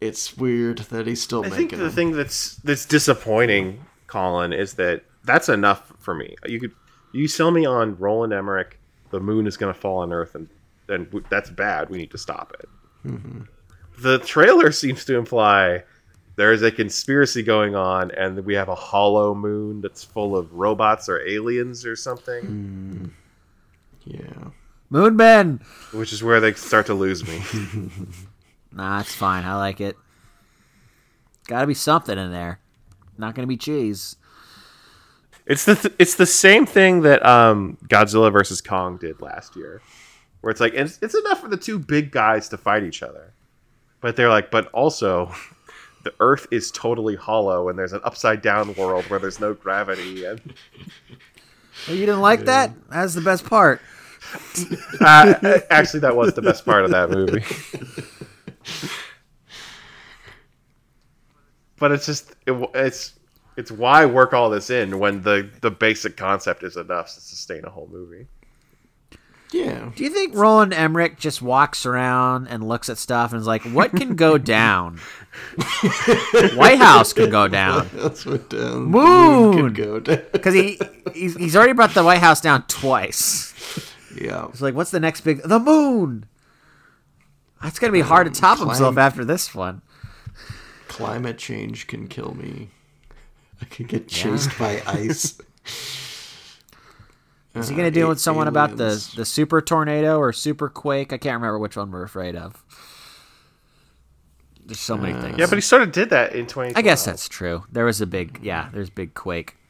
[0.01, 1.57] It's weird that he's still I making.
[1.57, 1.91] think the them.
[1.91, 6.37] thing that's that's disappointing, Colin, is that that's enough for me.
[6.47, 6.73] You could
[7.13, 8.79] you sell me on Roland Emmerich,
[9.15, 10.49] the moon is going to fall on Earth, and
[10.89, 11.89] and w- that's bad.
[11.89, 12.69] We need to stop it.
[13.09, 13.43] Mm-hmm.
[14.03, 15.85] The trailer seems to imply
[16.35, 20.53] there is a conspiracy going on, and we have a hollow moon that's full of
[20.53, 23.07] robots or aliens or something, mm-hmm.
[24.05, 24.51] Yeah.
[24.91, 25.61] moon men.
[25.93, 27.43] which is where they start to lose me.
[28.77, 29.45] Nah, it's fine.
[29.45, 29.97] I like it.
[31.47, 32.59] Got to be something in there.
[33.17, 34.17] Not gonna be cheese.
[35.47, 39.83] It's the th- it's the same thing that um, Godzilla versus Kong did last year,
[40.41, 43.33] where it's like it's, it's enough for the two big guys to fight each other,
[44.01, 45.33] but they're like, but also,
[46.05, 50.25] the Earth is totally hollow and there's an upside down world where there's no gravity,
[50.25, 50.55] and
[51.89, 52.73] Oh, you didn't like that?
[52.89, 53.81] That's the best part.
[55.01, 55.35] uh,
[55.71, 57.45] actually, that was the best part of that movie.
[61.79, 63.13] but it's just it, it's
[63.57, 67.65] it's why work all this in when the the basic concept is enough to sustain
[67.65, 68.27] a whole movie.
[69.53, 69.93] Yeah.
[69.95, 73.63] Do you think Roland Emmerich just walks around and looks at stuff and is like,
[73.63, 74.99] "What can go down?
[76.57, 78.87] White House can go down." That's what down.
[78.87, 79.53] Moon!
[79.53, 80.23] could go down.
[80.33, 80.81] Because he
[81.13, 83.53] he's, he's already brought the White House down twice.
[84.21, 84.47] Yeah.
[84.49, 85.43] It's like, what's the next big?
[85.43, 86.27] The moon.
[87.63, 89.83] It's gonna be hard to mm, top himself after this one.
[90.89, 92.71] Climate change can kill me.
[93.65, 95.39] I could get chased by ice.
[97.55, 100.69] Is he Uh, gonna deal a- with someone about the the super tornado or super
[100.69, 101.13] quake?
[101.13, 102.63] I can't remember which one we're afraid of.
[104.67, 105.39] There's so many things.
[105.39, 106.73] Yeah, but he sort of did that in 2012.
[106.77, 107.65] I guess that's true.
[107.71, 109.57] There was a big, yeah, there's big quake.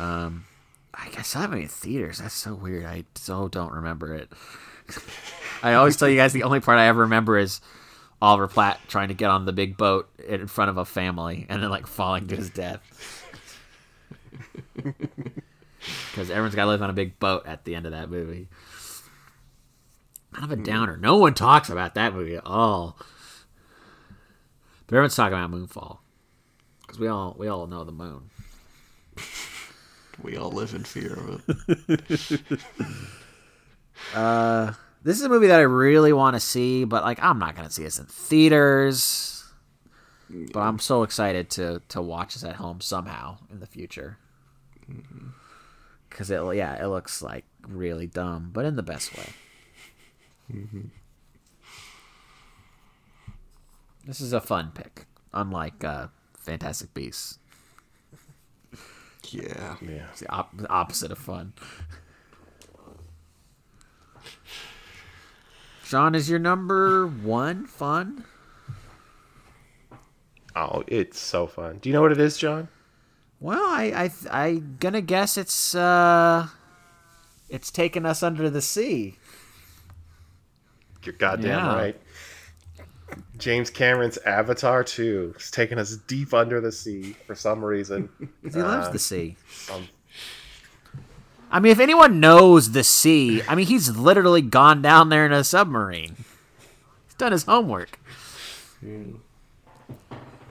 [0.00, 0.44] Um,
[0.92, 2.18] I guess I haven't in theaters.
[2.18, 2.84] That's so weird.
[2.84, 4.28] I so don't remember it.
[5.62, 7.60] I always tell you guys the only part I ever remember is
[8.24, 11.62] Oliver Platt trying to get on the big boat in front of a family and
[11.62, 12.82] then like falling to his death.
[16.10, 18.48] Because everyone's got to live on a big boat at the end of that movie.
[20.32, 20.62] Kind of a hmm.
[20.62, 20.96] downer.
[20.96, 22.96] No one talks about that movie at all.
[24.86, 25.98] But everyone's talking about Moonfall
[26.80, 28.30] because we all we all know the moon.
[30.22, 32.40] We all live in fear of it.
[34.14, 34.72] Uh,
[35.04, 37.70] This is a movie that I really want to see, but like I'm not gonna
[37.70, 39.44] see this in theaters.
[40.30, 44.16] But I'm so excited to to watch this at home somehow in the future.
[46.08, 49.26] Because it yeah it looks like really dumb, but in the best way.
[54.06, 56.08] This is a fun pick, unlike uh,
[56.38, 57.38] Fantastic Beasts.
[59.30, 59.76] Yeah.
[59.80, 60.06] Yeah.
[60.10, 61.54] It's the, op- the opposite of fun.
[65.84, 68.24] Sean, is your number one fun?
[70.56, 71.78] Oh, it's so fun.
[71.78, 72.68] Do you know what it is, John?
[73.40, 76.46] Well, I I I gonna guess it's uh,
[77.48, 79.18] it's taking us under the sea.
[81.02, 81.74] You're goddamn Yeah.
[81.76, 82.00] right.
[83.36, 88.08] James Cameron's Avatar 2 is taking us deep under the sea for some reason.
[88.42, 89.36] He loves Uh, the sea.
[89.50, 89.88] some-
[91.54, 95.30] I mean, if anyone knows the sea, I mean, he's literally gone down there in
[95.30, 96.16] a submarine.
[97.06, 98.00] He's done his homework.
[98.82, 99.22] I'm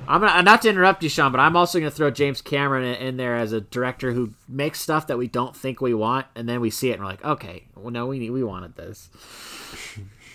[0.08, 3.18] gonna not to interrupt you, Sean, but I'm also gonna throw James Cameron in, in
[3.18, 6.62] there as a director who makes stuff that we don't think we want, and then
[6.62, 9.10] we see it and we're like, okay, well, no, we we wanted this.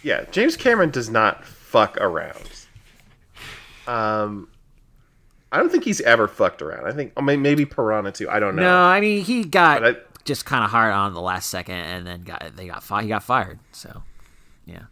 [0.02, 2.66] yeah, James Cameron does not fuck around.
[3.86, 4.48] Um,
[5.50, 6.86] I don't think he's ever fucked around.
[6.86, 8.28] I think oh, may- maybe Piranha too.
[8.28, 8.62] I don't know.
[8.62, 12.06] No, I mean he got I- just kind of hard on the last second, and
[12.06, 13.58] then got they got fi- he got fired.
[13.72, 14.02] So,
[14.66, 14.84] yeah.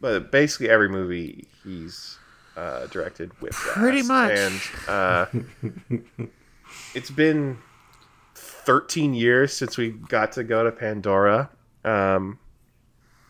[0.00, 2.18] But basically every movie he's
[2.56, 4.32] uh, directed with Pretty much.
[4.32, 5.26] And uh,
[6.94, 7.58] it's been
[8.34, 11.50] 13 years since we got to go to Pandora.
[11.84, 12.38] Um,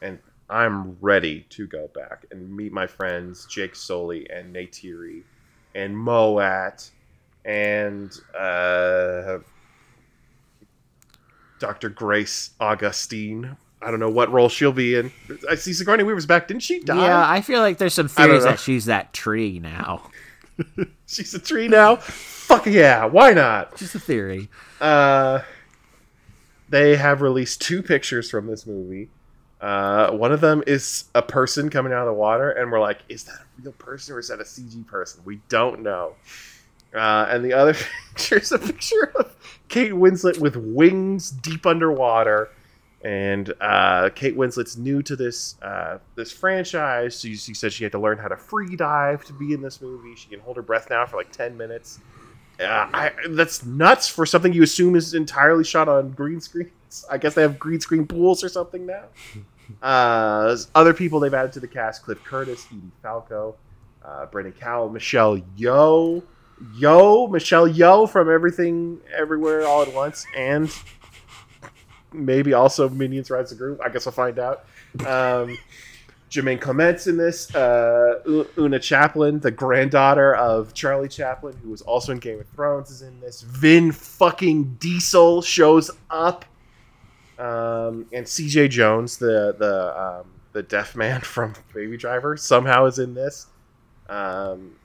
[0.00, 0.18] and
[0.50, 5.22] I'm ready to go back and meet my friends Jake Sully and Neytiri
[5.74, 6.90] and Mo'at
[7.44, 9.38] and uh,
[11.62, 11.90] Dr.
[11.90, 13.56] Grace Augustine.
[13.80, 15.12] I don't know what role she'll be in.
[15.48, 16.48] I see Sigourney Weaver's back.
[16.48, 17.06] Didn't she die?
[17.06, 20.10] Yeah, I feel like there's some theories that she's that tree now.
[21.06, 21.96] She's a tree now.
[21.96, 23.76] Fuck yeah, why not?
[23.76, 24.48] Just a theory.
[24.80, 25.40] Uh,
[26.68, 29.08] they have released two pictures from this movie.
[29.60, 33.00] Uh, one of them is a person coming out of the water, and we're like,
[33.08, 35.22] is that a real person or is that a CG person?
[35.24, 36.14] We don't know.
[36.94, 37.74] Uh, and the other
[38.14, 39.34] picture is a picture of
[39.68, 42.50] Kate Winslet with wings deep underwater.
[43.04, 47.18] And uh, Kate Winslet's new to this uh, this franchise.
[47.18, 49.80] She, she said she had to learn how to free dive to be in this
[49.80, 50.14] movie.
[50.14, 51.98] She can hold her breath now for like ten minutes.
[52.60, 57.04] Uh, I, that's nuts for something you assume is entirely shot on green screens.
[57.10, 59.04] I guess they have green screen pools or something now.
[59.80, 63.54] Uh, other people they've added to the cast: Cliff Curtis, Edie Falco,
[64.04, 66.22] uh, Brendan Cowell, Michelle Yeoh,
[66.74, 70.70] Yo, Michelle Yeoh from Everything Everywhere All at Once, and
[72.12, 73.78] maybe also Minions Rise of Gru.
[73.84, 74.64] I guess I'll find out.
[75.00, 75.58] Um,
[76.30, 77.54] Jermaine Clement's in this.
[77.54, 82.90] Uh, Oona Chaplin, the granddaughter of Charlie Chaplin, who was also in Game of Thrones,
[82.90, 83.42] is in this.
[83.42, 86.44] Vin fucking Diesel shows up,
[87.38, 88.68] um, and C.J.
[88.68, 93.46] Jones, the the um, the deaf man from Baby Driver, somehow is in this.
[94.08, 94.76] Um,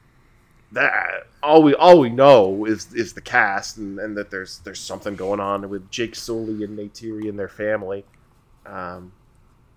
[0.72, 4.80] that all we all we know is is the cast and, and that there's there's
[4.80, 8.06] something going on with Jake Sully and Neytiri and their family.
[8.66, 9.14] Um,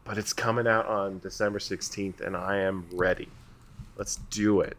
[0.05, 3.29] but it's coming out on December 16th, and I am ready.
[3.97, 4.77] Let's do it.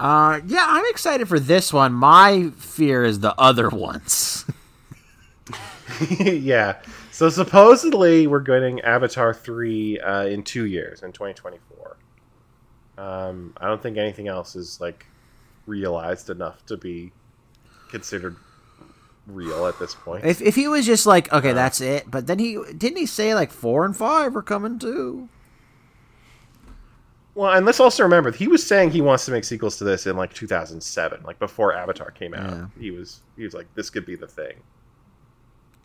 [0.00, 1.92] Uh, yeah, I'm excited for this one.
[1.92, 4.46] My fear is the other ones.
[6.10, 6.78] yeah.
[7.10, 11.96] So supposedly we're getting Avatar 3 uh, in two years, in 2024.
[13.02, 15.06] Um, I don't think anything else is like
[15.66, 17.10] realized enough to be
[17.90, 18.36] considered
[19.26, 20.24] real at this point.
[20.24, 23.34] if if he was just like, okay, that's it, but then he didn't he say
[23.34, 25.28] like four and five are coming too.
[27.34, 30.06] Well, and let's also remember he was saying he wants to make sequels to this
[30.06, 32.50] in like 2007, like before Avatar came out.
[32.50, 32.66] Yeah.
[32.78, 34.54] He was he was like this could be the thing.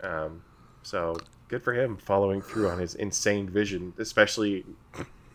[0.04, 0.44] Um,
[0.84, 1.18] so
[1.48, 4.66] good for him following through on his insane vision, especially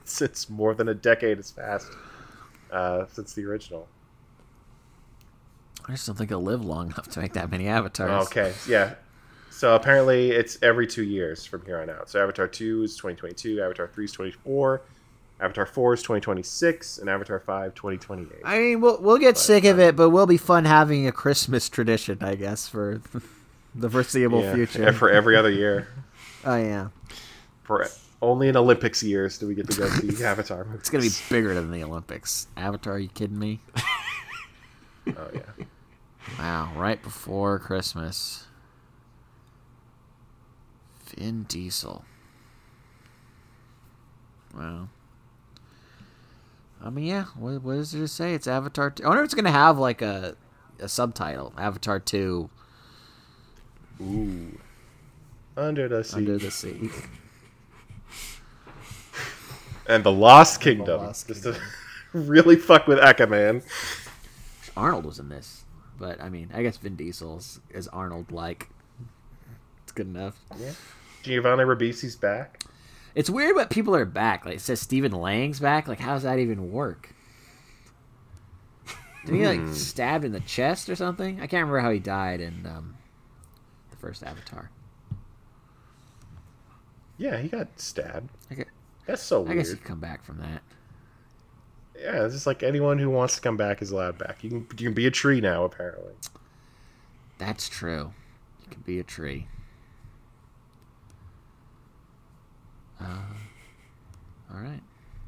[0.05, 1.91] since more than a decade has passed
[2.71, 3.89] uh, since the original.
[5.89, 8.27] I just don't think he'll live long enough to make that many avatars.
[8.27, 8.95] Okay, yeah.
[9.51, 12.09] So apparently it's every two years from here on out.
[12.09, 14.83] So Avatar 2 is 2022, Avatar 3 is 24,
[15.41, 18.43] Avatar 4 is 2026, and Avatar 5 2028.
[18.45, 21.69] I mean, we'll we'll get sick of it, but we'll be fun having a Christmas
[21.69, 23.03] tradition, I guess, for
[23.75, 24.83] the foreseeable Yeah, future.
[24.85, 25.89] yeah, for every other year.
[26.45, 26.89] oh yeah,
[27.65, 27.87] For
[28.23, 30.81] only in Olympics years do we get to go see Avatar movies.
[30.81, 32.47] it's gonna be bigger than the Olympics.
[32.57, 32.95] Avatar?
[32.95, 33.61] Are you kidding me?
[35.17, 35.65] Oh yeah.
[36.39, 38.47] Wow, right before Christmas.
[41.07, 42.05] Vin Diesel.
[44.57, 44.89] Wow.
[46.81, 47.25] I mean, yeah.
[47.37, 48.35] What, what is it to say?
[48.35, 48.91] It's Avatar.
[48.91, 49.03] 2.
[49.05, 50.37] I wonder if it's gonna have like a
[50.79, 51.53] a subtitle.
[51.59, 52.49] Avatar Two:
[54.01, 54.57] Ooh.
[55.57, 56.17] Under the sea.
[56.17, 56.91] Under the Sea.
[59.87, 61.01] And the Lost Kingdom.
[61.01, 61.57] Lost Just to
[62.13, 63.65] really fuck with Aquaman.
[64.77, 65.65] Arnold was in this,
[65.99, 68.69] but I mean, I guess Vin Diesel's is, is Arnold like.
[69.83, 70.39] It's good enough.
[70.59, 70.73] Yeah.
[71.23, 72.65] Giovanni Ribisi's back.
[73.15, 74.47] It's weird, but people are back.
[74.47, 75.87] Like it says Stephen Lang's back.
[75.89, 77.15] Like, how does that even work?
[79.27, 81.37] Did he like stabbed in the chest or something?
[81.37, 82.97] I can't remember how he died in um,
[83.91, 84.71] the first Avatar.
[87.19, 88.31] Yeah, he got stabbed.
[88.51, 88.67] I guess,
[89.07, 89.57] That's so I weird.
[89.59, 90.63] guess he could come back from that.
[92.01, 94.43] Yeah, it's just like anyone who wants to come back is allowed back.
[94.43, 96.13] You can you can be a tree now, apparently.
[97.39, 98.13] That's true.
[98.63, 99.47] You can be a tree.
[103.01, 103.05] Uh,
[104.53, 104.81] all right,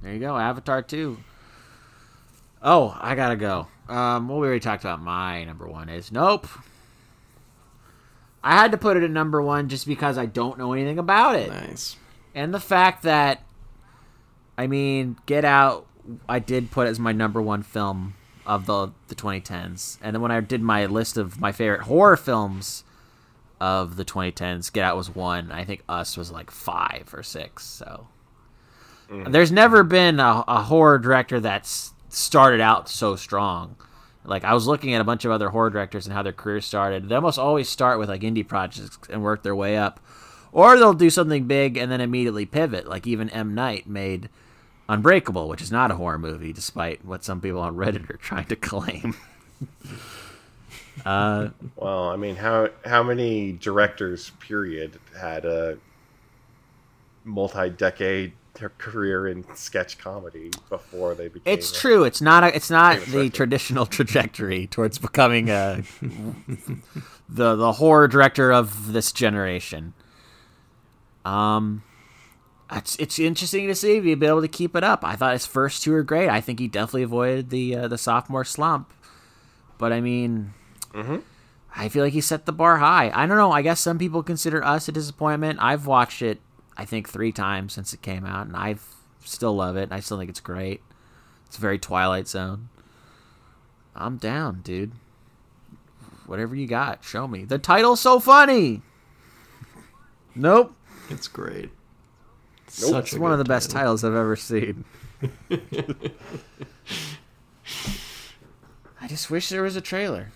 [0.02, 0.36] there you go.
[0.36, 1.18] Avatar two.
[2.62, 3.66] Oh, I gotta go.
[3.88, 6.46] Um, well, we already talked about my number one is nope.
[8.42, 11.36] I had to put it at number one just because I don't know anything about
[11.36, 11.96] it, Nice.
[12.34, 13.42] and the fact that,
[14.56, 15.86] I mean, Get Out,
[16.28, 18.14] I did put as my number one film
[18.46, 22.16] of the the 2010s, and then when I did my list of my favorite horror
[22.16, 22.84] films
[23.60, 25.50] of the 2010s, Get Out was one.
[25.50, 27.64] I think Us was like five or six.
[27.64, 28.08] So
[29.10, 29.30] mm.
[29.30, 33.76] there's never been a, a horror director that's started out so strong.
[34.24, 36.64] Like I was looking at a bunch of other horror directors and how their careers
[36.64, 37.08] started.
[37.08, 40.00] They almost always start with like indie projects and work their way up,
[40.52, 42.88] or they'll do something big and then immediately pivot.
[42.88, 44.30] Like even M Night made
[44.88, 48.44] Unbreakable, which is not a horror movie, despite what some people on Reddit are trying
[48.46, 49.14] to claim.
[51.04, 55.78] Uh, Well, I mean, how how many directors period had a
[57.24, 58.32] multi-decade
[58.78, 61.52] career in sketch comedy before they became?
[61.52, 62.04] it's a- true.
[62.04, 62.54] It's not a.
[62.54, 65.82] It's not the traditional trajectory towards becoming a
[67.28, 69.94] the the horror director of this generation.
[71.24, 71.82] Um,
[72.74, 75.04] it's it's interesting to see if he'd be able to keep it up.
[75.04, 76.28] I thought his first two were great.
[76.28, 78.92] I think he definitely avoided the uh, the sophomore slump.
[79.78, 80.54] But I mean,
[81.76, 83.10] I feel like he set the bar high.
[83.14, 83.52] I don't know.
[83.52, 85.58] I guess some people consider us a disappointment.
[85.60, 86.40] I've watched it,
[86.76, 88.76] I think, three times since it came out, and I
[89.24, 89.90] still love it.
[89.90, 90.80] I still think it's great.
[91.46, 92.68] It's very Twilight Zone.
[93.96, 94.92] I'm down, dude.
[96.26, 97.44] Whatever you got, show me.
[97.44, 98.82] The title's so funny.
[100.34, 100.74] Nope.
[101.10, 101.70] It's great.
[102.80, 102.90] Nope.
[102.90, 103.96] Such It's a one of the best title.
[103.96, 104.84] titles I've ever seen.
[109.00, 110.32] I just wish there was a trailer.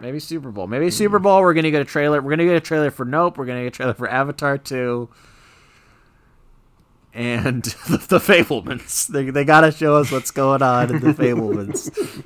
[0.00, 0.66] Maybe Super Bowl.
[0.66, 1.40] Maybe Super Bowl.
[1.42, 2.20] We're gonna get a trailer.
[2.20, 3.38] We're gonna get a trailer for Nope.
[3.38, 5.08] We're gonna get a trailer for Avatar Two.
[7.14, 9.06] And the, the Fabelmans.
[9.06, 12.24] They they gotta show us what's going on in the Fabelmans.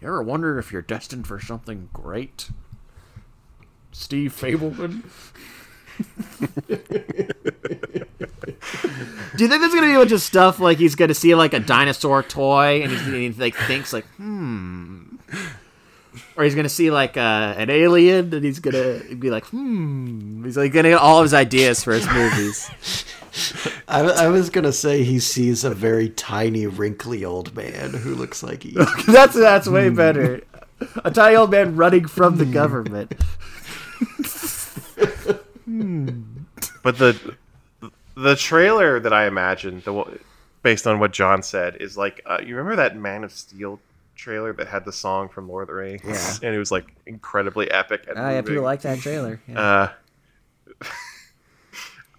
[0.00, 2.50] You ever wonder if you're destined for something great?
[3.94, 5.02] Steve Fabelman.
[9.36, 11.54] Do you think there's gonna be a bunch of stuff like he's gonna see like
[11.54, 15.16] a dinosaur toy and, he's, and he like thinks like hmm,
[16.36, 20.44] or he's gonna see like uh, an alien and he's gonna be like hmm.
[20.44, 23.04] He's like gonna get all of his ideas for his movies.
[23.88, 28.42] I, I was gonna say he sees a very tiny, wrinkly old man who looks
[28.42, 28.76] like he.
[29.06, 30.42] that's that's way better.
[31.04, 33.14] A tiny old man running from the government.
[36.82, 37.36] But the
[38.16, 40.04] the trailer that I imagined, the
[40.62, 43.80] based on what John said, is like uh, you remember that Man of Steel
[44.16, 46.46] trailer that had the song from Lord of the Rings, Yeah.
[46.48, 48.04] and it was like incredibly epic.
[48.08, 49.40] And Oh yeah, people like that trailer.
[49.48, 49.60] Yeah.
[50.80, 50.84] Uh,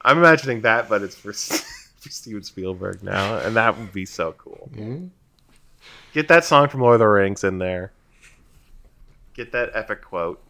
[0.01, 1.33] I'm imagining that, but it's for,
[1.99, 4.69] for Steven Spielberg now, and that would be so cool.
[6.13, 7.91] Get that song from Lord of the Rings in there.
[9.33, 10.41] Get that epic quote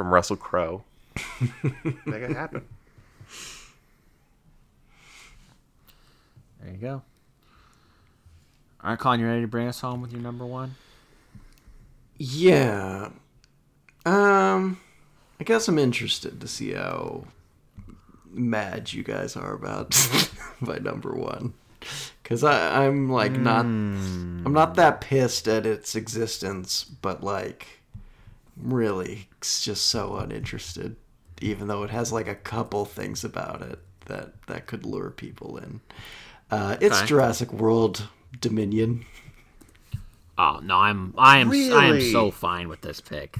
[0.00, 0.82] from Russell Crowe.
[1.52, 2.64] Make it happen.
[6.58, 7.02] There you go.
[8.82, 10.76] All right, Colin, you ready to bring us home with your number one?
[12.16, 13.10] Yeah.
[14.06, 14.80] Um,
[15.38, 17.24] I guess I'm interested to see how
[18.30, 19.90] mad you guys are about
[20.60, 21.52] my number one.
[22.24, 27.79] Cause I, I'm like not, I'm not that pissed at its existence, but like,
[28.62, 30.96] really, it's just so uninterested.
[31.40, 35.56] Even though it has like a couple things about it that that could lure people
[35.56, 35.80] in.
[36.50, 37.06] Uh, it's Okay.
[37.06, 38.08] Jurassic World
[38.40, 39.06] Dominion.
[40.36, 43.36] Oh no, I'm I am I am so fine with this pick.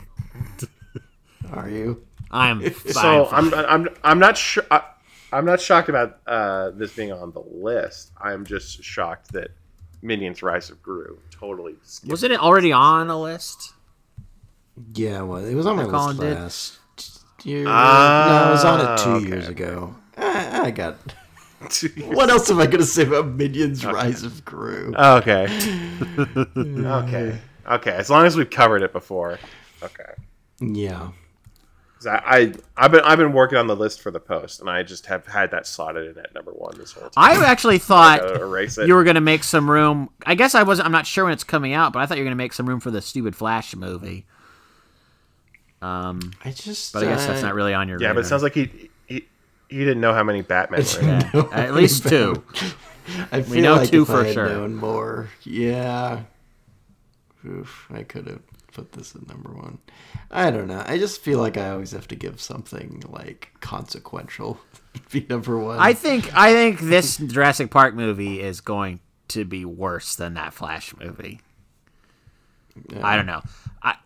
[1.53, 2.05] Are you?
[2.31, 3.53] I am So fine.
[3.53, 4.65] I'm I'm I'm not sure.
[5.33, 8.13] I'm not shocked about uh, this being on the list.
[8.21, 9.51] I'm just shocked that
[10.03, 11.77] Minions: Rise of Gru totally.
[11.83, 13.75] skipped Wasn't it already on a list?
[14.95, 17.65] Yeah, well, it was on my Colin list last year.
[17.69, 19.53] Ah, no, it was on it two okay, years okay.
[19.65, 19.95] ago.
[20.17, 20.97] I, I got.
[22.07, 24.95] What else am I going to say about Minions: Rise of Gru?
[24.97, 25.45] Okay.
[26.57, 27.39] okay.
[27.71, 27.91] Okay.
[27.91, 29.39] As long as we've covered it before.
[29.83, 30.13] Okay.
[30.61, 31.11] yeah,
[31.97, 34.71] 'Cause I, I I've been I've been working on the list for the post, and
[34.71, 37.13] I just have had that slotted in at number one this whole time.
[37.43, 38.89] I actually thought gotta erase it.
[38.89, 40.09] you were gonna make some room.
[40.25, 40.87] I guess I wasn't.
[40.87, 42.67] I'm not sure when it's coming out, but I thought you were gonna make some
[42.67, 44.27] room for the stupid Flash movie.
[45.83, 46.93] Um, I just.
[46.93, 48.01] but I guess that's uh, not really on your.
[48.01, 49.27] yeah, but it sounds like he he,
[49.69, 51.53] he didn't know how many Batman were in it.
[51.53, 52.45] At least two.
[53.33, 54.49] I feel know like two if for I had sure.
[54.49, 56.23] known more, yeah.
[57.47, 58.43] Oof, I could have
[58.73, 59.79] put this at number one.
[60.31, 60.83] I don't know.
[60.87, 64.61] I just feel like I always have to give something like consequential
[65.11, 65.79] be number one.
[65.79, 70.53] I think I think this Jurassic Park movie is going to be worse than that
[70.53, 71.41] Flash movie.
[73.03, 73.43] I don't know.
[73.83, 73.97] I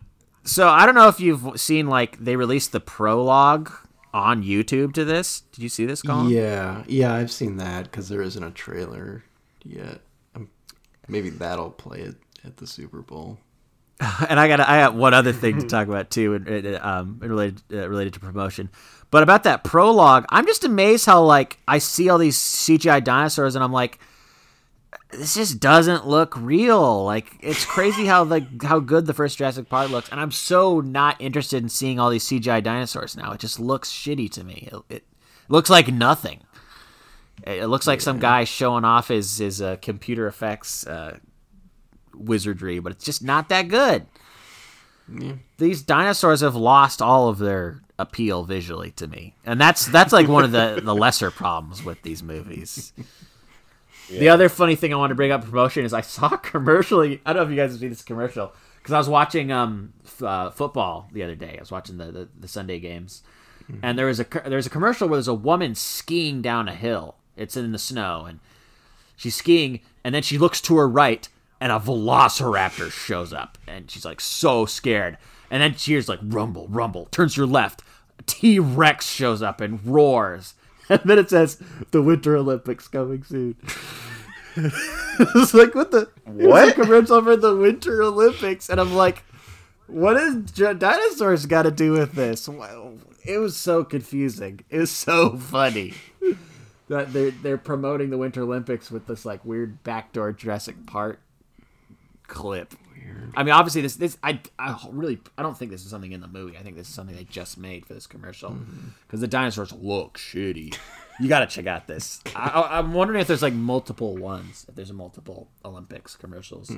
[0.45, 3.71] so I don't know if you've seen like they released the prologue
[4.13, 5.41] on YouTube to this.
[5.51, 6.29] Did you see this, Colin?
[6.29, 9.23] Yeah, yeah, I've seen that because there isn't a trailer
[9.63, 10.01] yet.
[10.35, 10.49] Um,
[11.07, 12.15] maybe that'll play it
[12.45, 13.39] at the Super Bowl.
[14.29, 17.17] and I got I got one other thing to talk about too, and and, um,
[17.19, 18.69] related uh, related to promotion.
[19.09, 23.55] But about that prologue, I'm just amazed how like I see all these CGI dinosaurs,
[23.55, 23.99] and I'm like,
[25.11, 27.03] this just doesn't look real.
[27.03, 30.81] Like it's crazy how like how good the first Jurassic Park looks, and I'm so
[30.81, 33.31] not interested in seeing all these CGI dinosaurs now.
[33.31, 34.69] It just looks shitty to me.
[34.71, 35.03] It, it
[35.47, 36.41] looks like nothing.
[37.45, 41.17] It it looks like some guy showing off his his uh, computer effects uh,
[42.13, 44.05] wizardry, but it's just not that good.
[45.07, 45.33] Yeah.
[45.57, 50.27] These dinosaurs have lost all of their appeal visually to me, and that's that's like
[50.27, 52.91] one of the the lesser problems with these movies.
[54.09, 57.01] The other funny thing I want to bring up promotion is I saw a commercial.
[57.01, 59.93] I don't know if you guys have seen this commercial because I was watching um
[60.05, 61.55] f- uh, football the other day.
[61.57, 63.23] I was watching the the, the Sunday games,
[63.81, 67.15] and there was a there's a commercial where there's a woman skiing down a hill.
[67.35, 68.39] It's in the snow, and
[69.17, 71.27] she's skiing, and then she looks to her right,
[71.59, 75.17] and a velociraptor shows up, and she's like so scared.
[75.51, 77.81] And then she hears like rumble, rumble, turns to her left.
[78.25, 80.54] T Rex shows up and roars.
[80.89, 81.59] And then it says
[81.91, 83.55] the Winter Olympics coming soon.
[84.55, 86.75] it's like what the it was a What?
[86.75, 89.23] commercial for the Winter Olympics, and I'm like,
[89.87, 90.35] what has
[90.77, 92.47] dinosaurs got to do with this?
[93.25, 94.61] It was so confusing.
[94.69, 95.93] It was so funny
[96.87, 101.19] that they're they're promoting the Winter Olympics with this like weird backdoor Jurassic Park
[102.27, 102.75] clip.
[103.35, 106.21] I mean, obviously this this I, I really I don't think this is something in
[106.21, 106.57] the movie.
[106.57, 108.57] I think this is something they just made for this commercial
[109.05, 110.77] because the dinosaurs look shitty.
[111.19, 112.21] You got to check out this.
[112.35, 114.65] I, I'm wondering if there's like multiple ones.
[114.69, 116.71] If there's multiple Olympics commercials.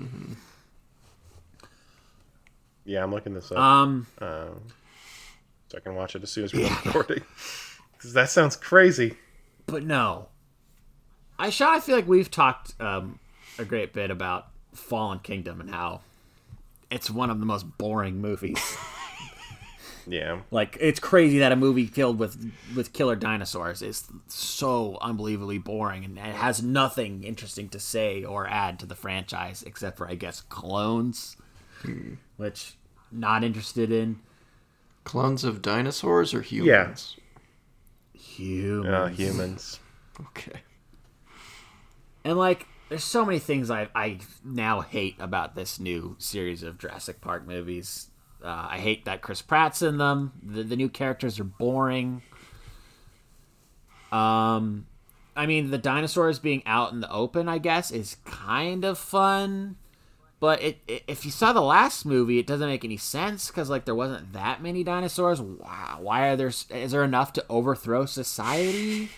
[2.86, 4.62] Yeah, I'm looking this up Um, um,
[5.68, 7.24] so I can watch it as soon as we're recording.
[7.94, 9.18] Because that sounds crazy.
[9.66, 10.30] but no.
[11.40, 13.20] I Sean, I feel like we've talked um,
[13.60, 16.02] a great bit about Fallen Kingdom and how
[16.90, 18.78] it's one of the most boring movies.
[20.10, 20.40] Yeah.
[20.52, 26.06] like it's crazy that a movie filled with with killer dinosaurs is so unbelievably boring
[26.06, 30.16] and it has nothing interesting to say or add to the franchise except for I
[30.16, 31.36] guess clones,
[32.38, 32.78] which
[33.12, 34.22] not interested in.
[35.04, 37.18] Clones of dinosaurs or humans?
[38.14, 38.22] Yeah.
[38.22, 38.88] Humans.
[38.88, 39.80] Uh, humans.
[40.22, 40.62] Okay.
[42.24, 46.78] And like, there's so many things I I now hate about this new series of
[46.78, 48.10] Jurassic Park movies.
[48.44, 50.34] Uh, I hate that Chris Pratt's in them.
[50.44, 52.22] The, the new characters are boring.
[54.12, 54.86] Um,
[55.36, 59.78] I mean, the dinosaurs being out in the open, I guess, is kind of fun.
[60.40, 63.70] But it, it if you saw the last movie, it doesn't make any sense because
[63.70, 65.42] like there wasn't that many dinosaurs.
[65.42, 66.48] Wow, why are there?
[66.48, 69.10] Is there enough to overthrow society?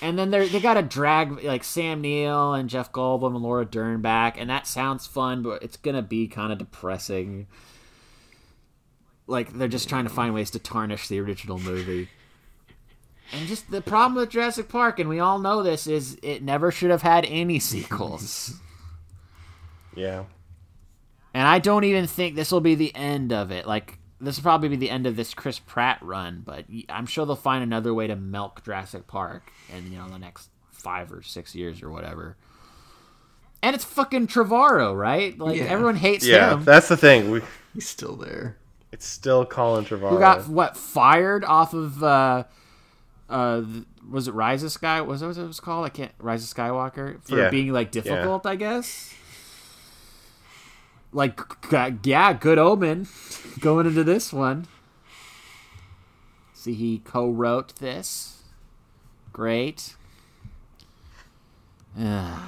[0.00, 3.64] And then they they got to drag like Sam Neill and Jeff Goldblum and Laura
[3.64, 7.46] Dern back, and that sounds fun, but it's gonna be kind of depressing.
[9.26, 12.08] Like they're just trying to find ways to tarnish the original movie.
[13.32, 16.70] And just the problem with Jurassic Park, and we all know this, is it never
[16.70, 18.54] should have had any sequels.
[19.94, 20.24] Yeah.
[21.34, 23.66] And I don't even think this will be the end of it.
[23.66, 27.24] Like this will probably be the end of this Chris Pratt run, but I'm sure
[27.26, 31.22] they'll find another way to milk Jurassic Park in you know the next five or
[31.22, 32.36] six years or whatever.
[33.62, 35.36] And it's fucking Trevorrow, right?
[35.38, 35.64] Like Yeah.
[35.64, 36.64] everyone hates Yeah, him.
[36.64, 37.30] that's the thing.
[37.30, 37.42] We,
[37.74, 38.56] He's still there.
[38.92, 40.10] it's still Colin Trevorrow.
[40.10, 42.02] Who got what fired off of?
[42.02, 42.44] uh
[43.28, 43.62] uh
[44.08, 45.00] Was it Rise of Sky?
[45.00, 45.84] Was that what it was called?
[45.84, 46.12] I can't.
[46.18, 47.50] Rise of Skywalker for Yeah.
[47.50, 49.12] being like difficult, I guess.
[51.12, 51.40] Like,
[52.04, 53.08] yeah, good omen
[53.60, 54.66] going into this one.
[56.52, 58.42] See, he co-wrote this.
[59.32, 59.94] Great.
[61.98, 62.44] I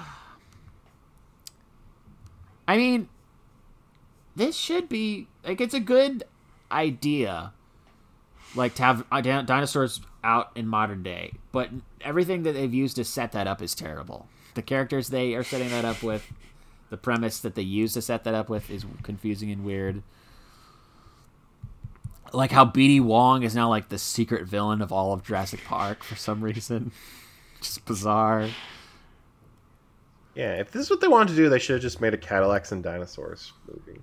[2.76, 3.08] mean,
[4.36, 6.24] this should be like it's a good
[6.70, 7.52] idea,
[8.54, 11.32] like to have uh, dinosaurs out in modern day.
[11.52, 11.70] But
[12.00, 14.28] everything that they've used to set that up is terrible.
[14.54, 16.30] The characters they are setting that up with,
[16.90, 20.02] the premise that they use to set that up with is confusing and weird.
[22.32, 26.04] Like how BD Wong is now like the secret villain of all of Jurassic Park
[26.04, 26.92] for some reason.
[27.60, 28.48] Just bizarre.
[30.34, 32.16] Yeah, if this is what they wanted to do, they should have just made a
[32.16, 34.00] Cadillacs and Dinosaurs movie.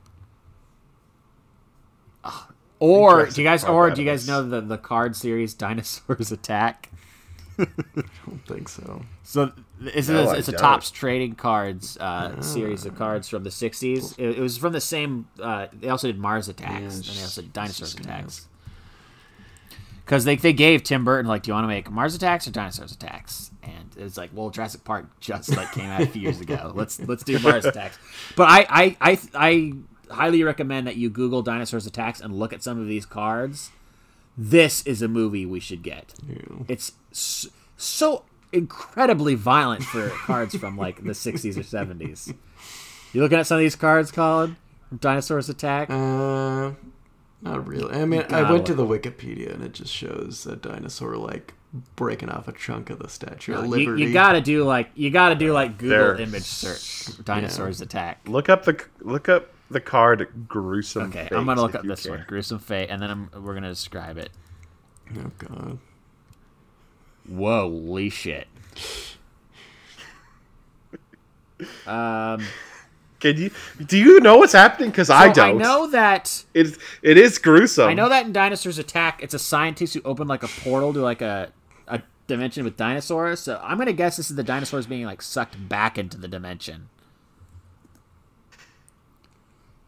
[2.79, 6.91] Or do you guys or do you guys know the the card series Dinosaurs Attack?
[7.57, 7.65] I
[8.25, 9.03] don't think so.
[9.23, 9.51] So
[9.81, 13.49] it's, No, it's, I it's a Topps trading cards uh, series of cards from the
[13.49, 14.17] '60s.
[14.17, 15.27] It, it was from the same.
[15.39, 18.47] Uh, they also did Mars Attacks Yeah, and they also did Dinosaurs Attacks.
[20.05, 22.51] Because they, they gave Tim Burton like, do you want to make Mars Attacks or
[22.51, 23.51] Dinosaurs Attacks?
[23.61, 26.71] And it's like, well, Jurassic Park just like came out a few years ago.
[26.73, 27.99] Let's let's do Mars Attacks.
[28.35, 29.73] But I I, I I
[30.13, 33.71] highly recommend that you Google Dinosaurs Attacks and look at some of these cards.
[34.37, 36.13] This is a movie we should get.
[36.27, 36.63] Yeah.
[36.67, 38.23] It's so
[38.57, 42.33] incredibly violent for cards from like the 60s or 70s.
[43.13, 44.57] You looking at some of these cards, Colin?
[44.89, 45.89] From Dinosaurs Attack?
[45.89, 46.71] Uh,
[47.41, 47.93] not really.
[47.95, 51.53] I mean, I went to the Wikipedia and it just shows a dinosaur like
[51.95, 54.03] breaking off a chunk of the Statue No, of you, Liberty.
[54.03, 56.15] you gotta do like you gotta do like Google There.
[56.21, 57.23] image search.
[57.23, 58.27] Dinosaurs attack.
[58.27, 61.03] Look up the look up the card gruesome.
[61.09, 62.13] Okay, Fates I'm gonna look up this care.
[62.13, 64.29] one, gruesome fate, and then I'm, we're gonna describe it.
[65.17, 65.77] Oh god.
[67.27, 68.47] Whoa, holy shit.
[71.85, 72.43] Um,
[73.19, 73.51] Can you
[73.83, 74.91] do you know what's happening?
[74.91, 75.59] Because I don't.
[75.59, 77.87] I know that It it is gruesome.
[77.89, 80.99] I know that in Dinosaurs Attack, it's a scientist who opened like a portal to
[81.01, 81.51] like a
[81.87, 83.39] a dimension with dinosaurs.
[83.39, 86.89] So I'm gonna guess this is the dinosaurs being like sucked back into the dimension.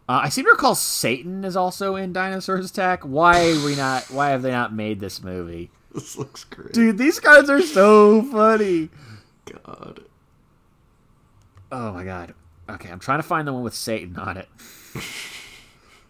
[0.08, 3.04] Uh, I seem to recall Satan is also in Dinosaurs Attack.
[3.04, 4.10] Why we not?
[4.10, 5.70] Why have they not made this movie?
[5.94, 6.72] This looks great.
[6.72, 8.90] Dude, these cards are so funny.
[9.66, 10.04] God.
[11.72, 12.36] Oh my god.
[12.70, 14.48] Okay, I'm trying to find the one with Satan on it.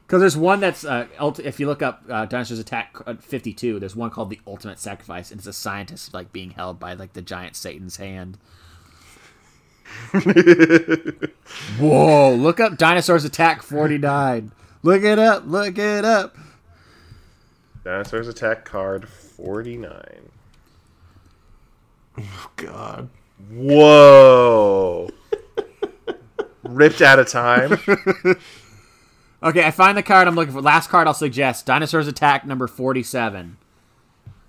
[0.05, 3.79] Because there's one that's uh, ulti- if you look up uh, Dinosaurs Attack uh, 52,
[3.79, 7.13] there's one called the Ultimate Sacrifice, and it's a scientist like being held by like
[7.13, 8.37] the giant Satan's hand.
[11.79, 12.35] Whoa!
[12.35, 14.51] Look up Dinosaurs Attack 49.
[14.83, 15.43] Look it up.
[15.45, 16.37] Look it up.
[17.83, 19.07] Dinosaurs Attack card
[19.43, 20.29] forty nine.
[22.17, 23.09] Oh god.
[23.51, 25.09] Whoa.
[26.63, 27.79] Ripped out of time.
[29.41, 30.61] Okay, I find the card I'm looking for.
[30.61, 33.55] Last card I'll suggest Dinosaurs Attack number 47.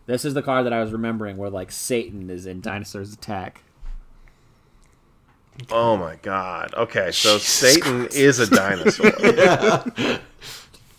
[0.07, 3.63] This is the card that I was remembering where like Satan is in Dinosaurs Attack.
[5.71, 6.75] Oh my god.
[6.75, 9.13] Okay, so Satan is a dinosaur.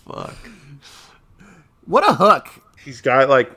[0.08, 0.36] Fuck.
[1.86, 2.48] What a hook!
[2.84, 3.52] he's got like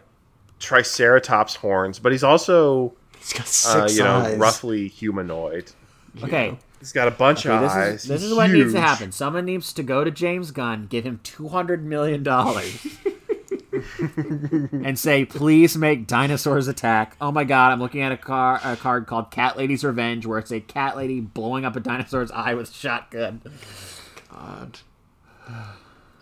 [0.59, 4.39] triceratops horns, but he's also He's got uh, six you know eyes.
[4.39, 5.70] roughly humanoid.
[6.22, 8.02] Okay, He's got a bunch okay, of this eyes.
[8.02, 9.10] is this is what needs to happen.
[9.12, 12.86] Someone needs to go to James Gunn, give him two hundred million dollars,
[14.73, 18.76] and say, "Please make Dinosaurs Attack." Oh my God, I'm looking at a car a
[18.76, 22.55] card called Cat Lady's Revenge, where it's a cat lady blowing up a dinosaur's eye
[22.55, 23.41] with a shotgun.
[24.31, 24.78] God.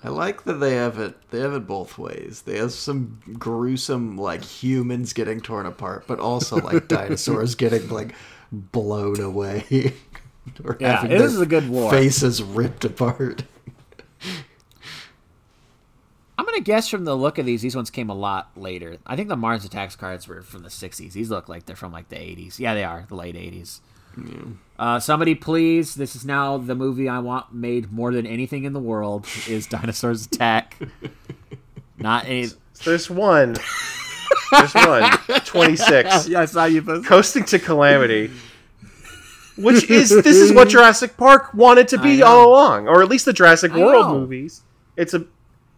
[0.05, 1.31] I like that they have it.
[1.31, 2.43] They have it both ways.
[2.45, 8.15] They have some gruesome, like humans getting torn apart, but also like dinosaurs getting like
[8.51, 9.95] blown away.
[10.65, 11.91] or Yeah, having this their is a good war.
[11.91, 13.45] Faces ripped apart.
[16.39, 18.97] I'm gonna guess from the look of these, these ones came a lot later.
[19.07, 21.13] I think the Mars Attacks cards were from the '60s.
[21.13, 22.59] These look like they're from like the '80s.
[22.59, 23.81] Yeah, they are the late '80s.
[24.79, 28.73] Uh, somebody please, this is now the movie I want made more than anything in
[28.73, 30.77] the world is Dinosaurs Attack.
[31.99, 32.49] Not any.
[32.85, 33.57] There's one.
[34.51, 35.11] There's one.
[35.45, 36.29] 26.
[36.29, 37.07] Yeah, I saw you post.
[37.07, 38.31] Coasting to Calamity.
[39.57, 43.27] Which is this is what Jurassic Park wanted to be all along, or at least
[43.27, 44.19] the Jurassic I World know.
[44.21, 44.63] movies.
[44.97, 45.27] It's a,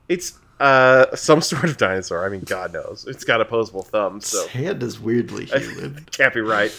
[0.08, 2.24] it's uh some sort of dinosaur.
[2.24, 3.04] I mean, God knows.
[3.08, 6.06] It's got opposable thumbs, so His hand is weirdly human.
[6.12, 6.72] can't be right.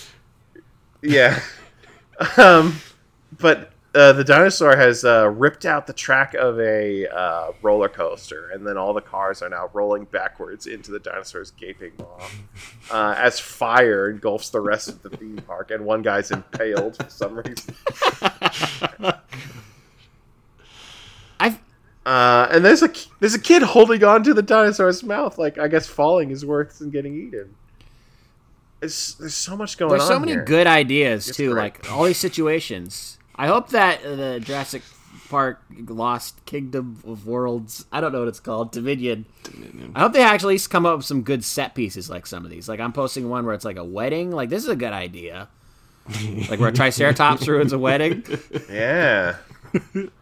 [1.02, 1.40] Yeah.
[2.38, 2.76] um,
[3.38, 8.50] but uh, the dinosaur has uh, ripped out the track of a uh, roller coaster,
[8.50, 12.20] and then all the cars are now rolling backwards into the dinosaur's gaping maw
[12.92, 17.10] uh, as fire engulfs the rest of the theme park, and one guy's impaled for
[17.10, 17.74] some reason.
[21.40, 21.60] I
[22.06, 25.68] Uh, and there's a there's a kid holding on to the dinosaur's mouth, like I
[25.70, 27.56] guess falling is worse than getting eaten.
[28.86, 30.08] It's, there's so much going there's on.
[30.08, 30.44] There's so many here.
[30.46, 31.62] good ideas It's too, great.
[31.86, 33.18] like all these situations.
[33.36, 34.82] I hope that uh, the Jurassic
[35.30, 39.26] Park Lost Kingdom of Worlds, I don't know what it's called, Dominion.
[39.96, 42.70] I hope they actually come up with some good set pieces like some of these.
[42.70, 44.32] Like I'm posting one where it's like a wedding.
[44.32, 45.50] Like this is a good idea.
[46.50, 48.24] like where a Triceratops ruins a wedding.
[48.70, 49.38] Yeah.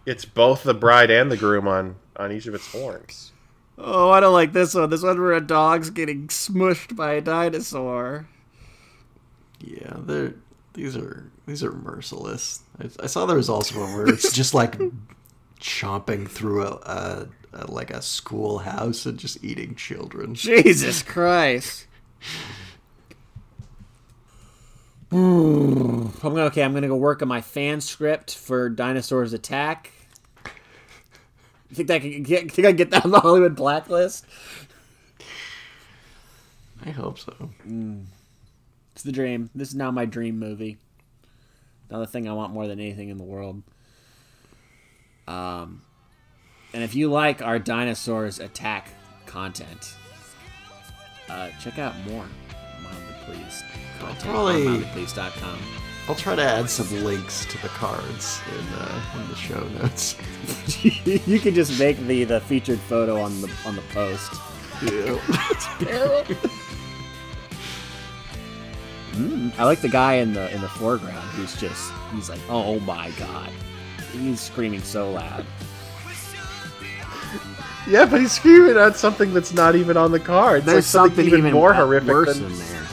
[0.05, 3.31] it's both the bride and the groom on on each of its horns.
[3.77, 4.89] Oh, I don't like this one.
[4.89, 8.27] This one where a dog's getting smushed by a dinosaur.
[9.63, 10.33] Yeah, they're
[10.73, 12.61] these are these are merciless.
[12.79, 14.77] I, I saw there was also one where it's just like
[15.61, 20.35] chomping through a, a, a like a schoolhouse and just eating children.
[20.35, 21.85] Jesus Christ.
[25.11, 26.07] Hmm.
[26.23, 26.63] I'm gonna okay.
[26.63, 29.91] I'm gonna go work on my fan script for Dinosaurs Attack.
[31.69, 32.51] You think that I can get?
[32.51, 34.25] Think I can get that on the Hollywood blacklist?
[36.85, 37.31] I hope so.
[37.63, 38.01] Hmm.
[38.93, 39.49] It's the dream.
[39.55, 40.77] This is now my dream movie.
[41.89, 43.63] Another thing I want more than anything in the world.
[45.27, 45.81] Um,
[46.73, 48.89] and if you like our Dinosaurs Attack
[49.25, 49.95] content,
[51.29, 52.25] uh, check out more
[52.83, 53.63] Mildly Pleased
[53.99, 55.59] content probably- on mildlypleased.com.
[56.09, 60.17] I'll try to add some links to the cards in uh, in the show notes.
[61.25, 64.33] you can just make the, the featured photo on the on the post.
[64.81, 66.49] Yeah.
[69.57, 73.11] I like the guy in the in the foreground who's just he's like, oh my
[73.11, 73.51] god,
[74.11, 75.45] he's screaming so loud.
[77.87, 80.59] Yeah, but he's screaming at something that's not even on the card.
[80.59, 82.87] It's There's like something, something, even, more uh, horrific worse than, in there.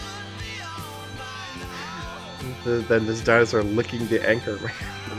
[2.64, 4.58] th- than this dinosaur licking the anchor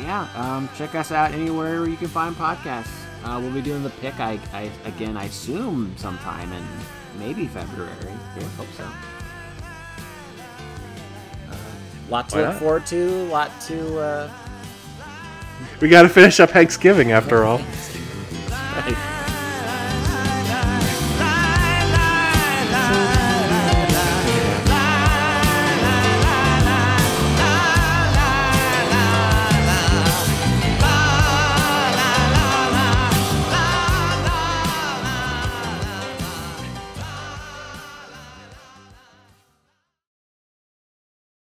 [0.01, 2.91] yeah, um, check us out anywhere you can find podcasts.
[3.23, 6.65] Uh, we'll be doing the pick, I, I again, I assume sometime in
[7.17, 7.93] maybe February.
[8.38, 8.89] Yeah, hope so
[12.11, 12.59] lot to Why look not?
[12.59, 13.09] forward to.
[13.25, 13.99] Lot to.
[13.99, 14.31] Uh...
[15.80, 17.57] We got to finish up Thanksgiving after all.
[17.57, 18.01] Thanksgiving.
[18.72, 19.20] Right.